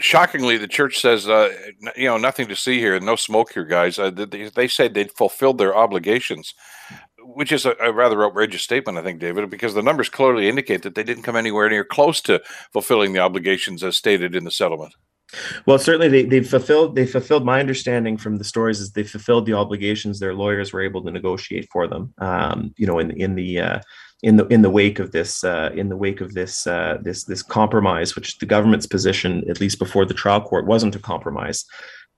shockingly, 0.01 0.55
the 0.55 0.67
church 0.67 0.97
says, 0.97 1.27
uh, 1.27 1.53
you 1.97 2.05
know, 2.05 2.17
nothing 2.17 2.47
to 2.47 2.55
see 2.55 2.79
here, 2.79 2.97
no 3.01 3.17
smoke 3.17 3.51
here, 3.51 3.65
guys. 3.65 3.99
Uh, 3.99 4.09
they, 4.09 4.47
they 4.47 4.67
said 4.67 4.93
they'd 4.93 5.11
fulfilled 5.11 5.57
their 5.57 5.75
obligations 5.75 6.53
which 7.33 7.51
is 7.51 7.65
a, 7.65 7.75
a, 7.79 7.91
rather 7.91 8.23
outrageous 8.23 8.61
statement, 8.61 8.97
I 8.97 9.03
think, 9.03 9.19
David, 9.19 9.49
because 9.49 9.73
the 9.73 9.83
numbers 9.83 10.09
clearly 10.09 10.49
indicate 10.49 10.83
that 10.83 10.95
they 10.95 11.03
didn't 11.03 11.23
come 11.23 11.35
anywhere 11.35 11.69
near 11.69 11.83
close 11.83 12.21
to 12.21 12.41
fulfilling 12.73 13.13
the 13.13 13.19
obligations 13.19 13.83
as 13.83 13.97
stated 13.97 14.35
in 14.35 14.45
the 14.45 14.51
settlement. 14.51 14.93
Well, 15.65 15.77
certainly 15.77 16.07
they 16.07 16.23
they 16.23 16.43
fulfilled 16.43 16.95
they 16.95 17.05
fulfilled 17.05 17.45
my 17.45 17.59
understanding 17.59 18.17
from 18.17 18.37
the 18.37 18.43
stories 18.43 18.79
is 18.79 18.91
they 18.91 19.03
fulfilled 19.03 19.45
the 19.45 19.53
obligations 19.53 20.19
their 20.19 20.33
lawyers 20.33 20.73
were 20.73 20.81
able 20.81 21.03
to 21.03 21.11
negotiate 21.11 21.67
for 21.71 21.87
them. 21.87 22.13
Um, 22.17 22.73
you 22.77 22.87
know, 22.87 22.99
in 22.99 23.11
in 23.11 23.35
the 23.35 23.59
uh, 23.59 23.79
in 24.23 24.37
the 24.37 24.47
in 24.47 24.61
the 24.63 24.69
wake 24.69 24.99
of 24.99 25.11
this 25.11 25.43
uh, 25.43 25.69
in 25.75 25.89
the 25.89 25.97
wake 25.97 26.21
of 26.21 26.33
this 26.33 26.65
uh, 26.65 26.97
this 27.01 27.25
this 27.25 27.43
compromise, 27.43 28.15
which 28.15 28.39
the 28.39 28.47
government's 28.47 28.87
position, 28.87 29.43
at 29.49 29.59
least 29.59 29.77
before 29.77 30.05
the 30.05 30.13
trial 30.15 30.41
court, 30.41 30.65
wasn't 30.65 30.95
a 30.95 30.99
compromise 30.99 31.65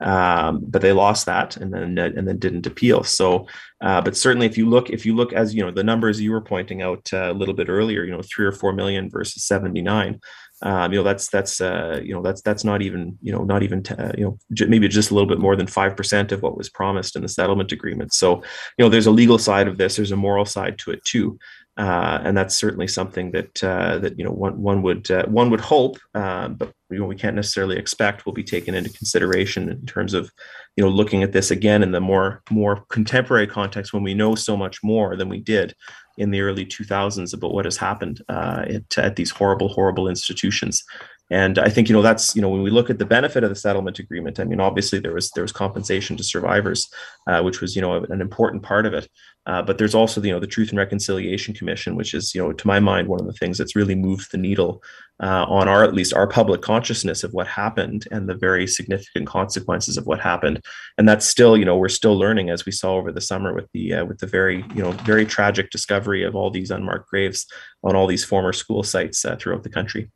um, 0.02 0.62
but 0.68 0.82
they 0.82 0.92
lost 0.92 1.28
that 1.28 1.58
and 1.58 1.74
then 1.74 1.98
and 1.98 2.28
then 2.28 2.40
didn't 2.40 2.66
appeal. 2.66 3.04
So, 3.04 3.48
uh, 3.82 4.02
but 4.02 4.18
certainly 4.18 4.48
if 4.48 4.58
you 4.58 4.68
look 4.68 4.90
if 4.90 5.06
you 5.06 5.16
look 5.16 5.32
as 5.32 5.54
you 5.54 5.64
know 5.64 5.72
the 5.72 5.84
numbers 5.84 6.20
you 6.20 6.32
were 6.32 6.42
pointing 6.42 6.82
out 6.82 7.08
uh, 7.14 7.32
a 7.32 7.34
little 7.34 7.54
bit 7.54 7.70
earlier, 7.70 8.04
you 8.04 8.12
know 8.12 8.22
three 8.24 8.46
or 8.46 8.52
four 8.52 8.74
million 8.74 9.10
versus 9.10 9.46
seventy 9.46 9.82
nine. 9.82 10.20
Um, 10.64 10.92
you 10.92 11.00
know 11.00 11.04
that's 11.04 11.28
that's 11.30 11.60
uh, 11.60 12.00
you 12.04 12.14
know 12.14 12.22
that's 12.22 12.42
that's 12.42 12.64
not 12.64 12.82
even 12.82 13.18
you 13.22 13.32
know 13.32 13.44
not 13.44 13.64
even 13.64 13.82
t- 13.82 13.96
uh, 13.96 14.12
you 14.18 14.26
know 14.26 14.38
j- 14.54 14.68
maybe 14.68 14.88
just 14.88 15.12
a 15.12 15.14
little 15.16 15.28
bit 15.28 15.40
more 15.40 15.56
than 15.56 15.68
five 15.68 15.98
percent 15.98 16.32
of 16.32 16.42
what 16.42 16.58
was 16.58 16.70
promised 16.70 17.16
in 17.16 17.24
the 17.24 17.28
settlement 17.28 17.72
agreement. 17.72 18.14
So 18.14 18.38
you 18.78 18.86
know 18.86 18.90
there's 18.90 19.08
a 19.08 19.12
legal 19.12 19.40
side 19.40 19.68
of 19.68 19.78
this, 19.78 19.96
there's 19.96 20.12
a 20.12 20.16
moral 20.18 20.46
side 20.46 20.78
to 20.80 20.92
it 20.92 21.04
too. 21.04 21.40
Uh, 21.78 22.20
and 22.24 22.38
that's 22.38 22.56
certainly 22.56 22.88
something 22.88 23.32
that 23.32 23.64
uh, 23.64 23.98
that 24.00 24.20
you 24.20 24.26
know 24.26 24.32
one 24.32 24.62
one 24.62 24.82
would 24.82 25.10
uh, 25.10 25.26
one 25.28 25.50
would 25.50 25.62
hope, 25.62 25.98
uh, 26.14 26.50
but 26.50 26.72
you 26.90 27.00
know 27.00 27.06
we 27.06 27.16
can't 27.16 27.36
necessarily 27.36 27.78
expect 27.78 28.26
will 28.26 28.34
be 28.34 28.44
taken 28.44 28.76
into 28.76 28.90
consideration 28.92 29.70
in 29.70 29.86
terms 29.86 30.14
of 30.14 30.30
you 30.76 30.84
know 30.84 30.90
looking 30.90 31.24
at 31.24 31.32
this 31.32 31.50
again 31.50 31.82
in 31.82 31.92
the 31.92 32.02
more 32.02 32.44
more 32.52 32.84
contemporary 32.90 33.48
context 33.48 33.94
when 33.94 34.04
we 34.04 34.14
know 34.14 34.36
so 34.36 34.58
much 34.58 34.84
more 34.84 35.16
than 35.16 35.30
we 35.30 35.40
did 35.40 35.74
in 36.18 36.32
the 36.32 36.42
early 36.42 36.66
2000s 36.66 37.34
about 37.34 37.54
what 37.54 37.66
has 37.66 37.78
happened 37.78 38.22
uh, 38.30 38.66
at, 38.68 38.98
at 38.98 39.16
these 39.16 39.32
horrible 39.32 39.70
horrible 39.70 40.08
institutions 40.08 40.84
and 41.32 41.58
I 41.58 41.70
think 41.70 41.88
you 41.88 41.96
know 41.96 42.02
that's 42.02 42.36
you 42.36 42.42
know 42.42 42.50
when 42.50 42.62
we 42.62 42.70
look 42.70 42.90
at 42.90 43.00
the 43.00 43.06
benefit 43.06 43.44
of 43.46 43.50
the 43.50 43.56
settlement 43.56 44.00
agreement, 44.00 44.38
I 44.38 44.44
mean 44.44 44.60
obviously 44.60 45.00
there 45.00 45.14
was 45.14 45.32
there 45.32 45.44
was 45.44 45.54
compensation 45.54 46.18
to 46.18 46.24
survivors, 46.26 46.90
uh, 47.26 47.42
which 47.42 47.62
was 47.62 47.74
you 47.74 47.82
know 47.82 48.04
an 48.04 48.20
important 48.20 48.64
part 48.64 48.86
of 48.86 48.94
it. 48.94 49.10
Uh, 49.46 49.62
but 49.62 49.78
there's 49.78 49.96
also 49.96 50.22
you 50.22 50.32
know 50.32 50.42
the 50.42 50.48
Truth 50.48 50.70
and 50.70 50.78
Reconciliation 50.78 51.54
Commission, 51.54 51.96
which 51.96 52.14
is 52.14 52.36
you 52.36 52.42
know 52.42 52.52
to 52.52 52.68
my 52.68 52.82
mind 52.82 53.08
one 53.08 53.22
of 53.22 53.28
the 53.28 53.34
things 53.34 53.58
that's 53.58 53.78
really 53.78 53.96
moved 53.96 54.30
the 54.34 54.38
needle 54.38 54.84
uh, 55.24 55.46
on 55.48 55.70
our 55.70 55.86
at 55.86 55.94
least 55.94 56.14
our 56.14 56.28
public 56.28 56.62
consciousness 56.62 57.24
of 57.24 57.32
what 57.32 57.48
happened 57.48 58.10
and 58.12 58.28
the 58.28 58.36
very 58.36 58.68
significant 58.68 59.26
consequences 59.26 59.96
of 59.96 60.06
what 60.06 60.20
happened. 60.20 60.62
And 60.98 61.08
that's 61.08 61.26
still 61.26 61.56
you 61.56 61.64
know 61.64 61.78
we're 61.78 61.88
still 61.88 62.20
learning 62.20 62.50
as 62.50 62.66
we 62.66 62.74
saw 62.74 62.96
over 62.96 63.10
the 63.10 63.22
summer 63.22 63.54
with 63.54 63.70
the 63.74 63.94
uh, 63.94 64.06
with 64.06 64.20
the 64.20 64.28
very 64.28 64.66
you 64.76 64.84
know 64.84 64.92
very 64.92 65.26
tragic 65.26 65.70
discovery 65.70 66.26
of 66.26 66.36
all 66.36 66.52
these 66.52 66.72
unmarked 66.72 67.10
graves 67.10 67.48
on 67.86 67.96
all 67.96 68.06
these 68.06 68.26
former 68.26 68.52
school 68.52 68.84
sites 68.84 69.24
uh, 69.24 69.38
throughout 69.38 69.64
the 69.64 69.70
country 69.70 70.12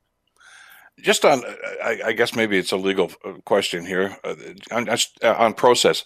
just 1.00 1.26
on, 1.26 1.44
I, 1.84 2.00
I, 2.06 2.12
guess 2.14 2.36
maybe 2.36 2.58
it's 2.58 2.72
a 2.72 2.78
legal 2.78 3.12
uh, 3.24 3.34
question 3.46 3.86
here 3.86 4.18
uh, 4.24 4.36
on, 4.72 4.90
uh, 4.90 4.98
on 5.24 5.54
process. 5.54 6.04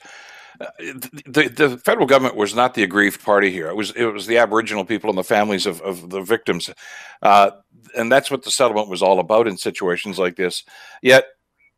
The, 0.79 1.51
the 1.55 1.77
federal 1.83 2.07
government 2.07 2.35
was 2.35 2.53
not 2.53 2.73
the 2.73 2.83
aggrieved 2.83 3.23
party 3.23 3.49
here. 3.49 3.67
It 3.69 3.75
was 3.75 3.91
it 3.91 4.05
was 4.05 4.27
the 4.27 4.39
Aboriginal 4.39 4.83
people 4.83 5.09
and 5.09 5.17
the 5.17 5.23
families 5.23 5.65
of, 5.65 5.79
of 5.81 6.09
the 6.09 6.19
victims, 6.21 6.69
uh, 7.21 7.51
and 7.95 8.11
that's 8.11 8.29
what 8.29 8.43
the 8.43 8.51
settlement 8.51 8.89
was 8.89 9.01
all 9.01 9.19
about 9.19 9.47
in 9.47 9.57
situations 9.57 10.19
like 10.19 10.35
this. 10.35 10.65
Yet, 11.01 11.27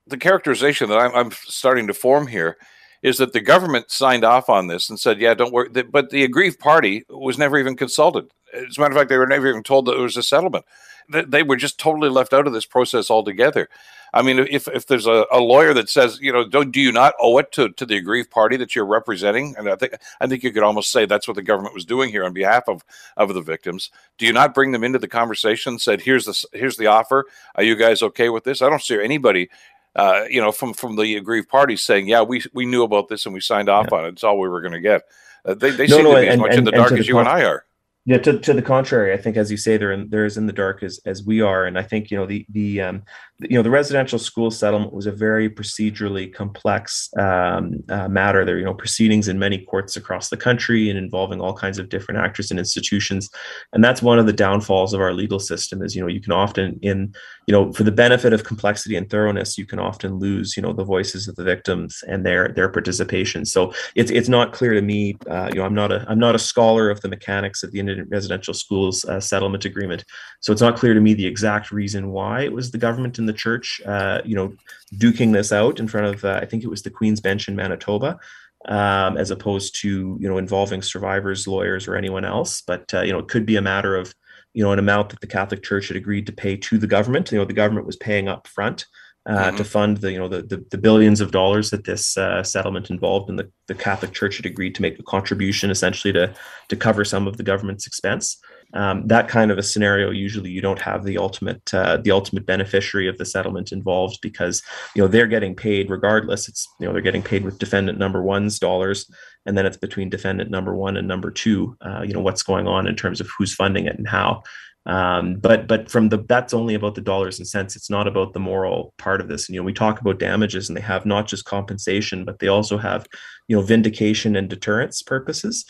the 0.08 0.18
characterization 0.18 0.90
that 0.90 0.98
I'm, 0.98 1.14
I'm 1.14 1.32
starting 1.32 1.86
to 1.88 1.94
form 1.94 2.26
here 2.26 2.58
is 3.04 3.20
that 3.20 3.34
the 3.34 3.40
government 3.40 3.92
signed 3.92 4.24
off 4.24 4.50
on 4.50 4.66
this 4.66 4.90
and 4.90 5.00
said, 5.00 5.20
"Yeah, 5.20 5.36
don't 5.36 5.54
worry," 5.54 5.70
but 5.70 6.10
the 6.10 6.24
aggrieved 6.24 6.58
party 6.58 7.04
was 7.08 7.38
never 7.38 7.60
even 7.60 7.76
consulted. 7.76 8.32
As 8.52 8.80
a 8.80 8.82
matter 8.82 8.94
of 8.94 8.98
fact, 8.98 9.10
they 9.10 9.18
were 9.18 9.28
never 9.28 9.48
even 9.48 9.62
told 9.62 9.86
that 9.86 9.98
it 9.98 10.02
was 10.02 10.18
a 10.18 10.24
settlement 10.24 10.66
they 11.10 11.44
were 11.44 11.56
just 11.56 11.80
totally 11.80 12.10
left 12.10 12.34
out 12.34 12.48
of 12.48 12.54
this 12.54 12.66
process 12.66 13.10
altogether. 13.10 13.70
I 14.14 14.22
mean, 14.24 14.40
if, 14.40 14.68
if 14.68 14.88
there's 14.88 15.08
a, 15.08 15.26
a 15.32 15.40
lawyer 15.40 15.74
that 15.74 15.90
says, 15.90 16.20
you 16.22 16.34
know, 16.34 16.46
don't, 16.46 16.72
do 16.72 16.82
you 16.82 16.92
not 16.92 17.14
owe 17.20 17.38
it 17.38 17.54
to, 17.54 17.70
to 17.70 17.86
the 17.86 17.96
aggrieved 17.96 18.30
party 18.30 18.58
that 18.58 18.76
you're 18.76 18.86
representing? 18.86 19.56
And 19.58 19.70
I 19.70 19.76
think 19.76 19.94
I 20.20 20.28
think 20.28 20.44
you 20.44 20.52
could 20.52 20.64
almost 20.64 20.92
say 20.92 21.06
that's 21.06 21.28
what 21.28 21.36
the 21.36 21.42
government 21.42 21.74
was 21.74 21.86
doing 21.86 22.10
here 22.10 22.26
on 22.26 22.34
behalf 22.34 22.68
of, 22.68 22.84
of 23.16 23.34
the 23.34 23.42
victims. 23.42 23.90
Do 24.18 24.26
you 24.26 24.34
not 24.34 24.54
bring 24.54 24.74
them 24.74 24.84
into 24.84 25.00
the 25.00 25.08
conversation? 25.08 25.80
Said, 25.80 26.02
here's 26.02 26.26
the 26.26 26.46
here's 26.52 26.76
the 26.76 26.88
offer. 26.88 27.26
Are 27.56 27.64
you 27.64 27.76
guys 27.76 28.02
okay 28.02 28.28
with 28.28 28.44
this? 28.44 28.62
I 28.62 28.70
don't 28.70 28.82
see 28.82 29.02
anybody, 29.02 29.50
uh, 29.96 30.26
you 30.30 30.42
know, 30.42 30.52
from 30.52 30.74
from 30.74 30.98
the 30.98 31.16
aggrieved 31.16 31.48
parties 31.48 31.82
saying, 31.82 32.10
yeah, 32.10 32.22
we 32.22 32.44
we 32.54 32.66
knew 32.66 32.84
about 32.84 33.08
this 33.08 33.26
and 33.26 33.34
we 33.34 33.40
signed 33.40 33.70
off 33.70 33.88
yeah. 33.92 33.98
on 33.98 34.06
it. 34.06 34.10
It's 34.10 34.26
all 34.26 34.40
we 34.40 34.50
were 34.50 34.62
going 34.62 34.74
to 34.74 34.82
get. 34.82 35.04
Uh, 35.46 35.54
they 35.54 35.72
they 35.72 35.88
no, 35.88 35.96
seem 35.96 36.04
no, 36.04 36.16
to 36.16 36.22
be 36.22 36.28
and, 36.28 36.34
as 36.34 36.40
much 36.40 36.50
and, 36.50 36.60
in 36.60 36.66
the 36.66 36.72
dark 36.72 36.92
as 36.92 37.08
you 37.08 37.20
and 37.20 37.30
I 37.30 37.46
are. 37.46 37.66
Yeah, 38.06 38.18
to, 38.18 38.40
to 38.40 38.54
the 38.54 38.64
contrary, 38.64 39.14
I 39.14 39.18
think, 39.18 39.38
as 39.38 39.52
you 39.52 39.58
say, 39.58 39.78
they're 39.78 39.92
in, 39.92 40.10
they're 40.10 40.26
as 40.26 40.38
in 40.38 40.48
the 40.48 40.54
dark 40.54 40.82
as, 40.82 41.00
as 41.06 41.24
we 41.24 41.42
are, 41.42 41.66
and 41.66 41.78
I 41.78 41.84
think 41.84 42.10
you 42.10 42.18
know 42.18 42.26
the 42.26 42.46
the 42.50 42.82
um, 42.82 43.04
you 43.50 43.58
know 43.58 43.64
the 43.64 43.70
residential 43.70 44.20
school 44.20 44.52
settlement 44.52 44.94
was 44.94 45.06
a 45.06 45.12
very 45.12 45.50
procedurally 45.50 46.34
complex 46.34 47.10
um, 47.18 47.84
uh, 47.90 48.08
matter. 48.08 48.46
There 48.46 48.58
you 48.58 48.66
know 48.66 48.74
proceedings 48.74 49.28
in 49.28 49.40
many 49.40 49.60
courts 49.60 49.96
across 49.96 50.30
the 50.30 50.38
country 50.38 50.90
and 50.90 50.98
involving 50.98 51.42
all 51.42 51.54
kinds 51.54 51.80
of 51.80 51.90
different 51.90 52.20
actors 52.20 52.52
and 52.52 52.60
institutions. 52.60 53.30
And 53.74 53.84
that's 53.84 54.02
one 54.02 54.20
of 54.20 54.26
the 54.26 54.34
downfalls 54.34 54.94
of 54.94 55.02
our 55.02 55.14
legal 55.14 55.40
system 55.40 55.82
is 55.82 55.96
you 55.96 56.02
know 56.02 56.08
you 56.08 56.22
can 56.22 56.32
often 56.32 56.80
in 56.82 57.14
you 57.48 57.52
know 57.52 57.72
for 57.72 57.84
the 57.84 57.92
benefit 57.92 58.34
of 58.34 58.44
complexity 58.44 58.96
and 58.96 59.10
thoroughness 59.10 59.58
you 59.58 59.66
can 59.66 59.80
often 59.80 60.16
lose 60.16 60.56
you 60.56 60.62
know 60.62 60.74
the 60.74 60.84
voices 60.84 61.28
of 61.28 61.36
the 61.36 61.44
victims 61.44 62.04
and 62.08 62.26
their 62.26 62.50
their 62.50 62.70
participation. 62.70 63.46
So 63.46 63.74
it's 63.96 64.12
it's 64.12 64.30
not 64.30 64.54
clear 64.54 64.74
to 64.74 64.82
me 64.82 65.18
uh, 65.30 65.50
you 65.52 65.60
know 65.60 65.66
i'm 65.66 65.76
not 65.76 65.92
a 65.92 66.06
i'm 66.08 66.20
not 66.20 66.36
a 66.36 66.40
scholar 66.40 66.90
of 66.90 67.02
the 67.02 67.10
mechanics 67.10 67.64
of 67.64 67.72
the 67.72 67.80
indian 67.80 68.08
residential 68.10 68.54
schools 68.54 69.06
uh, 69.06 69.20
settlement 69.20 69.66
agreement. 69.66 70.06
So 70.42 70.52
it's 70.52 70.62
not 70.62 70.76
clear 70.76 70.94
to 70.94 71.02
me 71.02 71.14
the 71.14 71.26
exact 71.26 71.72
reason 71.72 72.12
why 72.12 72.42
it 72.42 72.54
was 72.54 72.72
the 72.72 72.78
government 72.78 73.18
and 73.18 73.28
the 73.28 73.31
church, 73.34 73.82
uh, 73.86 74.22
you 74.26 74.36
know, 74.36 74.54
duking 74.96 75.34
this 75.34 75.52
out 75.52 75.80
in 75.80 75.88
front 75.88 76.08
of, 76.08 76.26
uh, 76.26 76.40
I 76.42 76.46
think 76.46 76.64
it 76.64 76.70
was 76.70 76.82
the 76.82 76.90
Queen's 76.90 77.20
Bench 77.20 77.48
in 77.48 77.56
Manitoba, 77.56 78.20
um, 78.66 79.18
as 79.18 79.32
opposed 79.32 79.80
to, 79.82 80.18
you 80.20 80.30
know, 80.30 80.38
involving 80.38 80.82
survivors, 80.82 81.48
lawyers, 81.48 81.88
or 81.88 81.96
anyone 81.96 82.26
else. 82.26 82.62
But, 82.62 82.94
uh, 82.94 83.02
you 83.02 83.12
know, 83.12 83.20
it 83.20 83.28
could 83.28 83.46
be 83.46 83.56
a 83.56 83.62
matter 83.62 83.96
of, 83.96 84.14
you 84.54 84.64
know, 84.64 84.72
an 84.72 84.80
amount 84.80 85.10
that 85.10 85.22
the 85.22 85.28
Catholic 85.28 85.64
Church 85.64 85.88
had 85.88 85.98
agreed 85.98 86.26
to 86.28 86.34
pay 86.34 86.58
to 86.58 86.78
the 86.78 86.88
government. 86.88 87.32
You 87.32 87.40
know, 87.40 87.46
the 87.46 87.54
government 87.54 87.88
was 87.88 87.96
paying 87.96 88.28
up 88.28 88.48
front. 88.48 88.86
Uh, 89.28 89.50
mm-hmm. 89.50 89.58
to 89.58 89.64
fund 89.64 89.98
the 89.98 90.12
you 90.12 90.18
know 90.18 90.28
the, 90.28 90.42
the, 90.42 90.66
the 90.72 90.80
billions 90.80 91.22
of 91.22 91.30
dollars 91.30 91.70
that 91.70 91.84
this 91.84 92.18
uh, 92.18 92.42
settlement 92.42 92.90
involved, 92.90 93.30
and 93.30 93.38
the, 93.38 93.52
the 93.68 93.76
Catholic 93.76 94.14
Church 94.14 94.38
had 94.38 94.48
agreed 94.48 94.74
to 94.74 94.82
make 94.82 94.98
a 94.98 95.04
contribution 95.04 95.70
essentially 95.70 96.12
to 96.12 96.34
to 96.70 96.76
cover 96.76 97.06
some 97.06 97.28
of 97.28 97.38
the 97.38 97.44
government's 97.44 97.86
expense 97.86 98.42
um, 98.74 99.08
that 99.08 99.28
kind 99.28 99.52
of 99.52 99.58
a 99.58 99.64
scenario 99.64 100.12
usually 100.12 100.50
you 100.50 100.62
don't 100.62 100.82
have 100.82 101.04
the 101.04 101.18
ultimate 101.18 101.74
uh, 101.74 101.98
the 101.98 102.12
ultimate 102.12 102.46
beneficiary 102.46 103.08
of 103.08 103.18
the 103.18 103.26
settlement 103.26 103.72
involved 103.72 104.20
because 104.22 104.62
you 104.96 105.02
know 105.02 105.08
they're 105.08 105.28
getting 105.28 105.56
paid 105.56 105.90
regardless. 105.90 106.48
It's 106.48 106.68
you 106.80 106.86
know 106.86 106.94
they're 106.94 107.02
getting 107.02 107.24
paid 107.24 107.44
with 107.44 107.60
defendant 107.60 107.98
number 107.98 108.22
one's 108.22 108.60
dollars 108.60 109.10
and 109.46 109.58
then 109.58 109.66
it's 109.66 109.78
between 109.78 110.10
defendant 110.10 110.52
number 110.52 110.76
one 110.76 110.98
and 110.98 111.08
number 111.08 111.32
two 111.32 111.76
uh, 111.82 112.02
you 112.02 112.14
know 112.14 112.22
what's 112.22 112.44
going 112.44 112.68
on 112.68 112.88
in 112.88 112.96
terms 112.96 113.20
of 113.20 113.30
who's 113.38 113.54
funding 113.54 113.86
it 113.86 113.98
and 113.98 114.08
how. 114.08 114.44
Um, 114.88 115.36
but 115.36 115.68
but 115.68 115.92
from 115.92 116.10
the 116.10 116.18
that's 116.28 116.56
only 116.56 116.74
about 116.74 116.96
the 116.96 117.02
dollars 117.02 117.38
and 117.38 117.48
cents. 117.48 117.76
It's 117.76 117.90
not 117.90 118.08
about 118.08 118.34
the 118.34 118.40
moral 118.40 118.94
part 118.98 119.22
of 119.22 119.28
this. 119.28 119.48
And 119.48 119.54
you 119.54 119.62
know 119.62 119.66
we 119.66 119.74
talk 119.74 120.02
about 120.02 120.18
damages 120.18 120.70
and 120.70 120.78
they 120.78 120.82
have 120.82 121.06
not 121.06 121.28
just 121.28 121.46
compensation 121.46 122.26
but 122.26 122.40
they 122.40 122.48
also 122.48 122.78
have 122.78 123.06
you 123.48 123.56
know 123.56 123.62
vindication 123.62 124.36
and 124.36 124.50
deterrence 124.50 125.04
purposes 125.04 125.66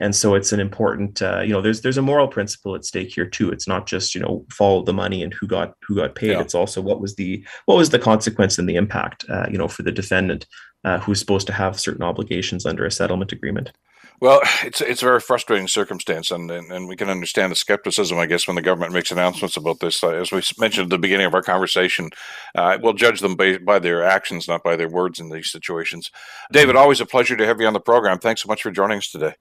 and 0.00 0.14
so 0.14 0.34
it's 0.34 0.52
an 0.52 0.60
important 0.60 1.22
uh, 1.22 1.40
you 1.40 1.52
know 1.52 1.60
there's 1.60 1.82
there's 1.82 1.98
a 1.98 2.02
moral 2.02 2.28
principle 2.28 2.74
at 2.74 2.84
stake 2.84 3.12
here 3.14 3.26
too 3.26 3.50
it's 3.50 3.68
not 3.68 3.86
just 3.86 4.14
you 4.14 4.20
know 4.20 4.44
follow 4.50 4.82
the 4.82 4.92
money 4.92 5.22
and 5.22 5.34
who 5.34 5.46
got 5.46 5.74
who 5.82 5.96
got 5.96 6.14
paid 6.14 6.30
yeah. 6.30 6.40
it's 6.40 6.54
also 6.54 6.80
what 6.80 7.00
was 7.00 7.14
the 7.16 7.44
what 7.66 7.76
was 7.76 7.90
the 7.90 7.98
consequence 7.98 8.58
and 8.58 8.68
the 8.68 8.76
impact 8.76 9.24
uh, 9.28 9.46
you 9.50 9.58
know 9.58 9.68
for 9.68 9.82
the 9.82 9.92
defendant 9.92 10.46
uh, 10.84 10.98
who's 10.98 11.18
supposed 11.18 11.46
to 11.46 11.52
have 11.52 11.80
certain 11.80 12.02
obligations 12.02 12.66
under 12.66 12.84
a 12.84 12.90
settlement 12.90 13.32
agreement 13.32 13.72
Well, 14.20 14.40
it's 14.62 14.80
it's 14.80 15.02
a 15.02 15.04
very 15.06 15.20
frustrating 15.20 15.66
circumstance, 15.66 16.30
and, 16.30 16.48
and, 16.50 16.70
and 16.70 16.88
we 16.88 16.94
can 16.94 17.10
understand 17.10 17.50
the 17.50 17.56
skepticism, 17.56 18.16
I 18.16 18.26
guess, 18.26 18.46
when 18.46 18.54
the 18.54 18.62
government 18.62 18.92
makes 18.92 19.10
announcements 19.10 19.56
about 19.56 19.80
this. 19.80 20.02
Uh, 20.02 20.10
as 20.10 20.30
we 20.30 20.40
mentioned 20.56 20.84
at 20.84 20.90
the 20.90 20.98
beginning 20.98 21.26
of 21.26 21.34
our 21.34 21.42
conversation, 21.42 22.10
uh, 22.54 22.78
we'll 22.80 22.92
judge 22.92 23.20
them 23.20 23.34
by, 23.34 23.58
by, 23.58 23.80
their 23.80 24.04
actions, 24.04 24.46
not 24.46 24.62
by 24.62 24.76
their 24.76 24.88
words 24.88 25.18
in 25.18 25.30
these 25.30 25.50
situations. 25.50 26.12
David, 26.52 26.76
always 26.76 27.00
a 27.00 27.06
pleasure 27.06 27.36
to 27.36 27.44
have 27.44 27.60
you 27.60 27.66
on 27.66 27.72
the 27.72 27.80
program. 27.80 28.18
Thanks 28.18 28.42
so 28.42 28.48
much 28.48 28.62
for 28.62 28.70
joining 28.70 28.98
us 28.98 29.10
today. 29.10 29.34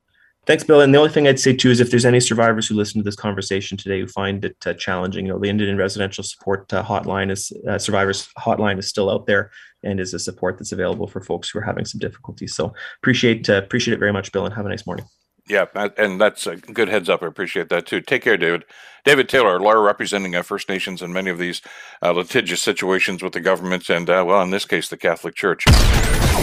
Thanks, 0.45 0.65
Bill. 0.65 0.81
And 0.81 0.93
the 0.93 0.97
only 0.97 1.09
thing 1.09 1.25
I'd 1.25 1.39
say 1.39 1.55
too 1.55 1.69
is 1.69 1.79
if 1.79 1.89
there's 1.89 2.03
any 2.03 2.19
survivors 2.19 2.67
who 2.67 2.75
listen 2.75 2.99
to 2.99 3.03
this 3.03 3.15
conversation 3.15 3.77
today 3.77 4.01
who 4.01 4.07
find 4.07 4.43
it 4.43 4.57
uh, 4.65 4.73
challenging, 4.73 5.25
you 5.25 5.31
know, 5.31 5.39
the 5.39 5.47
Indian 5.47 5.77
Residential 5.77 6.21
Support 6.21 6.73
uh, 6.73 6.83
Hotline 6.83 7.31
is 7.31 7.53
uh, 7.69 7.79
survivors 7.79 8.27
hotline 8.37 8.77
is 8.77 8.87
still 8.87 9.09
out 9.09 9.25
there 9.25 9.51
and 9.83 10.01
is 10.01 10.13
a 10.13 10.19
support 10.19 10.57
that's 10.57 10.73
available 10.73 11.07
for 11.07 11.21
folks 11.21 11.49
who 11.49 11.59
are 11.59 11.63
having 11.63 11.85
some 11.85 11.99
difficulties. 11.99 12.55
So 12.55 12.73
appreciate 12.97 13.49
uh, 13.49 13.53
appreciate 13.53 13.93
it 13.93 13.99
very 13.99 14.11
much, 14.11 14.33
Bill, 14.33 14.45
and 14.45 14.53
have 14.53 14.65
a 14.65 14.69
nice 14.69 14.85
morning. 14.85 15.05
Yeah, 15.47 15.65
and 15.97 16.21
that's 16.21 16.47
a 16.47 16.55
good 16.55 16.87
heads 16.87 17.09
up. 17.09 17.21
I 17.21 17.27
appreciate 17.27 17.69
that 17.69 17.85
too. 17.85 17.99
Take 17.99 18.23
care, 18.23 18.37
David. 18.37 18.63
David 19.03 19.27
Taylor, 19.27 19.59
lawyer 19.59 19.81
representing 19.81 20.33
uh, 20.33 20.41
First 20.41 20.69
Nations 20.69 21.01
in 21.01 21.11
many 21.11 21.29
of 21.29 21.37
these 21.37 21.61
uh, 22.01 22.11
litigious 22.11 22.61
situations 22.61 23.21
with 23.21 23.33
the 23.33 23.41
government 23.41 23.89
and, 23.89 24.09
uh, 24.09 24.23
well, 24.25 24.41
in 24.41 24.51
this 24.51 24.63
case, 24.63 24.87
the 24.87 24.95
Catholic 24.95 25.35
Church. 25.35 25.65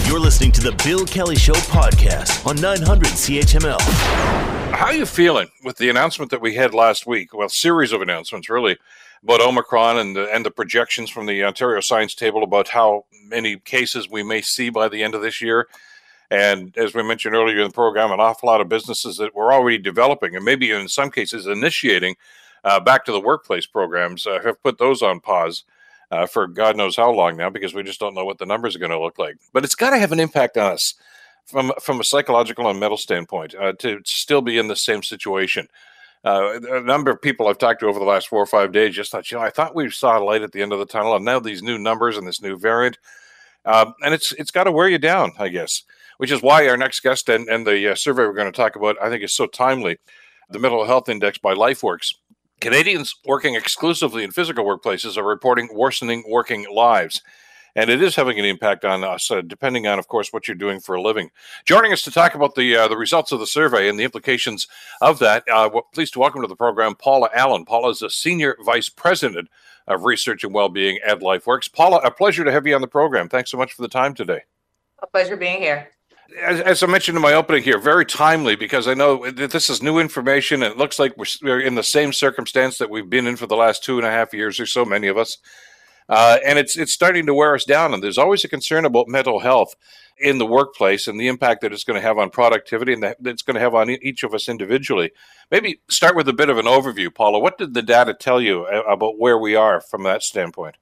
You're 0.07 0.20
listening 0.20 0.53
to 0.53 0.61
the 0.61 0.72
Bill 0.84 1.07
Kelly 1.07 1.36
Show 1.36 1.55
podcast 1.55 2.46
on 2.46 2.61
900 2.61 3.09
CHML. 3.09 3.80
How 4.72 4.86
are 4.86 4.94
you 4.94 5.07
feeling 5.07 5.48
with 5.64 5.78
the 5.78 5.88
announcement 5.88 6.30
that 6.32 6.42
we 6.42 6.55
had 6.55 6.74
last 6.74 7.07
week? 7.07 7.32
Well, 7.32 7.48
series 7.48 7.92
of 7.92 8.03
announcements, 8.03 8.51
really, 8.51 8.76
about 9.22 9.40
Omicron 9.40 9.96
and 9.98 10.14
the, 10.14 10.30
and 10.30 10.44
the 10.44 10.51
projections 10.51 11.09
from 11.09 11.24
the 11.24 11.42
Ontario 11.42 11.80
Science 11.80 12.14
Table 12.14 12.42
about 12.42 12.68
how 12.68 13.07
many 13.24 13.57
cases 13.57 14.11
we 14.11 14.22
may 14.22 14.42
see 14.42 14.68
by 14.68 14.88
the 14.88 15.03
end 15.03 15.14
of 15.14 15.22
this 15.22 15.40
year. 15.40 15.66
And 16.31 16.76
as 16.76 16.95
we 16.95 17.03
mentioned 17.03 17.35
earlier 17.35 17.59
in 17.59 17.68
the 17.68 17.72
program, 17.72 18.12
an 18.12 18.20
awful 18.20 18.47
lot 18.49 18.61
of 18.61 18.68
businesses 18.68 19.16
that 19.16 19.35
were 19.35 19.53
already 19.53 19.78
developing 19.78 20.37
and 20.37 20.45
maybe 20.45 20.70
in 20.70 20.89
some 20.89 21.11
cases 21.11 21.47
initiating 21.47 22.16
uh, 22.62 22.78
back 22.78 23.05
to 23.05 23.12
the 23.12 23.20
workplace 23.20 23.66
programs 23.66 24.26
uh, 24.26 24.41
have 24.45 24.62
put 24.62 24.78
those 24.78 25.03
on 25.03 25.20
pause 25.20 25.64
uh, 26.11 26.26
for 26.26 26.47
God 26.47 26.76
knows 26.76 26.97
how 26.97 27.11
long 27.11 27.37
now 27.37 27.51
because 27.51 27.74
we 27.74 27.83
just 27.83 28.01
don't 28.01 28.14
know 28.14 28.24
what 28.24 28.39
the 28.39 28.47
numbers 28.47 28.76
are 28.76 28.81
going 28.81 28.91
to 28.91 29.01
look 29.01 29.18
like. 29.18 29.37
But 29.53 29.64
it's 29.64 29.74
got 29.74 29.91
to 29.91 29.99
have 29.99 30.12
an 30.12 30.20
impact 30.20 30.57
on 30.57 30.72
us 30.72 30.95
from 31.47 31.72
from 31.81 32.01
a 32.01 32.05
psychological 32.05 32.68
and 32.68 32.78
mental 32.78 32.97
standpoint 32.97 33.55
uh, 33.55 33.72
to 33.78 34.01
still 34.05 34.43
be 34.43 34.59
in 34.59 34.68
the 34.68 34.76
same 34.76 35.03
situation. 35.03 35.66
Uh, 36.22 36.61
a 36.70 36.81
number 36.83 37.11
of 37.11 37.22
people 37.22 37.49
I've 37.49 37.59
talked 37.59 37.81
to 37.81 37.87
over 37.87 37.99
the 37.99 38.05
last 38.05 38.28
four 38.28 38.43
or 38.43 38.47
five 38.47 38.72
days 38.72 38.95
just 38.95 39.11
thought, 39.11 39.31
you 39.31 39.39
know, 39.39 39.43
I 39.43 39.49
thought 39.49 39.74
we 39.74 39.89
saw 39.91 40.18
a 40.18 40.22
light 40.22 40.43
at 40.43 40.53
the 40.53 40.61
end 40.61 40.72
of 40.72 40.78
the 40.78 40.85
tunnel, 40.85 41.16
and 41.16 41.24
now 41.24 41.41
these 41.41 41.62
new 41.62 41.78
numbers 41.78 42.18
and 42.18 42.26
this 42.26 42.43
new 42.43 42.59
variant, 42.59 42.99
um, 43.64 43.95
and 44.05 44.12
it's 44.12 44.33
it's 44.33 44.51
got 44.51 44.64
to 44.64 44.72
wear 44.72 44.89
you 44.89 44.99
down, 44.99 45.33
I 45.39 45.49
guess 45.49 45.85
which 46.21 46.31
is 46.31 46.43
why 46.43 46.68
our 46.68 46.77
next 46.77 47.01
guest 47.01 47.31
and, 47.31 47.49
and 47.49 47.66
the 47.66 47.93
uh, 47.93 47.95
survey 47.95 48.25
we're 48.25 48.35
going 48.35 48.45
to 48.45 48.55
talk 48.55 48.77
about, 48.77 48.95
I 49.01 49.09
think, 49.09 49.25
is 49.25 49.35
so 49.35 49.47
timely. 49.47 49.97
The 50.51 50.59
Mental 50.59 50.85
Health 50.85 51.09
Index 51.09 51.39
by 51.39 51.55
LifeWorks. 51.55 52.14
Canadians 52.61 53.14
working 53.25 53.55
exclusively 53.55 54.23
in 54.23 54.31
physical 54.31 54.66
workplaces 54.66 55.16
are 55.16 55.25
reporting 55.25 55.71
worsening 55.73 56.23
working 56.29 56.66
lives. 56.71 57.23
And 57.75 57.89
it 57.89 58.03
is 58.03 58.16
having 58.16 58.39
an 58.39 58.45
impact 58.45 58.85
on 58.85 59.03
us, 59.03 59.31
uh, 59.31 59.41
depending 59.41 59.87
on, 59.87 59.99
of 59.99 60.09
course, 60.09 60.31
what 60.31 60.47
you're 60.47 60.57
doing 60.57 60.79
for 60.79 60.95
a 60.95 61.01
living. 61.01 61.31
Joining 61.64 61.91
us 61.91 62.03
to 62.03 62.11
talk 62.11 62.35
about 62.35 62.55
the 62.55 62.77
uh, 62.77 62.87
the 62.87 62.99
results 62.99 63.33
of 63.33 63.41
the 63.41 63.47
survey 63.47 63.89
and 63.89 63.99
the 63.99 64.05
implications 64.05 64.68
of 65.01 65.21
that, 65.21 65.43
uh, 65.51 65.71
pleased 65.95 66.12
to 66.12 66.18
welcome 66.18 66.43
to 66.43 66.49
the 66.49 66.55
program 66.55 66.97
Paula 66.97 67.31
Allen. 67.33 67.64
Paula 67.64 67.89
is 67.93 68.03
a 68.03 68.11
senior 68.11 68.59
vice 68.62 68.91
president 68.91 69.49
of 69.87 70.05
research 70.05 70.45
and 70.45 70.53
well-being 70.53 70.99
at 70.99 71.21
LifeWorks. 71.21 71.73
Paula, 71.73 71.97
a 72.05 72.11
pleasure 72.11 72.45
to 72.45 72.53
have 72.53 72.66
you 72.66 72.75
on 72.75 72.83
the 72.83 72.89
program. 72.89 73.31
Thanks 73.31 73.51
so 73.51 73.57
much 73.57 73.73
for 73.73 73.81
the 73.81 73.89
time 73.89 74.12
today. 74.12 74.43
A 75.03 75.07
pleasure 75.07 75.39
being 75.39 75.62
here 75.62 75.89
as, 76.43 76.61
as, 76.61 76.83
I 76.83 76.87
mentioned 76.87 77.16
in 77.16 77.22
my 77.22 77.35
opening 77.35 77.62
here, 77.62 77.78
very 77.78 78.05
timely 78.05 78.57
because 78.57 78.87
I 78.87 78.95
know 78.95 79.31
that 79.31 79.51
this 79.51 79.70
is 79.70 79.83
new 79.83 79.99
information 79.99 80.62
and 80.62 80.72
it 80.72 80.78
looks 80.78 80.99
like 80.99 81.16
we're, 81.16 81.26
we're, 81.43 81.61
in 81.61 81.74
the 81.74 81.83
same 81.83 82.12
circumstance 82.12 82.78
that 82.78 82.91
we've 82.91 83.09
been 83.09 83.26
in 83.26 83.37
for 83.37 83.47
the 83.47 83.57
last 83.57 83.85
two 83.85 83.99
and 83.99 84.07
a 84.07 84.11
half 84.11 84.33
years 84.33 84.61
or 84.61 84.66
so, 84.66 84.85
many 84.85 85.09
of 85.09 85.16
us. 85.16 85.39
Uh, 86.09 86.39
and 86.45 86.59
it's 86.59 86.76
it's 86.76 86.93
starting 86.93 87.24
to 87.26 87.35
wear 87.35 87.55
us 87.55 87.64
down. 87.64 87.95
And 87.95 88.03
there's 88.03 88.18
always 88.18 88.45
a 88.45 88.49
concern 88.49 88.85
about 88.85 89.09
mental 89.09 89.39
health 89.39 89.74
in 90.18 90.39
the 90.39 90.47
workplace 90.47 91.07
and 91.07 91.18
the 91.18 91.28
impact 91.28 91.61
that 91.62 91.72
it's 91.72 91.85
going 91.85 92.01
to 92.01 92.07
have 92.07 92.18
on 92.18 92.31
productivity 92.31 92.93
and 92.93 93.03
that 93.03 93.16
it's 93.24 93.43
going 93.43 93.55
to 93.55 93.61
have 93.61 93.74
on 93.74 93.89
each 93.91 94.24
of 94.24 94.35
us 94.35 94.49
individually. 94.49 95.12
Maybe 95.51 95.81
start 95.89 96.16
with 96.16 96.28
a 96.28 96.33
bit 96.33 96.51
of 96.51 96.59
an 96.59 96.66
overview, 96.66 97.14
Paula. 97.14 97.39
What 97.39 97.59
did 97.59 97.74
the 97.74 97.83
data 97.83 98.12
tell 98.12 98.41
you 98.41 98.64
uh, 98.64 98.83
about 98.83 99.18
where 99.18 99.39
we 99.39 99.55
are 99.55 99.81
from 99.81 100.03
that 100.03 100.22
standpoint? 100.22 100.76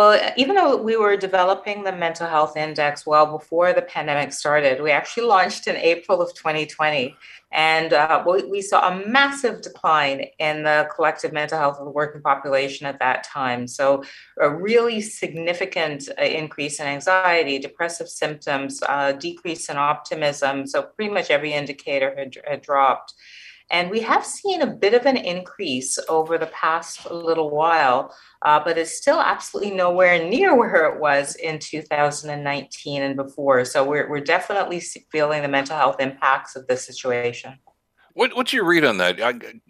Well, 0.00 0.18
even 0.34 0.56
though 0.56 0.78
we 0.78 0.96
were 0.96 1.14
developing 1.18 1.84
the 1.84 1.92
mental 1.92 2.26
health 2.26 2.56
index 2.56 3.04
well 3.04 3.26
before 3.26 3.74
the 3.74 3.82
pandemic 3.82 4.32
started, 4.32 4.82
we 4.82 4.90
actually 4.90 5.26
launched 5.26 5.66
in 5.66 5.76
April 5.76 6.22
of 6.22 6.32
2020. 6.32 7.14
And 7.52 7.92
uh, 7.92 8.24
we 8.26 8.62
saw 8.62 8.88
a 8.88 9.06
massive 9.06 9.60
decline 9.60 10.24
in 10.38 10.62
the 10.62 10.88
collective 10.96 11.34
mental 11.34 11.58
health 11.58 11.76
of 11.78 11.84
the 11.84 11.90
working 11.90 12.22
population 12.22 12.86
at 12.86 12.98
that 13.00 13.24
time. 13.24 13.66
So, 13.66 14.02
a 14.40 14.48
really 14.48 15.02
significant 15.02 16.08
uh, 16.18 16.24
increase 16.24 16.80
in 16.80 16.86
anxiety, 16.86 17.58
depressive 17.58 18.08
symptoms, 18.08 18.82
uh, 18.88 19.12
decrease 19.12 19.68
in 19.68 19.76
optimism. 19.76 20.66
So, 20.66 20.80
pretty 20.80 21.12
much 21.12 21.28
every 21.28 21.52
indicator 21.52 22.14
had, 22.16 22.38
had 22.48 22.62
dropped. 22.62 23.12
And 23.70 23.90
we 23.90 24.00
have 24.00 24.26
seen 24.26 24.62
a 24.62 24.66
bit 24.66 24.94
of 24.94 25.06
an 25.06 25.16
increase 25.16 25.98
over 26.08 26.38
the 26.38 26.46
past 26.48 27.08
little 27.10 27.50
while, 27.50 28.14
uh, 28.42 28.60
but 28.62 28.76
it's 28.76 28.96
still 28.96 29.20
absolutely 29.20 29.72
nowhere 29.72 30.28
near 30.28 30.56
where 30.56 30.86
it 30.86 31.00
was 31.00 31.36
in 31.36 31.60
2019 31.60 33.02
and 33.02 33.16
before. 33.16 33.64
So 33.64 33.84
we're, 33.84 34.10
we're 34.10 34.20
definitely 34.20 34.80
feeling 35.12 35.42
the 35.42 35.48
mental 35.48 35.76
health 35.76 36.00
impacts 36.00 36.56
of 36.56 36.66
this 36.66 36.84
situation. 36.84 37.58
What, 38.14 38.34
what's 38.34 38.52
your 38.52 38.64
read 38.64 38.84
on 38.84 38.98
that? 38.98 39.16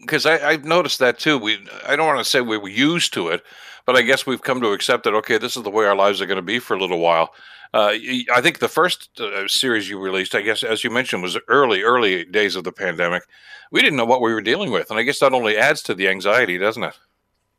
Because 0.00 0.24
I, 0.24 0.52
have 0.52 0.64
noticed 0.64 0.98
that 1.00 1.18
too. 1.18 1.38
We 1.38 1.58
I 1.86 1.94
don't 1.94 2.06
want 2.06 2.18
to 2.18 2.24
say 2.24 2.40
we 2.40 2.56
were 2.56 2.68
used 2.68 3.12
to 3.14 3.28
it, 3.28 3.42
but 3.86 3.96
I 3.96 4.02
guess 4.02 4.26
we've 4.26 4.42
come 4.42 4.60
to 4.60 4.72
accept 4.72 5.04
that. 5.04 5.14
Okay, 5.14 5.38
this 5.38 5.56
is 5.56 5.62
the 5.62 5.70
way 5.70 5.86
our 5.86 5.96
lives 5.96 6.20
are 6.20 6.26
going 6.26 6.36
to 6.36 6.42
be 6.42 6.58
for 6.58 6.74
a 6.74 6.80
little 6.80 6.98
while. 6.98 7.30
Uh, 7.72 7.92
I 8.34 8.40
think 8.40 8.58
the 8.58 8.68
first 8.68 9.20
uh, 9.20 9.46
series 9.46 9.88
you 9.88 9.98
released, 9.98 10.34
I 10.34 10.40
guess, 10.40 10.64
as 10.64 10.82
you 10.82 10.90
mentioned, 10.90 11.22
was 11.22 11.38
early, 11.46 11.82
early 11.82 12.24
days 12.24 12.56
of 12.56 12.64
the 12.64 12.72
pandemic. 12.72 13.22
We 13.70 13.80
didn't 13.80 13.96
know 13.96 14.04
what 14.04 14.20
we 14.20 14.34
were 14.34 14.40
dealing 14.40 14.72
with, 14.72 14.90
and 14.90 14.98
I 14.98 15.04
guess 15.04 15.20
that 15.20 15.32
only 15.32 15.56
adds 15.56 15.82
to 15.84 15.94
the 15.94 16.08
anxiety, 16.08 16.58
doesn't 16.58 16.82
it? 16.82 16.98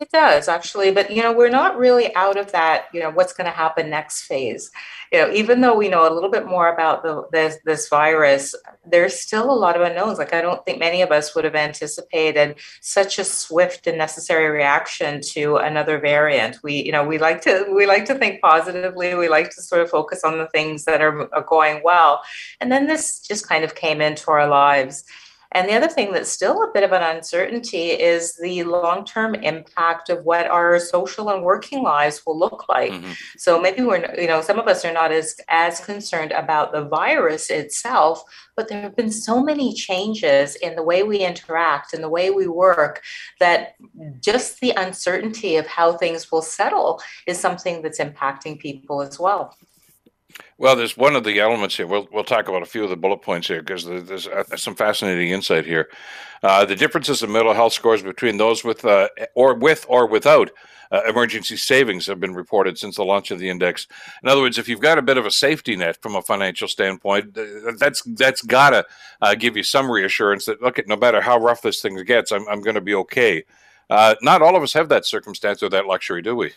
It 0.02 0.10
does 0.10 0.48
actually, 0.48 0.90
but 0.90 1.12
you 1.12 1.22
know, 1.22 1.32
we're 1.32 1.50
not 1.50 1.78
really 1.78 2.14
out 2.16 2.36
of 2.36 2.52
that, 2.54 2.86
you 2.92 3.00
know, 3.00 3.12
what's 3.12 3.34
going 3.34 3.46
to 3.46 3.56
happen 3.56 3.92
next 3.92 4.24
phase. 4.24 4.72
You 5.12 5.20
know, 5.20 5.32
even 5.32 5.62
though 5.62 5.76
we 5.76 5.90
know 5.90 6.12
a 6.12 6.14
little 6.14 6.32
bit 6.32 6.48
more 6.48 6.74
about 6.74 7.04
the, 7.04 7.28
this 7.32 7.60
this 7.66 7.88
virus, 7.88 8.56
there's 8.84 9.14
still 9.14 9.52
a 9.52 9.54
lot 9.54 9.76
of 9.76 9.84
unknowns. 9.84 10.18
Like 10.18 10.34
I 10.34 10.42
don't 10.42 10.66
think 10.66 10.80
many 10.80 11.04
of 11.04 11.12
us 11.12 11.36
would 11.36 11.44
have 11.44 11.54
anticipated 11.54 12.56
such 12.82 13.20
a 13.20 13.24
swift 13.24 13.86
and 13.86 14.00
necessary 14.00 14.50
reaction 14.50 15.22
to 15.34 15.58
another 15.58 16.00
variant. 16.00 16.58
We, 16.64 16.84
you 16.84 16.92
know, 16.92 17.06
we 17.06 17.20
like 17.20 17.42
to 17.42 17.72
we 17.72 17.86
like 17.86 18.06
to 18.06 18.16
think 18.16 18.42
positively. 18.42 19.14
We 19.14 19.30
like 19.30 19.52
to 19.52 19.62
sort 19.62 19.84
of 19.84 19.92
focus 19.92 20.24
on 20.24 20.40
the 20.40 20.48
things 20.48 20.86
that 20.86 21.02
are, 21.04 21.32
are 21.32 21.44
going 21.44 21.82
well, 21.84 22.24
and 22.60 22.72
then 22.72 22.88
this 22.88 23.20
just 23.20 23.48
kind 23.48 23.64
of 23.64 23.76
came 23.76 24.02
into 24.02 24.32
our 24.32 24.48
lives. 24.48 25.04
And 25.54 25.68
the 25.68 25.74
other 25.74 25.88
thing 25.88 26.14
that's 26.14 26.32
still 26.32 26.64
a 26.64 26.72
bit 26.74 26.84
of 26.84 26.94
an 26.94 27.04
uncertainty 27.04 27.90
is 27.90 28.36
the 28.38 28.64
long 28.64 29.04
term 29.06 29.36
impact 29.36 30.10
of 30.10 30.24
what 30.24 30.48
our 30.48 30.80
social 30.80 31.30
and 31.30 31.44
working 31.44 31.84
lives 31.84 32.22
will 32.26 32.38
look 32.38 32.70
like. 32.70 32.92
Mm-hmm. 32.92 33.12
So 33.38 33.60
maybe 33.60 33.82
we're, 33.82 34.14
you 34.20 34.28
know, 34.28 34.42
some 34.42 34.60
of 34.60 34.68
us 34.68 34.86
are 34.86 34.94
not 34.94 35.12
as, 35.12 35.36
as 35.50 35.80
concerned 35.82 36.32
about 36.32 36.72
the 36.72 36.86
virus 36.86 37.50
itself, 37.50 38.24
but 38.56 38.70
there 38.70 38.82
have 38.82 38.96
been 38.96 39.12
so 39.12 39.44
many 39.44 39.74
changes 39.74 40.56
in 40.56 40.76
the 40.76 40.84
way 40.84 41.04
we 41.04 41.20
interact 41.20 41.94
and 41.94 42.04
the 42.04 42.10
way 42.10 42.30
we 42.30 42.48
work 42.48 43.02
that 43.40 43.76
just 44.22 44.60
the 44.62 44.72
uncertainty 44.72 45.58
of 45.58 45.68
how 45.68 45.98
things 45.98 46.32
will 46.32 46.42
settle 46.42 47.02
is 47.28 47.38
something 47.38 47.82
that's 47.82 48.00
impacting 48.00 48.60
people 48.60 49.02
as 49.02 49.20
well. 49.20 49.58
Well, 50.62 50.76
there's 50.76 50.96
one 50.96 51.16
of 51.16 51.24
the 51.24 51.40
elements 51.40 51.76
here. 51.76 51.88
We'll 51.88 52.08
we'll 52.12 52.24
talk 52.24 52.48
about 52.48 52.62
a 52.62 52.68
few 52.68 52.84
of 52.84 52.92
the 52.92 52.96
bullet 52.96 53.24
points 53.24 53.48
here 53.48 53.64
because 53.64 53.84
there's, 53.84 54.28
uh, 54.28 54.44
some 54.56 54.76
fascinating 54.76 55.32
insight 55.32 55.66
here. 55.66 55.90
Uh, 56.44 56.66
the 56.66 56.76
differences 56.76 57.24
in 57.24 57.32
mental 57.32 57.56
health 57.56 57.74
scores 57.74 58.04
between 58.04 58.38
those 58.38 58.64
with 58.64 58.86
uh, 58.86 59.10
or 59.34 59.56
with 59.56 59.88
or 59.90 60.06
without 60.06 60.52
uh, 60.92 61.02
emergency 61.10 61.58
savings 61.58 62.06
have 62.06 62.20
been 62.20 62.36
reported 62.36 62.78
since 62.78 62.98
the 62.98 63.04
launch 63.04 63.32
of 63.32 63.40
the 63.40 63.50
index. 63.50 63.88
In 64.22 64.30
other 64.30 64.42
words, 64.42 64.60
if 64.60 64.70
you've 64.70 64.82
got 64.82 65.00
a 65.00 65.02
bit 65.02 65.18
of 65.18 65.26
a 65.26 65.32
safety 65.32 65.76
net 65.76 66.00
from 66.00 66.16
a 66.16 66.22
financial 66.22 66.68
standpoint, 66.68 67.36
that's 67.80 68.04
that's 68.04 68.44
gotta 68.44 68.86
uh, 69.24 69.34
give 69.34 69.58
you 69.58 69.64
some 69.64 69.90
reassurance 69.90 70.46
that 70.46 70.62
look, 70.62 70.78
at 70.78 70.88
no 70.88 70.96
matter 70.96 71.22
how 71.22 71.40
rough 71.40 71.64
this 71.64 71.82
thing 71.82 71.96
gets, 72.04 72.32
I'm 72.32 72.48
I'm 72.48 72.62
going 72.62 72.76
to 72.76 72.82
be 72.82 72.94
okay. 72.94 73.46
Uh, 73.90 74.14
not 74.22 74.44
all 74.44 74.56
of 74.56 74.62
us 74.62 74.74
have 74.74 74.90
that 74.90 75.08
circumstance 75.08 75.64
or 75.64 75.70
that 75.70 75.88
luxury, 75.88 76.22
do 76.22 76.36
we? 76.36 76.52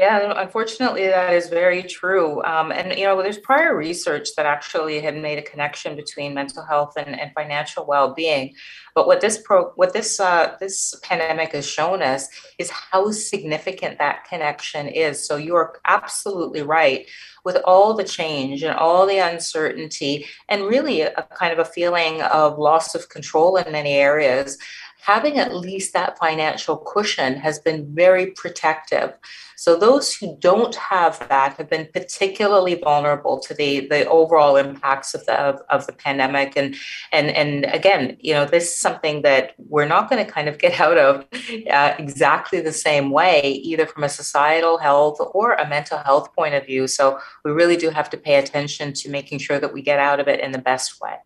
Yeah, 0.00 0.32
unfortunately, 0.44 1.06
that 1.08 1.34
is 1.34 1.50
very 1.50 1.82
true. 1.82 2.42
Um, 2.44 2.72
and 2.72 2.98
you 2.98 3.04
know, 3.04 3.22
there's 3.22 3.36
prior 3.36 3.76
research 3.76 4.28
that 4.36 4.46
actually 4.46 4.98
had 5.06 5.14
made 5.14 5.38
a 5.38 5.42
connection 5.42 5.94
between 5.94 6.32
mental 6.32 6.64
health 6.64 6.94
and, 6.96 7.20
and 7.20 7.30
financial 7.34 7.84
well-being. 7.84 8.54
But 8.94 9.06
what 9.06 9.20
this 9.20 9.36
pro, 9.46 9.58
what 9.80 9.92
this 9.92 10.18
uh, 10.18 10.56
this 10.58 10.94
pandemic 11.02 11.52
has 11.52 11.66
shown 11.66 12.00
us 12.00 12.22
is 12.58 12.70
how 12.70 13.10
significant 13.10 13.98
that 13.98 14.24
connection 14.24 14.88
is. 14.88 15.14
So 15.26 15.36
you 15.36 15.54
are 15.54 15.78
absolutely 15.84 16.62
right. 16.62 17.06
with 17.44 17.56
all 17.64 17.94
the 17.94 18.04
change 18.04 18.62
and 18.62 18.76
all 18.76 19.06
the 19.06 19.18
uncertainty, 19.18 20.26
and 20.48 20.64
really 20.64 21.02
a, 21.02 21.12
a 21.16 21.22
kind 21.22 21.52
of 21.52 21.58
a 21.58 21.64
feeling 21.64 22.22
of 22.22 22.58
loss 22.58 22.94
of 22.94 23.08
control 23.08 23.56
in 23.56 23.72
many 23.72 23.92
areas, 23.94 24.58
having 25.02 25.38
at 25.38 25.54
least 25.54 25.92
that 25.92 26.18
financial 26.18 26.76
cushion 26.76 27.36
has 27.36 27.58
been 27.58 27.94
very 27.94 28.26
protective. 28.26 29.14
So 29.56 29.76
those 29.76 30.14
who 30.14 30.38
don't 30.40 30.74
have 30.74 31.18
that 31.28 31.58
have 31.58 31.68
been 31.68 31.88
particularly 31.92 32.76
vulnerable 32.76 33.38
to 33.40 33.52
the, 33.52 33.86
the 33.88 34.08
overall 34.08 34.56
impacts 34.56 35.12
of 35.12 35.26
the 35.26 35.38
of, 35.38 35.60
of 35.68 35.86
the 35.86 35.92
pandemic. 35.92 36.56
And 36.56 36.76
and 37.12 37.28
and 37.30 37.66
again, 37.66 38.16
you 38.20 38.32
know, 38.32 38.46
this 38.46 38.70
is 38.70 38.80
something 38.80 39.20
that 39.20 39.54
we're 39.58 39.86
not 39.86 40.08
going 40.08 40.24
to 40.24 40.30
kind 40.30 40.48
of 40.48 40.58
get 40.58 40.80
out 40.86 40.96
of 40.96 41.26
uh, 41.70 41.94
exactly 41.98 42.60
the 42.60 42.72
same 42.72 43.10
way, 43.10 43.60
either 43.62 43.84
from 43.86 44.04
a 44.04 44.08
societal 44.08 44.78
health 44.78 45.18
or 45.34 45.52
a 45.54 45.68
mental 45.68 45.98
health 45.98 46.34
point 46.34 46.54
of 46.54 46.64
view. 46.64 46.86
So 46.86 47.18
we 47.44 47.50
really 47.50 47.76
do 47.76 47.90
have 47.90 48.08
to 48.10 48.16
pay 48.16 48.36
attention 48.36 48.94
to 48.94 49.10
making 49.10 49.40
sure 49.40 49.60
that 49.60 49.74
we 49.74 49.82
get 49.82 49.98
out 49.98 50.20
of 50.20 50.28
it 50.28 50.40
in 50.40 50.52
the 50.52 50.58
best 50.58 51.00
way 51.00 51.16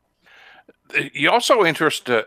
you 1.13 1.31
also 1.31 1.65
interest. 1.65 2.09
Uh, 2.09 2.23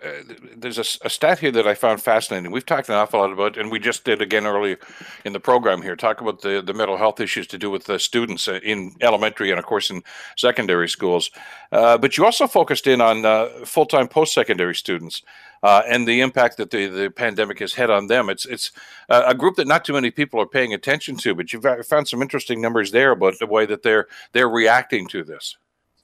there's 0.55 0.77
a, 0.77 1.05
a, 1.05 1.09
stat 1.09 1.39
here 1.39 1.51
that 1.51 1.67
I 1.67 1.73
found 1.73 2.01
fascinating. 2.01 2.51
We've 2.51 2.65
talked 2.65 2.89
an 2.89 2.95
awful 2.95 3.19
lot 3.19 3.31
about, 3.31 3.57
and 3.57 3.71
we 3.71 3.79
just 3.79 4.03
did 4.03 4.21
again 4.21 4.45
earlier 4.45 4.77
in 5.25 5.33
the 5.33 5.39
program 5.39 5.81
here. 5.81 5.95
Talk 5.95 6.21
about 6.21 6.41
the 6.41 6.61
the 6.61 6.73
mental 6.73 6.97
health 6.97 7.19
issues 7.19 7.47
to 7.47 7.57
do 7.57 7.69
with 7.69 7.85
the 7.85 7.99
students 7.99 8.47
uh, 8.47 8.59
in 8.63 8.95
elementary 9.01 9.49
and 9.49 9.59
of 9.59 9.65
course 9.65 9.89
in 9.89 10.03
secondary 10.35 10.89
schools. 10.89 11.31
Uh, 11.71 11.97
but 11.97 12.17
you 12.17 12.25
also 12.25 12.47
focused 12.47 12.87
in 12.87 13.01
on 13.01 13.25
uh, 13.25 13.49
full 13.65 13.85
time 13.85 14.07
post 14.07 14.33
secondary 14.33 14.75
students. 14.75 15.21
Uh, 15.63 15.81
and 15.87 16.07
the 16.07 16.21
impact 16.21 16.55
that 16.57 16.69
the, 16.69 16.85
the 16.85 17.09
pandemic 17.09 17.57
has 17.57 17.73
had 17.73 17.89
on 17.89 18.05
them. 18.05 18.29
It's 18.29 18.45
it's 18.45 18.71
a 19.09 19.33
group 19.33 19.55
that 19.55 19.67
not 19.67 19.83
too 19.83 19.93
many 19.93 20.11
people 20.11 20.39
are 20.39 20.45
paying 20.45 20.73
attention 20.73 21.17
to, 21.17 21.33
but 21.33 21.51
you've 21.51 21.65
found 21.87 22.07
some 22.07 22.21
interesting 22.21 22.61
numbers 22.61 22.91
there 22.91 23.11
about 23.11 23.39
the 23.39 23.47
way 23.47 23.65
that 23.65 23.81
they're 23.81 24.07
they're 24.33 24.49
reacting 24.49 25.07
to 25.07 25.23
this. 25.23 25.57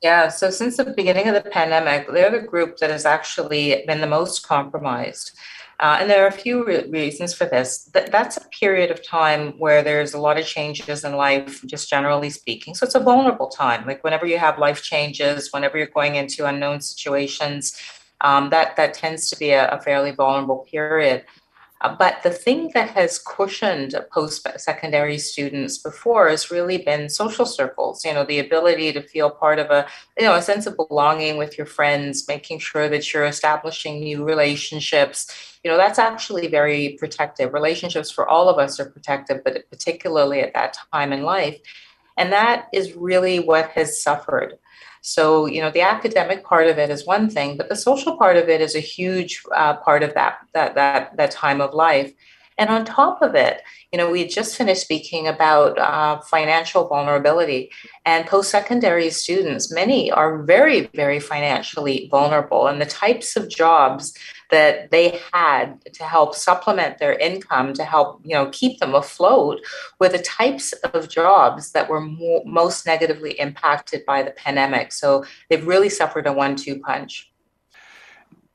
Yeah, 0.04 0.28
so 0.28 0.50
since 0.50 0.76
the 0.76 0.84
beginning 0.84 1.30
of 1.30 1.34
the 1.34 1.50
pandemic, 1.50 2.12
they're 2.12 2.30
the 2.30 2.46
group 2.46 2.76
that 2.80 2.90
has 2.90 3.06
actually 3.06 3.86
been 3.88 4.02
the 4.02 4.08
most 4.08 4.46
compromised. 4.46 5.32
Uh, 5.80 5.98
and 6.02 6.10
there 6.10 6.26
are 6.26 6.28
a 6.28 6.32
few 6.32 6.66
re- 6.66 6.90
reasons 6.90 7.34
for 7.34 7.46
this. 7.46 7.90
Th- 7.94 8.12
that's 8.12 8.36
a 8.36 8.42
period 8.50 8.92
of 8.92 9.02
time 9.02 9.54
where 9.60 9.82
there's 9.82 10.14
a 10.14 10.20
lot 10.20 10.38
of 10.38 10.46
changes 10.46 11.06
in 11.06 11.14
life, 11.14 11.66
just 11.66 11.90
generally 11.90 12.30
speaking. 12.30 12.76
So 12.76 12.86
it's 12.86 12.96
a 12.96 13.00
vulnerable 13.00 13.48
time. 13.48 13.88
Like 13.88 14.04
whenever 14.04 14.26
you 14.26 14.38
have 14.38 14.60
life 14.60 14.84
changes, 14.84 15.54
whenever 15.54 15.78
you're 15.78 15.88
going 15.88 16.16
into 16.16 16.46
unknown 16.46 16.82
situations, 16.82 17.82
um, 18.20 18.50
that 18.50 18.76
that 18.76 18.94
tends 18.94 19.30
to 19.30 19.38
be 19.38 19.52
a, 19.52 19.70
a 19.70 19.80
fairly 19.80 20.12
vulnerable 20.12 20.68
period. 20.70 21.24
Uh, 21.84 21.94
but 21.94 22.24
the 22.24 22.30
thing 22.30 22.72
that 22.74 22.90
has 22.92 23.20
cushioned 23.20 23.94
post-secondary 24.12 25.18
students 25.18 25.78
before 25.78 26.30
has 26.30 26.50
really 26.50 26.78
been 26.78 27.10
social 27.10 27.46
circles. 27.46 28.06
You 28.06 28.14
know, 28.14 28.24
the 28.24 28.40
ability 28.40 28.94
to 28.94 29.02
feel 29.02 29.30
part 29.30 29.60
of 29.60 29.70
a, 29.70 29.86
you 30.18 30.26
know, 30.26 30.36
a 30.36 30.42
sense 30.42 30.66
of 30.66 30.78
belonging 30.78 31.38
with 31.38 31.58
your 31.58 31.68
friends, 31.68 32.26
making 32.28 32.60
sure 32.60 32.88
that 32.88 33.14
you're 33.14 33.26
establishing 33.26 34.00
new 34.00 34.24
relationships. 34.24 35.60
You 35.64 35.72
know, 35.72 35.78
that's 35.78 36.00
actually 36.00 36.48
very 36.48 36.96
protective. 37.00 37.54
Relationships 37.54 38.10
for 38.10 38.28
all 38.28 38.48
of 38.48 38.58
us 38.58 38.80
are 38.80 38.90
protective, 38.90 39.44
but 39.44 39.70
particularly 39.70 40.40
at 40.40 40.54
that 40.54 40.78
time 40.94 41.12
in 41.12 41.24
life. 41.24 41.60
And 42.18 42.32
that 42.32 42.68
is 42.74 42.94
really 42.94 43.40
what 43.40 43.70
has 43.72 44.02
suffered. 44.02 44.58
So, 45.02 45.48
you 45.48 45.60
know, 45.62 45.70
the 45.70 45.82
academic 45.82 46.46
part 46.46 46.68
of 46.68 46.78
it 46.78 46.90
is 46.90 47.06
one 47.06 47.30
thing, 47.30 47.58
but 47.58 47.68
the 47.68 47.76
social 47.76 48.18
part 48.18 48.38
of 48.38 48.48
it 48.48 48.62
is 48.62 48.76
a 48.76 48.80
huge 48.80 49.44
uh, 49.54 49.76
part 49.78 50.02
of 50.02 50.14
that, 50.14 50.38
that, 50.54 50.76
that, 50.76 51.18
that 51.18 51.32
time 51.32 51.60
of 51.60 51.74
life. 51.74 52.14
And 52.58 52.70
on 52.70 52.86
top 52.86 53.22
of 53.22 53.36
it, 53.36 53.62
you 53.92 53.98
know, 53.98 54.10
we 54.10 54.22
had 54.22 54.30
just 54.30 54.56
finished 54.56 54.82
speaking 54.82 55.28
about 55.28 55.78
uh, 55.78 56.20
financial 56.22 56.88
vulnerability 56.88 57.72
and 58.06 58.26
post 58.28 58.52
secondary 58.52 59.10
students. 59.10 59.72
Many 59.72 60.12
are 60.12 60.44
very, 60.44 60.88
very 60.94 61.20
financially 61.20 62.08
vulnerable, 62.12 62.68
and 62.68 62.80
the 62.80 62.86
types 62.86 63.36
of 63.36 63.50
jobs 63.50 64.16
that 64.54 64.92
they 64.92 65.20
had 65.34 65.84
to 65.94 66.04
help 66.04 66.36
supplement 66.36 67.00
their 67.00 67.18
income 67.18 67.74
to 67.74 67.84
help 67.84 68.22
you 68.24 68.36
know 68.36 68.50
keep 68.52 68.80
them 68.80 68.94
afloat 68.94 69.60
were 70.00 70.10
the 70.10 70.20
types 70.20 70.74
of 70.94 71.10
jobs 71.10 71.72
that 71.72 71.90
were 71.90 72.00
mo- 72.00 72.44
most 72.46 72.86
negatively 72.86 73.32
impacted 73.40 74.06
by 74.06 74.22
the 74.22 74.30
pandemic. 74.32 74.94
So 74.94 75.26
they've 75.50 75.66
really 75.66 75.90
suffered 75.90 76.28
a 76.28 76.34
one-two 76.34 76.80
punch 76.80 77.33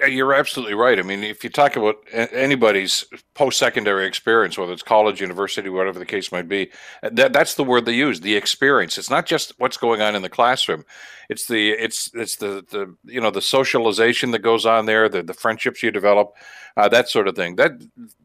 you're 0.06 0.34
absolutely 0.34 0.74
right. 0.74 0.98
I 0.98 1.02
mean, 1.02 1.24
if 1.24 1.42
you 1.42 1.50
talk 1.50 1.74
about 1.74 1.96
anybody's 2.12 3.04
post-secondary 3.34 4.06
experience, 4.06 4.56
whether 4.56 4.72
it's 4.72 4.82
college, 4.82 5.20
university, 5.20 5.68
whatever 5.68 5.98
the 5.98 6.06
case 6.06 6.30
might 6.30 6.48
be, 6.48 6.70
that 7.02 7.32
that's 7.32 7.54
the 7.54 7.64
word 7.64 7.84
they 7.84 7.94
use, 7.94 8.20
the 8.20 8.36
experience. 8.36 8.96
It's 8.96 9.10
not 9.10 9.26
just 9.26 9.54
what's 9.58 9.76
going 9.76 10.00
on 10.00 10.14
in 10.14 10.22
the 10.22 10.28
classroom. 10.28 10.84
It's 11.28 11.46
the 11.46 11.70
it's 11.70 12.10
it's 12.14 12.36
the 12.36 12.64
the 12.70 12.94
you 13.04 13.20
know 13.20 13.30
the 13.30 13.42
socialization 13.42 14.30
that 14.30 14.38
goes 14.40 14.64
on 14.64 14.86
there, 14.86 15.08
the 15.08 15.22
the 15.22 15.34
friendships 15.34 15.82
you 15.82 15.90
develop, 15.90 16.32
uh, 16.76 16.88
that 16.88 17.08
sort 17.08 17.26
of 17.26 17.34
thing. 17.34 17.56
That 17.56 17.72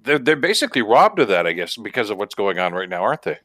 they're 0.03 0.19
they're 0.19 0.35
basically 0.35 0.83
robbed 0.83 1.19
of 1.19 1.27
that, 1.29 1.47
I 1.47 1.53
guess, 1.53 1.75
because 1.75 2.09
of 2.09 2.17
what's 2.17 2.35
going 2.35 2.59
on 2.59 2.73
right 2.73 2.89
now, 2.89 3.03
aren't 3.03 3.23
they? 3.23 3.39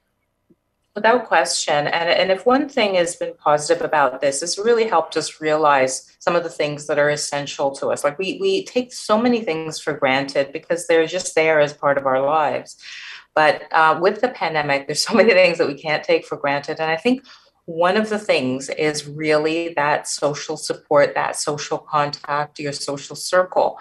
Without 0.99 1.27
question. 1.27 1.87
And, 1.87 2.11
and 2.11 2.33
if 2.33 2.45
one 2.45 2.69
thing 2.69 2.97
has 2.97 3.15
been 3.15 3.33
positive 3.39 3.85
about 3.85 4.21
this, 4.21 4.43
it's 4.43 4.59
really 4.59 4.89
helped 4.89 5.17
us 5.17 5.41
realize 5.41 6.17
some 6.19 6.35
of 6.35 6.43
the 6.43 6.49
things 6.49 6.89
that 6.89 6.99
are 6.99 7.09
essential 7.09 7.71
to 7.77 7.93
us. 7.93 8.03
Like 8.03 8.19
we, 8.19 8.37
we 8.41 8.65
take 8.65 8.93
so 8.93 9.17
many 9.17 9.43
things 9.43 9.79
for 9.79 9.93
granted 9.93 10.53
because 10.53 10.89
they're 10.89 11.07
just 11.07 11.37
there 11.37 11.61
as 11.61 11.73
part 11.73 11.99
of 11.99 12.07
our 12.07 12.21
lives. 12.21 12.77
But 13.33 13.63
uh, 13.71 14.01
with 14.03 14.23
the 14.23 14.31
pandemic, 14.31 14.89
there's 14.89 15.07
so 15.07 15.15
many 15.15 15.31
things 15.31 15.59
that 15.59 15.69
we 15.69 15.81
can't 15.81 16.03
take 16.03 16.27
for 16.27 16.37
granted. 16.37 16.81
And 16.81 16.91
I 16.91 16.97
think 16.97 17.25
one 17.67 17.97
of 17.97 18.09
the 18.09 18.19
things 18.19 18.69
is 18.69 19.07
really 19.07 19.75
that 19.75 20.09
social 20.09 20.57
support, 20.57 21.15
that 21.15 21.37
social 21.37 21.79
contact, 21.79 22.59
your 22.59 22.73
social 22.73 23.15
circle 23.15 23.79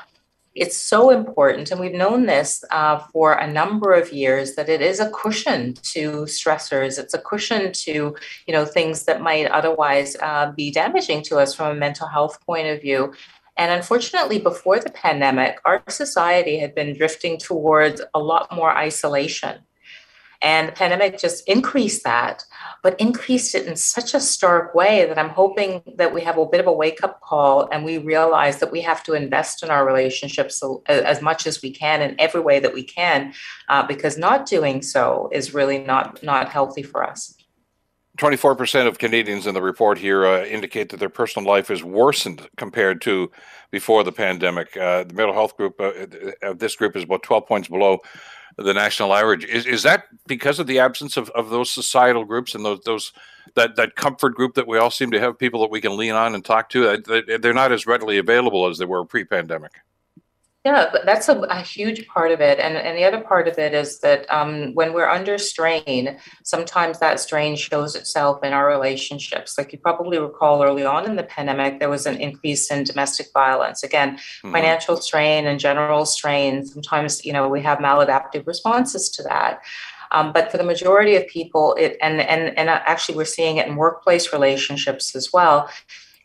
it's 0.57 0.77
so 0.77 1.11
important, 1.11 1.71
and 1.71 1.79
we've 1.79 1.93
known 1.93 2.25
this 2.25 2.63
uh, 2.71 2.97
for 2.97 3.33
a 3.33 3.51
number 3.51 3.93
of 3.93 4.11
years 4.11 4.55
that 4.55 4.69
it 4.69 4.81
is 4.81 4.99
a 4.99 5.11
cushion 5.11 5.75
to 5.93 6.23
stressors. 6.23 6.97
It's 6.97 7.13
a 7.13 7.19
cushion 7.19 7.71
to 7.73 8.15
you 8.47 8.53
know 8.53 8.65
things 8.65 9.03
that 9.03 9.21
might 9.21 9.45
otherwise 9.47 10.15
uh, 10.21 10.51
be 10.51 10.71
damaging 10.71 11.21
to 11.23 11.37
us 11.37 11.53
from 11.53 11.71
a 11.71 11.79
mental 11.79 12.07
health 12.07 12.43
point 12.45 12.67
of 12.67 12.81
view. 12.81 13.13
And 13.57 13.71
unfortunately, 13.71 14.39
before 14.39 14.79
the 14.79 14.91
pandemic, 14.91 15.59
our 15.65 15.81
society 15.89 16.59
had 16.59 16.75
been 16.75 16.95
drifting 16.95 17.37
towards 17.37 18.01
a 18.13 18.19
lot 18.19 18.55
more 18.55 18.75
isolation. 18.75 19.59
And 20.41 20.67
the 20.67 20.71
pandemic 20.71 21.17
just 21.17 21.47
increased 21.47 22.03
that, 22.03 22.43
but 22.83 22.99
increased 22.99 23.55
it 23.55 23.65
in 23.65 23.75
such 23.75 24.13
a 24.13 24.19
stark 24.19 24.75
way 24.75 25.05
that 25.05 25.17
I'm 25.17 25.29
hoping 25.29 25.81
that 25.95 26.13
we 26.13 26.21
have 26.21 26.37
a 26.37 26.45
bit 26.45 26.59
of 26.59 26.67
a 26.67 26.71
wake 26.71 27.03
up 27.03 27.21
call 27.21 27.69
and 27.71 27.83
we 27.83 27.97
realize 27.97 28.59
that 28.59 28.71
we 28.71 28.81
have 28.81 29.03
to 29.03 29.13
invest 29.13 29.63
in 29.63 29.69
our 29.69 29.85
relationships 29.85 30.61
as 30.87 31.21
much 31.21 31.47
as 31.47 31.61
we 31.61 31.71
can 31.71 32.01
in 32.01 32.15
every 32.19 32.41
way 32.41 32.59
that 32.59 32.73
we 32.73 32.83
can, 32.83 33.33
uh, 33.69 33.85
because 33.85 34.17
not 34.17 34.45
doing 34.45 34.81
so 34.81 35.29
is 35.31 35.53
really 35.53 35.79
not, 35.79 36.21
not 36.23 36.49
healthy 36.49 36.83
for 36.83 37.03
us. 37.03 37.36
24% 38.17 38.87
of 38.87 38.97
Canadians 38.97 39.47
in 39.47 39.53
the 39.53 39.61
report 39.61 39.97
here 39.97 40.25
uh, 40.25 40.43
indicate 40.45 40.89
that 40.89 40.99
their 40.99 41.09
personal 41.09 41.47
life 41.47 41.69
is 41.69 41.83
worsened 41.83 42.47
compared 42.57 43.01
to 43.01 43.31
before 43.71 44.03
the 44.03 44.11
pandemic. 44.11 44.75
Uh, 44.75 45.03
the 45.03 45.13
mental 45.13 45.33
health 45.33 45.55
group 45.55 45.79
uh, 45.79 45.91
of 46.41 46.59
this 46.59 46.75
group 46.75 46.95
is 46.95 47.03
about 47.03 47.23
12 47.23 47.45
points 47.45 47.67
below 47.67 47.99
the 48.57 48.73
national 48.73 49.13
average. 49.13 49.45
Is 49.45 49.65
is 49.65 49.83
that 49.83 50.05
because 50.25 50.59
of 50.59 50.67
the 50.67 50.79
absence 50.79 51.15
of, 51.15 51.29
of 51.31 51.49
those 51.49 51.69
societal 51.69 52.25
groups 52.25 52.55
and 52.55 52.65
those 52.65 52.79
those 52.85 53.13
that 53.55 53.75
that 53.75 53.95
comfort 53.95 54.33
group 54.35 54.55
that 54.55 54.67
we 54.67 54.79
all 54.79 54.89
seem 54.89 55.11
to 55.11 55.19
have 55.19 55.37
people 55.37 55.61
that 55.61 55.69
we 55.69 55.79
can 55.81 55.95
lean 55.95 56.13
on 56.13 56.33
and 56.33 56.43
talk 56.43 56.69
to? 56.69 56.97
They're 56.97 57.53
not 57.53 57.71
as 57.71 57.85
readily 57.85 58.17
available 58.17 58.67
as 58.67 58.79
they 58.79 58.85
were 58.85 59.05
pre-pandemic. 59.05 59.73
Yeah, 60.67 60.91
that's 61.05 61.29
a, 61.29 61.39
a, 61.43 61.61
huge 61.61 62.05
part 62.09 62.29
of 62.29 62.41
it. 62.41 62.59
And, 62.59 62.75
and 62.75 62.97
the 62.97 63.05
other 63.05 63.21
part 63.21 63.47
of 63.47 63.57
it 63.57 63.73
is 63.73 63.99
that 63.99 64.29
um, 64.29 64.73
when 64.73 64.91
we're 64.91 65.07
under 65.07 65.37
strain, 65.37 66.17
sometimes 66.43 66.99
that 66.99 67.21
strain 67.21 67.55
shows 67.55 67.95
itself 67.95 68.43
in 68.43 68.51
our 68.51 68.67
relationships. 68.67 69.57
Like 69.57 69.71
you 69.71 69.79
probably 69.79 70.19
recall 70.19 70.61
early 70.61 70.83
on 70.83 71.05
in 71.05 71.15
the 71.15 71.23
pandemic, 71.23 71.79
there 71.79 71.89
was 71.89 72.05
an 72.05 72.19
increase 72.19 72.69
in 72.69 72.83
domestic 72.83 73.27
violence. 73.33 73.81
Again, 73.81 74.17
mm-hmm. 74.17 74.51
financial 74.51 74.97
strain 74.97 75.47
and 75.47 75.57
general 75.57 76.05
strain. 76.05 76.65
Sometimes, 76.65 77.23
you 77.23 77.31
know, 77.31 77.47
we 77.47 77.61
have 77.61 77.77
maladaptive 77.77 78.45
responses 78.45 79.09
to 79.11 79.23
that. 79.23 79.61
Um, 80.11 80.33
but 80.33 80.51
for 80.51 80.57
the 80.57 80.65
majority 80.65 81.15
of 81.15 81.27
people, 81.27 81.75
it 81.75 81.95
and 82.01 82.19
and 82.19 82.57
and 82.57 82.69
actually 82.69 83.15
we're 83.15 83.25
seeing 83.25 83.55
it 83.55 83.67
in 83.67 83.77
workplace 83.77 84.33
relationships 84.33 85.15
as 85.15 85.31
well. 85.31 85.69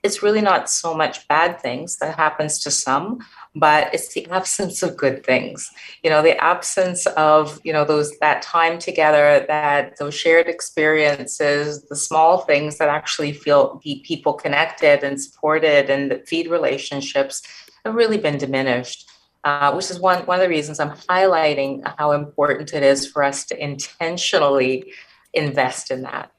It's 0.03 0.23
really 0.23 0.41
not 0.41 0.69
so 0.69 0.95
much 0.95 1.29
bad 1.29 1.61
things 1.61 1.97
that 1.99 2.17
happens 2.17 2.59
to 2.61 2.71
some, 2.71 3.21
but 3.55 3.93
it's 3.95 4.13
the 4.15 4.27
absence 4.31 4.83
of 4.83 4.97
good 4.97 5.25
things. 5.25 5.71
You 6.03 6.11
know 6.11 6.23
the 6.23 6.37
absence 6.43 7.07
of 7.07 7.61
you 7.65 7.73
know 7.73 7.85
those 7.85 8.19
that 8.19 8.43
time 8.43 8.79
together 8.79 9.45
that 9.49 9.97
those 9.99 10.15
shared 10.15 10.49
experiences 10.49 11.85
the 11.85 11.97
small 11.97 12.39
things 12.39 12.79
that 12.79 12.89
actually 12.89 13.33
feel 13.33 13.81
keep 13.83 14.05
people 14.05 14.35
connected 14.35 15.03
and 15.03 15.21
supported 15.21 15.91
and 15.91 16.11
that 16.11 16.29
feed 16.29 16.49
relationships 16.49 17.43
have 17.85 17.95
really 17.95 18.19
been 18.19 18.39
diminished 18.39 19.09
uh, 19.45 19.73
which 19.73 19.91
is 19.91 19.99
one, 19.99 20.25
one 20.27 20.39
of 20.39 20.43
the 20.43 20.49
reasons 20.49 20.79
i'm 20.81 20.91
highlighting 20.91 21.83
how 21.99 22.13
important 22.13 22.73
it 22.73 22.83
is 22.83 23.07
for 23.07 23.23
us 23.23 23.45
to 23.45 23.63
intentionally 23.63 24.93
invest 25.35 25.91
in 25.91 26.03
that 26.03 26.31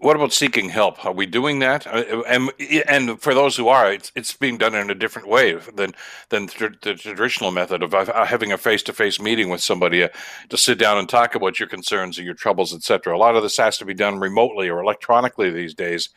What 0.00 0.14
about 0.14 0.32
seeking 0.32 0.68
help? 0.68 1.04
Are 1.04 1.12
we 1.12 1.26
doing 1.26 1.58
that? 1.58 1.84
Uh, 1.84 2.22
and, 2.28 2.50
and 2.88 3.20
for 3.20 3.34
those 3.34 3.56
who 3.56 3.66
are, 3.66 3.92
it's, 3.92 4.12
it's 4.14 4.32
being 4.32 4.56
done 4.56 4.76
in 4.76 4.90
a 4.90 4.94
different 4.94 5.26
way 5.26 5.54
than 5.54 5.92
than 6.28 6.46
the 6.46 6.94
traditional 6.96 7.50
method 7.50 7.82
of 7.82 7.92
uh, 7.92 8.24
having 8.24 8.52
a 8.52 8.58
face 8.58 8.84
to 8.84 8.92
face 8.92 9.20
meeting 9.20 9.50
with 9.50 9.60
somebody 9.60 10.04
uh, 10.04 10.08
to 10.50 10.56
sit 10.56 10.78
down 10.78 10.98
and 10.98 11.08
talk 11.08 11.34
about 11.34 11.58
your 11.58 11.68
concerns 11.68 12.16
or 12.16 12.22
your 12.22 12.34
troubles, 12.34 12.72
etc. 12.72 13.16
A 13.16 13.18
lot 13.18 13.34
of 13.34 13.42
this 13.42 13.56
has 13.56 13.76
to 13.78 13.84
be 13.84 13.92
done 13.92 14.20
remotely 14.20 14.68
or 14.68 14.80
electronically 14.80 15.50
these 15.50 15.74
days. 15.74 16.10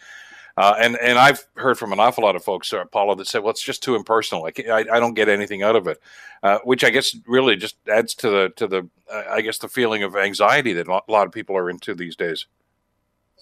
Uh, 0.57 0.75
and 0.79 0.95
and 0.97 1.17
I've 1.17 1.47
heard 1.55 1.79
from 1.79 1.91
an 1.91 1.99
awful 1.99 2.23
lot 2.23 2.36
of 2.36 2.43
folks, 2.43 2.71
uh, 2.73 2.86
Paula, 2.86 3.15
that 3.15 3.25
said, 3.25 3.41
"Well, 3.41 3.49
it's 3.49 3.63
just 3.63 3.82
too 3.82 3.95
impersonal. 3.95 4.43
Like 4.43 4.63
I, 4.69 4.86
I 4.91 4.99
don't 4.99 5.15
get 5.15 5.27
anything 5.27 5.63
out 5.63 5.75
of 5.75 5.88
it," 5.88 5.97
uh, 6.43 6.59
which 6.63 6.84
I 6.84 6.91
guess 6.91 7.15
really 7.25 7.55
just 7.55 7.77
adds 7.88 8.13
to 8.15 8.29
the 8.29 8.53
to 8.57 8.67
the 8.67 8.89
uh, 9.11 9.23
I 9.32 9.41
guess 9.41 9.57
the 9.57 9.69
feeling 9.69 10.03
of 10.03 10.15
anxiety 10.15 10.73
that 10.73 10.88
a 10.88 11.01
lot 11.07 11.25
of 11.25 11.32
people 11.32 11.57
are 11.57 11.69
into 11.69 11.95
these 11.95 12.15
days. 12.15 12.45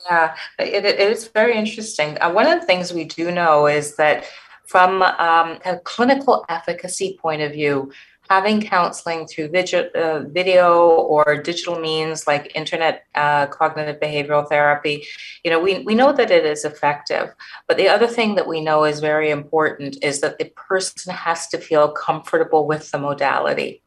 Yeah, 0.06 0.36
it, 0.60 0.86
it 0.86 1.00
is 1.00 1.28
very 1.28 1.58
interesting. 1.58 2.18
Uh, 2.22 2.32
one 2.32 2.48
of 2.48 2.60
the 2.60 2.66
things 2.66 2.94
we 2.94 3.06
do 3.06 3.32
know 3.32 3.68
is 3.68 3.96
that 3.96 4.26
from 4.66 5.02
um, 5.02 5.60
a 5.66 5.80
clinical 5.84 6.46
efficacy 6.48 7.18
point 7.22 7.42
of 7.42 7.52
view, 7.52 7.92
having 8.30 8.62
counseling 8.62 9.26
through 9.26 9.50
video, 9.50 9.90
uh, 9.96 10.24
video 10.28 10.88
or 10.88 11.42
digital 11.42 11.80
means 11.80 12.28
like 12.28 12.56
internet 12.56 13.06
uh, 13.16 13.48
cognitive 13.48 14.00
behavioral 14.00 14.48
therapy, 14.48 15.04
you 15.44 15.50
know, 15.50 15.60
we, 15.60 15.80
we 15.80 15.96
know 15.96 16.14
that 16.14 16.30
it 16.30 16.46
is 16.46 16.64
effective. 16.64 17.34
But 17.68 17.78
the 17.78 17.90
other 17.90 18.06
thing 18.06 18.36
that 18.36 18.48
we 18.48 18.62
know 18.62 18.84
is 18.84 19.00
very 19.00 19.32
important 19.32 19.98
is 20.04 20.22
that 20.22 20.38
the 20.38 20.52
person 20.56 21.12
has 21.12 21.48
to 21.48 21.58
feel 21.58 21.92
comfortable 21.92 22.68
with 22.68 22.92
the 22.92 23.00
modality. 23.00 23.82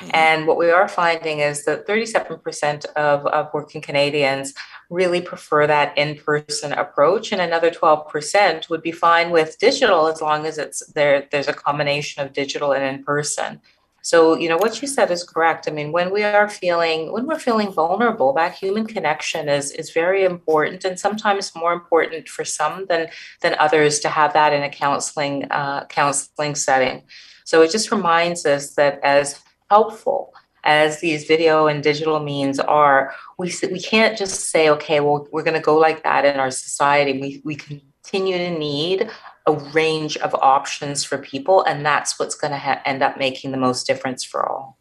Mm-hmm. 0.00 0.10
And 0.12 0.46
what 0.46 0.58
we 0.58 0.70
are 0.70 0.88
finding 0.88 1.38
is 1.38 1.64
that 1.64 1.86
37% 1.86 2.84
of, 2.96 3.26
of 3.26 3.48
working 3.54 3.80
Canadians 3.80 4.52
really 4.90 5.20
prefer 5.20 5.66
that 5.66 5.96
in-person 5.98 6.72
approach 6.72 7.32
and 7.32 7.40
another 7.40 7.70
12% 7.70 8.68
would 8.68 8.82
be 8.82 8.92
fine 8.92 9.30
with 9.30 9.58
digital 9.58 10.06
as 10.06 10.20
long 10.20 10.46
as 10.46 10.58
it's 10.58 10.86
there 10.92 11.26
there's 11.30 11.48
a 11.48 11.52
combination 11.52 12.22
of 12.22 12.32
digital 12.32 12.72
and 12.72 12.84
in 12.84 13.04
person 13.04 13.60
so, 14.06 14.36
you 14.36 14.48
know, 14.48 14.56
what 14.58 14.80
you 14.80 14.86
said 14.86 15.10
is 15.10 15.24
correct. 15.24 15.66
I 15.66 15.72
mean, 15.72 15.90
when 15.90 16.12
we 16.12 16.22
are 16.22 16.48
feeling 16.48 17.10
when 17.10 17.26
we're 17.26 17.40
feeling 17.40 17.72
vulnerable, 17.72 18.32
that 18.34 18.54
human 18.54 18.86
connection 18.86 19.48
is 19.48 19.72
is 19.72 19.90
very 19.90 20.22
important 20.22 20.84
and 20.84 20.96
sometimes 20.96 21.56
more 21.56 21.72
important 21.72 22.28
for 22.28 22.44
some 22.44 22.86
than 22.86 23.08
than 23.42 23.56
others 23.58 23.98
to 24.00 24.08
have 24.08 24.32
that 24.34 24.52
in 24.52 24.62
a 24.62 24.70
counseling 24.70 25.50
uh, 25.50 25.86
counseling 25.86 26.54
setting. 26.54 27.02
So 27.44 27.62
it 27.62 27.72
just 27.72 27.90
reminds 27.90 28.46
us 28.46 28.74
that 28.76 29.00
as 29.02 29.42
helpful 29.70 30.32
as 30.66 31.00
these 31.00 31.24
video 31.24 31.68
and 31.68 31.82
digital 31.82 32.20
means 32.20 32.58
are, 32.58 33.14
we 33.38 33.52
we 33.70 33.80
can't 33.80 34.18
just 34.18 34.50
say, 34.50 34.68
okay, 34.68 35.00
well, 35.00 35.26
we're 35.30 35.44
going 35.44 35.54
to 35.54 35.60
go 35.60 35.78
like 35.78 36.02
that 36.02 36.24
in 36.24 36.38
our 36.38 36.50
society. 36.50 37.18
We 37.18 37.40
we 37.44 37.54
continue 37.54 38.36
to 38.36 38.50
need 38.50 39.10
a 39.46 39.52
range 39.52 40.16
of 40.18 40.34
options 40.34 41.04
for 41.04 41.18
people, 41.18 41.62
and 41.62 41.86
that's 41.86 42.18
what's 42.18 42.34
going 42.34 42.50
to 42.50 42.58
ha- 42.58 42.82
end 42.84 43.02
up 43.02 43.16
making 43.16 43.52
the 43.52 43.58
most 43.58 43.86
difference 43.86 44.24
for 44.24 44.46
all. 44.46 44.76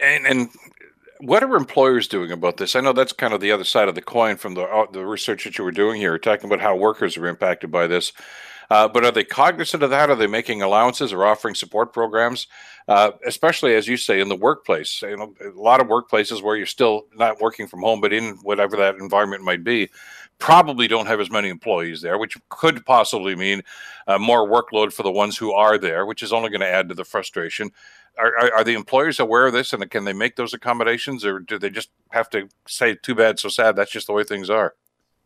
And 0.00 0.26
and 0.26 0.50
what 1.20 1.42
are 1.42 1.56
employers 1.56 2.08
doing 2.08 2.32
about 2.32 2.56
this? 2.56 2.76
I 2.76 2.80
know 2.80 2.92
that's 2.92 3.12
kind 3.12 3.32
of 3.32 3.40
the 3.40 3.52
other 3.52 3.64
side 3.64 3.88
of 3.88 3.94
the 3.94 4.02
coin 4.02 4.36
from 4.36 4.54
the 4.54 4.62
uh, 4.62 4.86
the 4.90 5.06
research 5.06 5.44
that 5.44 5.56
you 5.56 5.64
were 5.64 5.72
doing 5.72 6.00
here, 6.00 6.18
talking 6.18 6.46
about 6.46 6.60
how 6.60 6.76
workers 6.76 7.16
are 7.16 7.26
impacted 7.26 7.70
by 7.70 7.86
this. 7.86 8.12
Uh, 8.70 8.86
but 8.86 9.04
are 9.04 9.10
they 9.10 9.24
cognizant 9.24 9.82
of 9.82 9.90
that? 9.90 10.10
Are 10.10 10.16
they 10.16 10.26
making 10.26 10.62
allowances 10.62 11.12
or 11.12 11.24
offering 11.24 11.54
support 11.54 11.92
programs, 11.92 12.46
uh, 12.86 13.12
especially 13.26 13.74
as 13.74 13.88
you 13.88 13.96
say 13.96 14.20
in 14.20 14.28
the 14.28 14.36
workplace? 14.36 15.00
You 15.02 15.16
know, 15.16 15.34
a 15.44 15.58
lot 15.58 15.80
of 15.80 15.86
workplaces 15.86 16.42
where 16.42 16.56
you're 16.56 16.66
still 16.66 17.06
not 17.14 17.40
working 17.40 17.66
from 17.66 17.80
home, 17.80 18.00
but 18.00 18.12
in 18.12 18.36
whatever 18.42 18.76
that 18.76 18.96
environment 18.96 19.42
might 19.42 19.64
be 19.64 19.88
probably 20.38 20.86
don't 20.86 21.06
have 21.06 21.20
as 21.20 21.30
many 21.30 21.48
employees 21.48 22.00
there, 22.00 22.18
which 22.18 22.36
could 22.48 22.84
possibly 22.86 23.34
mean 23.34 23.62
uh, 24.06 24.18
more 24.18 24.48
workload 24.48 24.92
for 24.92 25.02
the 25.02 25.10
ones 25.10 25.36
who 25.36 25.52
are 25.52 25.78
there, 25.78 26.06
which 26.06 26.22
is 26.22 26.32
only 26.32 26.48
going 26.48 26.60
to 26.60 26.68
add 26.68 26.88
to 26.88 26.94
the 26.94 27.04
frustration. 27.04 27.70
Are, 28.18 28.36
are, 28.36 28.54
are, 28.54 28.64
the 28.64 28.74
employers 28.74 29.20
aware 29.20 29.46
of 29.46 29.52
this 29.52 29.72
and 29.72 29.88
can 29.90 30.04
they 30.04 30.12
make 30.12 30.36
those 30.36 30.54
accommodations 30.54 31.24
or 31.24 31.40
do 31.40 31.58
they 31.58 31.70
just 31.70 31.90
have 32.10 32.30
to 32.30 32.48
say, 32.66 32.94
too 32.94 33.14
bad, 33.14 33.38
so 33.38 33.48
sad? 33.48 33.76
That's 33.76 33.92
just 33.92 34.06
the 34.06 34.12
way 34.12 34.24
things 34.24 34.50
are. 34.50 34.74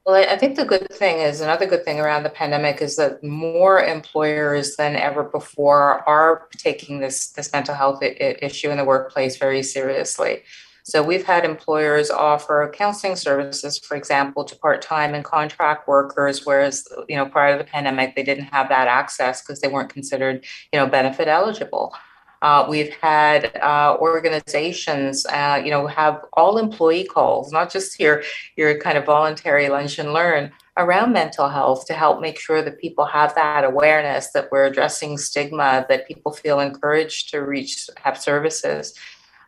Well, 0.04 0.16
I 0.16 0.36
think 0.36 0.56
the 0.56 0.64
good 0.64 0.90
thing 0.90 1.18
is 1.20 1.40
another 1.40 1.64
good 1.64 1.84
thing 1.84 2.00
around 2.00 2.24
the 2.24 2.30
pandemic 2.30 2.82
is 2.82 2.96
that 2.96 3.22
more 3.22 3.80
employers 3.80 4.74
than 4.74 4.96
ever 4.96 5.22
before 5.22 6.02
are 6.08 6.48
taking 6.58 6.98
this 6.98 7.28
this 7.30 7.52
mental 7.52 7.76
health 7.76 8.00
I- 8.02 8.36
issue 8.42 8.70
in 8.70 8.78
the 8.78 8.84
workplace 8.84 9.36
very 9.36 9.62
seriously. 9.62 10.42
So 10.82 11.04
we've 11.04 11.24
had 11.24 11.44
employers 11.44 12.10
offer 12.10 12.68
counseling 12.74 13.14
services, 13.14 13.78
for 13.78 13.96
example, 13.96 14.42
to 14.44 14.56
part-time 14.56 15.14
and 15.14 15.24
contract 15.24 15.86
workers, 15.86 16.44
whereas 16.44 16.88
you 17.08 17.14
know 17.14 17.26
prior 17.26 17.52
to 17.56 17.58
the 17.62 17.70
pandemic 17.70 18.16
they 18.16 18.24
didn't 18.24 18.46
have 18.46 18.68
that 18.70 18.88
access 18.88 19.40
because 19.40 19.60
they 19.60 19.68
weren't 19.68 19.90
considered 19.92 20.44
you 20.72 20.80
know 20.80 20.86
benefit 20.88 21.28
eligible. 21.28 21.94
Uh, 22.42 22.66
we've 22.68 22.92
had 22.96 23.56
uh, 23.62 23.96
organizations, 24.00 25.24
uh, 25.26 25.62
you 25.64 25.70
know, 25.70 25.86
have 25.86 26.24
all 26.32 26.58
employee 26.58 27.04
calls, 27.04 27.52
not 27.52 27.70
just 27.70 28.00
your 28.00 28.22
your 28.56 28.78
kind 28.80 28.98
of 28.98 29.06
voluntary 29.06 29.68
lunch 29.68 29.98
and 30.00 30.12
learn 30.12 30.50
around 30.76 31.12
mental 31.12 31.48
health 31.48 31.86
to 31.86 31.92
help 31.92 32.20
make 32.20 32.40
sure 32.40 32.60
that 32.60 32.80
people 32.80 33.04
have 33.04 33.32
that 33.36 33.62
awareness 33.62 34.32
that 34.32 34.48
we're 34.50 34.64
addressing 34.64 35.16
stigma, 35.18 35.86
that 35.88 36.08
people 36.08 36.32
feel 36.32 36.58
encouraged 36.58 37.30
to 37.30 37.38
reach 37.38 37.88
have 37.96 38.18
services. 38.18 38.92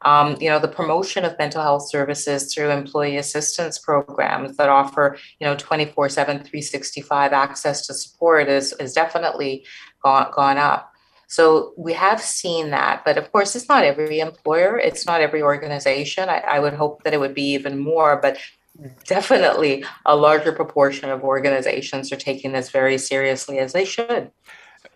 Um, 0.02 0.36
you 0.38 0.48
know, 0.48 0.60
the 0.60 0.68
promotion 0.68 1.24
of 1.24 1.36
mental 1.36 1.62
health 1.62 1.88
services 1.88 2.54
through 2.54 2.70
employee 2.70 3.16
assistance 3.16 3.78
programs 3.78 4.56
that 4.58 4.68
offer, 4.68 5.16
you 5.40 5.46
know, 5.46 5.56
24 5.56 6.10
7, 6.10 6.36
365 6.36 7.32
access 7.32 7.86
to 7.88 7.94
support 7.94 8.48
is, 8.48 8.72
is 8.74 8.92
definitely 8.92 9.64
gone, 10.02 10.30
gone 10.32 10.58
up. 10.58 10.93
So 11.34 11.72
we 11.76 11.94
have 11.94 12.20
seen 12.20 12.70
that, 12.70 13.04
but 13.04 13.18
of 13.18 13.32
course, 13.32 13.56
it's 13.56 13.68
not 13.68 13.82
every 13.82 14.20
employer, 14.20 14.78
it's 14.78 15.04
not 15.04 15.20
every 15.20 15.42
organization. 15.42 16.28
I, 16.28 16.38
I 16.38 16.60
would 16.60 16.74
hope 16.74 17.02
that 17.02 17.12
it 17.12 17.18
would 17.18 17.34
be 17.34 17.54
even 17.54 17.76
more, 17.76 18.20
but 18.22 18.38
definitely 19.06 19.84
a 20.06 20.14
larger 20.14 20.52
proportion 20.52 21.10
of 21.10 21.24
organizations 21.24 22.12
are 22.12 22.16
taking 22.16 22.52
this 22.52 22.70
very 22.70 22.98
seriously 22.98 23.58
as 23.58 23.72
they 23.72 23.84
should 23.84 24.30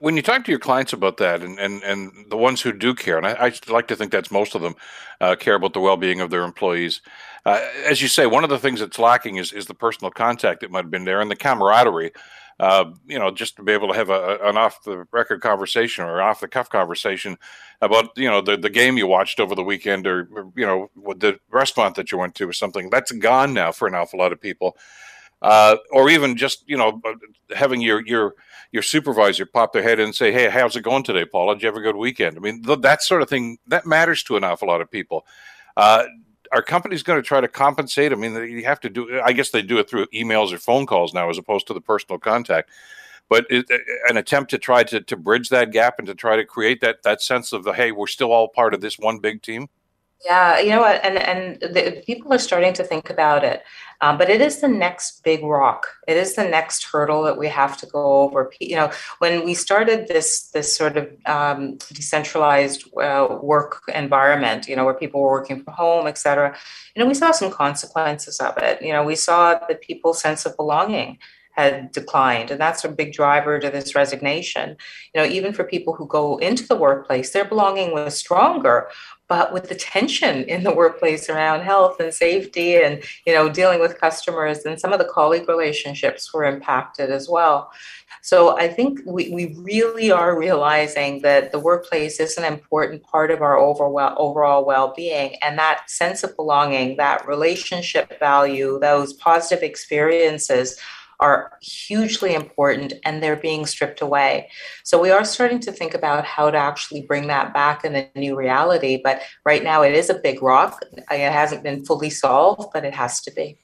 when 0.01 0.15
you 0.15 0.23
talk 0.23 0.45
to 0.45 0.53
your 0.53 0.61
clients 0.61 0.93
about 0.93 1.17
that 1.17 1.43
and, 1.43 1.59
and, 1.59 1.83
and 1.83 2.27
the 2.29 2.37
ones 2.37 2.61
who 2.61 2.73
do 2.73 2.95
care, 2.95 3.19
and 3.19 3.27
I, 3.27 3.33
I 3.33 3.53
like 3.69 3.89
to 3.89 3.97
think 3.97 4.13
that's 4.13 4.31
most 4.31 4.55
of 4.55 4.63
them, 4.63 4.77
uh, 5.21 5.35
care 5.35 5.55
about 5.55 5.73
the 5.73 5.81
well 5.81 5.97
being 5.97 6.21
of 6.21 6.31
their 6.31 6.45
employees. 6.45 7.01
Uh, 7.45 7.61
as 7.85 8.01
you 8.01 8.09
say, 8.09 8.27
one 8.27 8.45
of 8.45 8.51
the 8.51 8.59
things 8.59 8.81
that's 8.81 8.99
lacking 8.99 9.37
is, 9.37 9.53
is 9.53 9.67
the 9.67 9.75
personal 9.75 10.11
contact 10.11 10.61
that 10.61 10.71
might 10.71 10.85
have 10.85 10.91
been 10.91 11.05
there 11.05 11.21
and 11.21 11.31
the 11.31 11.37
camaraderie. 11.37 12.13
Uh, 12.61 12.93
you 13.07 13.19
know, 13.19 13.31
just 13.31 13.55
to 13.55 13.63
be 13.63 13.73
able 13.73 13.87
to 13.87 13.95
have 13.95 14.11
a, 14.11 14.39
an 14.43 14.57
off 14.57 14.83
the 14.83 15.07
record 15.13 15.41
conversation 15.41 16.05
or 16.05 16.21
off 16.21 16.41
the 16.41 16.49
cuff 16.49 16.69
conversation 16.69 17.37
about, 17.81 18.11
you 18.17 18.29
know, 18.29 18.41
the, 18.41 18.57
the 18.57 18.71
game 18.71 18.99
you 18.99 19.07
watched 19.07 19.39
over 19.39 19.55
the 19.55 19.63
weekend 19.63 20.09
or, 20.09 20.29
you 20.57 20.67
know, 20.67 20.91
the 21.17 21.39
restaurant 21.51 21.95
that 21.95 22.11
you 22.11 22.19
went 22.19 22.35
to 22.35 22.49
or 22.49 22.53
something. 22.53 22.91
That's 22.91 23.13
gone 23.13 23.55
now 23.55 23.71
for 23.71 23.87
an 23.87 23.95
awful 23.95 24.19
lot 24.19 24.33
of 24.33 24.41
people. 24.41 24.77
Uh, 25.41 25.77
or 25.93 26.11
even 26.11 26.37
just, 26.37 26.69
you 26.69 26.77
know, 26.77 27.01
having 27.55 27.81
your, 27.81 28.05
your, 28.05 28.35
your 28.73 28.83
supervisor 28.83 29.47
pop 29.47 29.73
their 29.73 29.83
head 29.83 30.01
in 30.01 30.07
and 30.07 30.15
say, 30.15 30.33
"Hey, 30.33 30.49
how's 30.51 30.77
it 30.77 30.83
going 30.83 31.03
today, 31.03 31.25
Paula? 31.25 31.55
Did 31.55 31.63
you 31.63 31.67
have 31.69 31.77
a 31.77 31.81
good 31.81 31.97
weekend?" 31.97 32.37
I 32.37 32.41
mean, 32.41 32.63
th- 32.63 32.81
that 32.81 33.03
sort 33.03 33.23
of 33.23 33.29
thing 33.29 33.59
that 33.67 33.87
matters 33.87 34.23
to 34.25 34.37
an 34.37 34.45
awful 34.45 34.69
lot 34.69 34.81
of 34.81 34.91
people. 34.91 35.25
Uh, 35.77 36.05
are 36.53 36.63
companies 36.63 37.03
going 37.03 37.21
to 37.21 37.27
try 37.27 37.41
to 37.41 37.49
compensate? 37.49 38.13
I 38.13 38.17
mean, 38.17 38.35
you 38.35 38.65
have 38.65 38.81
to 38.81 38.91
do. 38.91 39.21
I 39.25 39.33
guess 39.33 39.51
they 39.51 39.63
do 39.63 39.79
it 39.79 39.89
through 39.89 40.07
emails 40.07 40.53
or 40.53 40.59
phone 40.59 40.87
calls 40.87 41.15
now, 41.15 41.29
as 41.31 41.39
opposed 41.39 41.67
to 41.69 41.75
the 41.75 41.81
personal 41.81 42.19
contact. 42.19 42.71
But 43.29 43.47
it, 43.51 43.67
an 44.09 44.17
attempt 44.17 44.51
to 44.53 44.59
try 44.59 44.85
to, 44.85 45.01
to 45.01 45.17
bridge 45.17 45.51
that 45.51 45.71
gap 45.71 45.99
and 45.99 46.07
to 46.07 46.15
try 46.15 46.37
to 46.37 46.45
create 46.45 46.81
that 46.81 47.03
that 47.03 47.21
sense 47.21 47.53
of 47.53 47.65
the 47.65 47.73
hey, 47.73 47.93
we're 47.93 48.07
still 48.07 48.33
all 48.33 48.49
part 48.49 48.75
of 48.75 48.81
this 48.81 48.99
one 48.99 49.19
big 49.19 49.43
team. 49.43 49.69
Yeah, 50.25 50.59
you 50.59 50.71
know 50.71 50.81
what, 50.81 51.05
and 51.05 51.17
and 51.17 51.61
the, 51.61 52.03
people 52.05 52.33
are 52.33 52.39
starting 52.41 52.73
to 52.73 52.83
think 52.83 53.09
about 53.09 53.45
it, 53.45 53.63
um, 54.01 54.19
but 54.19 54.29
it 54.29 54.41
is 54.41 54.61
the 54.61 54.67
next 54.67 55.23
big 55.23 55.45
rock. 55.45 55.87
It 56.09 56.17
is 56.17 56.35
the 56.35 56.43
next 56.43 56.83
hurdle 56.85 57.23
that 57.23 57.39
we 57.39 57.47
have 57.47 57.77
to 57.77 57.87
go 57.87 58.23
over. 58.23 58.51
You 58.61 58.75
know, 58.75 58.91
when 59.21 59.45
we 59.45 59.55
started 59.55 60.09
this 60.09 60.51
this 60.51 60.77
sort 60.77 60.97
of 60.97 61.09
um, 61.27 61.77
decentralized 61.93 62.85
uh, 63.01 63.39
work 63.41 63.83
environment, 63.95 64.67
you 64.67 64.75
know, 64.75 64.85
where 64.85 64.95
people 64.95 65.21
were 65.21 65.31
working 65.31 65.63
from 65.63 65.75
home, 65.75 66.09
et 66.09 66.19
cetera, 66.19 66.57
you 66.97 67.03
know, 67.03 67.09
we 67.09 67.15
saw 67.15 67.31
some 67.31 67.53
consequences 67.53 68.41
of 68.41 68.59
it. 68.59 68.83
You 68.83 68.93
know, 68.93 69.05
we 69.05 69.15
saw 69.15 69.55
the 69.69 69.77
people's 69.77 70.21
sense 70.21 70.45
of 70.47 70.57
belonging 70.57 71.19
had 71.59 71.91
declined. 71.91 72.53
And 72.53 72.61
that's 72.61 72.85
a 72.85 72.89
big 72.89 73.13
driver 73.13 73.59
to 73.59 73.69
this 73.69 73.95
resignation. 73.95 74.77
You 75.13 75.21
know 75.21 75.29
even 75.29 75.53
for 75.53 75.65
people 75.65 75.93
who 75.95 76.07
go 76.07 76.39
into 76.39 76.67
the 76.67 76.77
workplace 76.77 77.31
their 77.33 77.45
belonging 77.45 77.93
was 77.93 78.17
stronger 78.17 78.89
but 79.29 79.53
with 79.53 79.69
the 79.69 79.75
tension 79.75 80.45
in 80.45 80.65
the 80.65 80.75
workplace 80.75 81.29
around 81.29 81.61
health 81.61 82.01
and 82.01 82.13
safety 82.15 82.77
and 82.77 83.03
you 83.27 83.35
know 83.35 83.49
dealing 83.49 83.81
with 83.81 84.01
customers 84.01 84.65
and 84.65 84.81
some 84.81 84.93
of 84.93 84.99
the 84.99 85.13
colleague 85.17 85.49
relationships 85.49 86.33
were 86.33 86.45
impacted 86.45 87.11
as 87.11 87.29
well. 87.29 87.71
So 88.23 88.59
i 88.59 88.69
think 88.69 89.01
we, 89.05 89.31
we 89.31 89.45
really 89.73 90.11
are 90.11 90.39
realizing 90.39 91.23
that 91.23 91.53
the 91.53 91.59
workplace 91.59 92.21
is 92.21 92.39
an 92.39 92.45
important 92.45 93.03
part 93.03 93.31
of 93.31 93.43
our 93.43 93.57
overall, 93.59 94.15
overall 94.17 94.65
well-being. 94.65 95.37
And 95.43 95.59
that 95.59 95.91
sense 95.91 96.23
of 96.25 96.37
belonging 96.37 96.97
that 96.97 97.27
relationship 97.27 98.19
value 98.19 98.79
those 98.81 99.13
positive 99.13 99.63
experiences 99.63 100.79
are 101.21 101.59
hugely 101.63 102.35
important 102.35 102.93
and 103.05 103.23
they're 103.23 103.37
being 103.37 103.67
stripped 103.67 104.01
away. 104.01 104.49
So 104.85 105.01
we 105.01 105.11
are 105.11 105.25
starting 105.25 105.61
to 105.61 105.73
think 105.73 105.95
about 105.95 106.25
how 106.25 106.51
to 106.51 106.59
actually 106.59 107.03
bring 107.03 107.27
that 107.27 107.53
back 107.53 107.85
in 107.85 107.97
a 107.97 108.09
new 108.15 108.37
reality. 108.37 109.01
But 109.03 109.23
right 109.45 109.65
now 109.65 109.83
it 109.83 109.95
is 109.95 110.11
a 110.11 110.15
big 110.15 110.43
rock. 110.43 110.81
It 111.11 111.33
hasn't 111.33 111.63
been 111.63 111.85
fully 111.85 112.11
solved, 112.11 112.71
but 112.73 112.85
it 112.85 112.95
has 112.95 113.21
to 113.23 113.33
be 113.33 113.59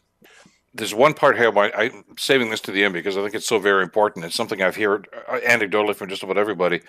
there's 0.75 0.95
one 0.95 1.15
part 1.15 1.37
here. 1.37 1.57
I, 1.57 1.85
am 1.85 2.05
saving 2.19 2.51
this 2.51 2.61
to 2.63 2.73
the 2.73 2.83
end 2.83 2.95
because 2.95 3.17
I 3.17 3.23
think 3.23 3.35
it's 3.35 3.47
so 3.47 3.61
very 3.61 3.83
important. 3.85 4.25
It's 4.25 4.35
something 4.35 4.61
I've 4.61 4.77
heard 4.77 5.09
uh, 5.29 5.39
anecdotally 5.39 5.95
from 5.95 6.09
just 6.09 6.25
about 6.25 6.37
everybody. 6.37 6.81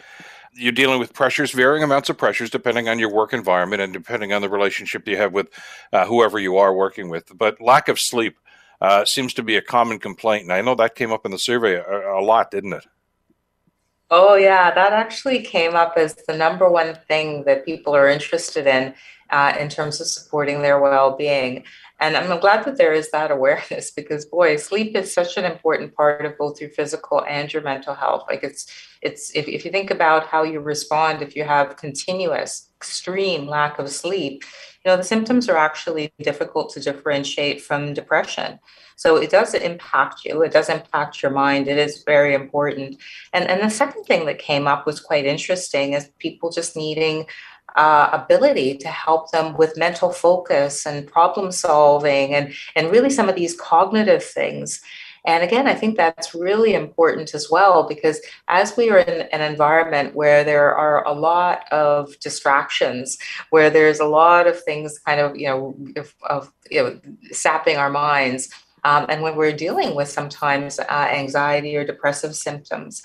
You're 0.53 0.71
dealing 0.71 0.99
with 0.99 1.13
pressures, 1.13 1.51
varying 1.51 1.83
amounts 1.83 2.09
of 2.09 2.17
pressures, 2.17 2.49
depending 2.49 2.89
on 2.89 2.97
your 2.97 3.13
work 3.13 3.31
environment 3.31 3.81
and 3.81 3.93
depending 3.93 4.33
on 4.33 4.41
the 4.41 4.49
relationship 4.49 5.07
you 5.07 5.17
have 5.17 5.33
with 5.33 5.49
uh, 5.93 6.05
whoever 6.05 6.39
you 6.39 6.57
are 6.57 6.73
working 6.73 7.09
with. 7.09 7.37
But 7.37 7.61
lack 7.61 7.87
of 7.87 7.99
sleep 7.99 8.37
uh, 8.81 9.05
seems 9.05 9.33
to 9.35 9.43
be 9.43 9.55
a 9.55 9.61
common 9.61 9.99
complaint. 9.99 10.43
And 10.43 10.53
I 10.53 10.61
know 10.61 10.75
that 10.75 10.95
came 10.95 11.11
up 11.11 11.25
in 11.25 11.31
the 11.31 11.39
survey 11.39 11.75
a, 11.75 12.19
a 12.19 12.21
lot, 12.21 12.51
didn't 12.51 12.73
it? 12.73 12.85
Oh, 14.11 14.35
yeah. 14.35 14.71
That 14.71 14.93
actually 14.93 15.41
came 15.41 15.75
up 15.75 15.93
as 15.97 16.15
the 16.27 16.37
number 16.37 16.69
one 16.69 16.97
thing 17.07 17.43
that 17.45 17.65
people 17.65 17.95
are 17.95 18.07
interested 18.07 18.67
in 18.67 18.93
uh, 19.29 19.53
in 19.59 19.69
terms 19.69 19.99
of 19.99 20.07
supporting 20.07 20.61
their 20.61 20.79
well 20.79 21.15
being. 21.15 21.63
And 21.99 22.17
I'm 22.17 22.39
glad 22.39 22.65
that 22.65 22.77
there 22.77 22.93
is 22.93 23.11
that 23.11 23.31
awareness 23.37 23.91
because 23.91 24.25
boy, 24.25 24.57
sleep 24.57 24.95
is 24.95 25.13
such 25.13 25.37
an 25.37 25.45
important 25.45 25.95
part 25.95 26.25
of 26.25 26.37
both 26.37 26.59
your 26.61 26.69
physical 26.69 27.23
and 27.27 27.51
your 27.51 27.61
mental 27.61 27.93
health. 27.93 28.25
Like 28.27 28.43
it's 28.43 28.67
it's 29.01 29.35
if, 29.35 29.47
if 29.47 29.65
you 29.65 29.71
think 29.71 29.91
about 29.91 30.27
how 30.27 30.43
you 30.43 30.59
respond 30.59 31.21
if 31.21 31.35
you 31.35 31.43
have 31.43 31.77
continuous 31.77 32.69
extreme 32.77 33.47
lack 33.47 33.79
of 33.79 33.89
sleep, 33.89 34.43
you 34.85 34.91
know, 34.91 34.97
the 34.97 35.03
symptoms 35.03 35.49
are 35.49 35.57
actually 35.57 36.13
difficult 36.21 36.71
to 36.73 36.79
differentiate 36.79 37.59
from 37.59 37.95
depression. 37.95 38.59
So 38.97 39.17
it 39.17 39.31
does 39.31 39.55
impact 39.55 40.23
you. 40.23 40.43
It 40.43 40.51
does 40.53 40.69
impact 40.69 41.23
your 41.23 41.31
mind. 41.31 41.67
It 41.67 41.79
is 41.79 42.03
very 42.05 42.35
important. 42.35 43.01
And 43.33 43.49
and 43.49 43.61
the 43.61 43.69
second 43.69 44.03
thing 44.03 44.25
that 44.27 44.37
came 44.37 44.67
up 44.67 44.85
was 44.85 44.99
quite 44.99 45.25
interesting 45.25 45.93
is 45.93 46.11
people 46.19 46.51
just 46.51 46.75
needing 46.75 47.25
uh, 47.75 48.09
ability 48.13 48.77
to 48.77 48.87
help 48.87 49.31
them 49.31 49.57
with 49.57 49.77
mental 49.77 50.11
focus 50.11 50.85
and 50.85 51.07
problem 51.07 51.51
solving 51.51 52.33
and, 52.33 52.53
and 52.75 52.91
really 52.91 53.09
some 53.09 53.27
of 53.27 53.35
these 53.35 53.59
cognitive 53.59 54.23
things. 54.23 54.81
And 55.25 55.43
again, 55.43 55.67
I 55.67 55.73
think 55.73 55.97
that's 55.97 56.35
really 56.35 56.73
important 56.73 57.33
as 57.33 57.49
well 57.49 57.87
because 57.87 58.21
as 58.47 58.77
we 58.77 58.89
are 58.91 58.99
in 58.99 59.27
an 59.31 59.41
environment 59.41 60.15
where 60.15 60.43
there 60.43 60.75
are 60.75 61.05
a 61.07 61.13
lot 61.13 61.71
of 61.71 62.17
distractions, 62.19 63.17
where 63.49 63.69
there's 63.69 63.99
a 63.99 64.05
lot 64.05 64.45
of 64.47 64.61
things 64.63 64.99
kind 64.99 65.19
of, 65.19 65.35
you 65.35 65.47
know, 65.47 65.75
of, 65.95 66.13
of 66.29 66.51
you 66.69 66.83
know, 66.83 66.99
sapping 67.31 67.77
our 67.77 67.89
minds, 67.89 68.49
um, 68.83 69.07
and 69.09 69.23
when 69.23 69.35
we're 69.35 69.51
dealing 69.51 69.95
with 69.95 70.09
sometimes 70.09 70.79
uh, 70.79 71.09
anxiety 71.11 71.75
or 71.75 71.83
depressive 71.83 72.35
symptoms, 72.35 73.01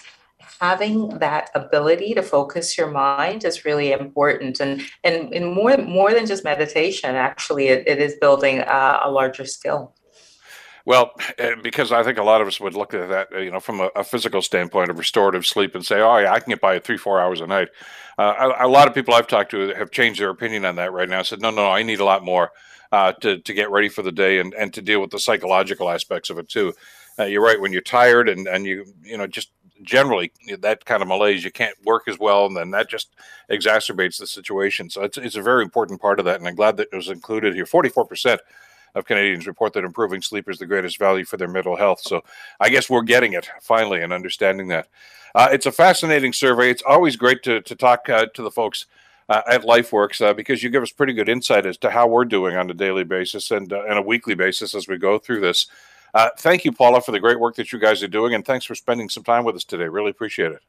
having 0.60 1.08
that 1.20 1.48
ability 1.54 2.12
to 2.12 2.22
focus 2.22 2.76
your 2.76 2.90
mind 2.90 3.44
is 3.44 3.64
really 3.64 3.92
important. 3.92 4.60
And 4.60 4.82
and, 5.04 5.32
and 5.32 5.54
more 5.54 5.78
more 5.78 6.12
than 6.12 6.26
just 6.26 6.44
meditation 6.44 7.14
actually 7.14 7.68
it, 7.68 7.88
it 7.88 7.98
is 7.98 8.16
building 8.20 8.58
a, 8.58 9.00
a 9.04 9.10
larger 9.10 9.46
skill 9.46 9.94
well, 10.84 11.12
because 11.62 11.92
I 11.92 12.02
think 12.02 12.18
a 12.18 12.22
lot 12.22 12.40
of 12.40 12.48
us 12.48 12.60
would 12.60 12.74
look 12.74 12.94
at 12.94 13.08
that, 13.08 13.28
you 13.32 13.50
know, 13.50 13.60
from 13.60 13.80
a, 13.80 13.90
a, 13.96 14.04
physical 14.04 14.42
standpoint 14.42 14.90
of 14.90 14.98
restorative 14.98 15.46
sleep 15.46 15.74
and 15.74 15.84
say, 15.84 16.00
"Oh, 16.00 16.18
yeah, 16.18 16.32
I 16.32 16.40
can 16.40 16.50
get 16.50 16.60
by 16.60 16.78
three, 16.78 16.96
four 16.96 17.20
hours 17.20 17.40
a 17.40 17.46
night." 17.46 17.68
Uh, 18.18 18.52
a, 18.58 18.66
a, 18.66 18.68
lot 18.68 18.88
of 18.88 18.94
people 18.94 19.14
I've 19.14 19.26
talked 19.26 19.50
to 19.52 19.74
have 19.74 19.90
changed 19.90 20.20
their 20.20 20.30
opinion 20.30 20.64
on 20.64 20.76
that 20.76 20.92
right 20.92 21.08
now. 21.08 21.22
Said, 21.22 21.40
"No, 21.40 21.50
no, 21.50 21.70
I 21.70 21.82
need 21.82 22.00
a 22.00 22.04
lot 22.04 22.24
more 22.24 22.50
uh, 22.92 23.12
to 23.20 23.38
to 23.38 23.54
get 23.54 23.70
ready 23.70 23.88
for 23.88 24.02
the 24.02 24.12
day 24.12 24.38
and 24.38 24.54
and 24.54 24.72
to 24.74 24.82
deal 24.82 25.00
with 25.00 25.10
the 25.10 25.18
psychological 25.18 25.90
aspects 25.90 26.30
of 26.30 26.38
it 26.38 26.48
too." 26.48 26.72
Uh, 27.18 27.24
you're 27.24 27.44
right. 27.44 27.60
When 27.60 27.72
you're 27.72 27.82
tired 27.82 28.28
and 28.28 28.46
and 28.46 28.64
you 28.64 28.86
you 29.02 29.18
know 29.18 29.26
just 29.26 29.50
generally 29.82 30.32
that 30.58 30.84
kind 30.84 31.02
of 31.02 31.08
malaise 31.08 31.44
you 31.44 31.50
can't 31.50 31.76
work 31.84 32.06
as 32.06 32.18
well 32.18 32.46
and 32.46 32.56
then 32.56 32.70
that 32.70 32.88
just 32.88 33.14
exacerbates 33.50 34.18
the 34.18 34.26
situation 34.26 34.90
so 34.90 35.02
it's, 35.02 35.16
it's 35.16 35.36
a 35.36 35.42
very 35.42 35.62
important 35.62 36.00
part 36.00 36.18
of 36.18 36.24
that 36.24 36.38
and 36.38 36.46
i'm 36.46 36.54
glad 36.54 36.76
that 36.76 36.88
it 36.92 36.96
was 36.96 37.08
included 37.08 37.54
here 37.54 37.64
44% 37.64 38.38
of 38.94 39.04
canadians 39.04 39.46
report 39.46 39.72
that 39.72 39.84
improving 39.84 40.22
sleep 40.22 40.48
is 40.48 40.58
the 40.58 40.66
greatest 40.66 40.98
value 40.98 41.24
for 41.24 41.36
their 41.36 41.48
mental 41.48 41.76
health 41.76 42.00
so 42.00 42.22
i 42.60 42.68
guess 42.68 42.90
we're 42.90 43.02
getting 43.02 43.32
it 43.32 43.48
finally 43.60 44.02
and 44.02 44.12
understanding 44.12 44.68
that 44.68 44.88
uh, 45.34 45.48
it's 45.52 45.66
a 45.66 45.72
fascinating 45.72 46.32
survey 46.32 46.70
it's 46.70 46.82
always 46.86 47.16
great 47.16 47.42
to, 47.42 47.60
to 47.62 47.74
talk 47.74 48.08
uh, 48.08 48.26
to 48.34 48.42
the 48.42 48.50
folks 48.50 48.86
uh, 49.30 49.42
at 49.48 49.62
LifeWorks 49.62 50.20
uh, 50.20 50.34
because 50.34 50.62
you 50.62 50.70
give 50.70 50.82
us 50.82 50.90
pretty 50.90 51.12
good 51.12 51.28
insight 51.28 51.64
as 51.64 51.78
to 51.78 51.88
how 51.88 52.06
we're 52.06 52.24
doing 52.24 52.56
on 52.56 52.68
a 52.68 52.74
daily 52.74 53.04
basis 53.04 53.52
and, 53.52 53.72
uh, 53.72 53.84
and 53.88 53.96
a 53.96 54.02
weekly 54.02 54.34
basis 54.34 54.74
as 54.74 54.88
we 54.88 54.98
go 54.98 55.18
through 55.18 55.40
this. 55.40 55.68
Uh, 56.12 56.28
thank 56.38 56.64
you, 56.64 56.72
Paula, 56.72 57.00
for 57.00 57.12
the 57.12 57.20
great 57.20 57.38
work 57.38 57.54
that 57.54 57.72
you 57.72 57.78
guys 57.78 58.02
are 58.02 58.08
doing, 58.08 58.34
and 58.34 58.44
thanks 58.44 58.64
for 58.64 58.74
spending 58.74 59.08
some 59.08 59.22
time 59.22 59.44
with 59.44 59.54
us 59.54 59.62
today. 59.62 59.84
Really 59.84 60.10
appreciate 60.10 60.50
it. 60.50 60.60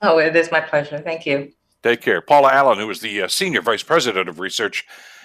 Oh, 0.00 0.18
it 0.18 0.36
is 0.36 0.52
my 0.52 0.60
pleasure. 0.60 1.00
Thank 1.00 1.26
you. 1.26 1.52
Take 1.82 2.00
care. 2.00 2.20
Paula 2.20 2.52
Allen, 2.52 2.78
who 2.78 2.88
is 2.90 3.00
the 3.00 3.22
uh, 3.22 3.28
Senior 3.28 3.62
Vice 3.62 3.82
President 3.82 4.28
of 4.28 4.38
Research 4.38 4.86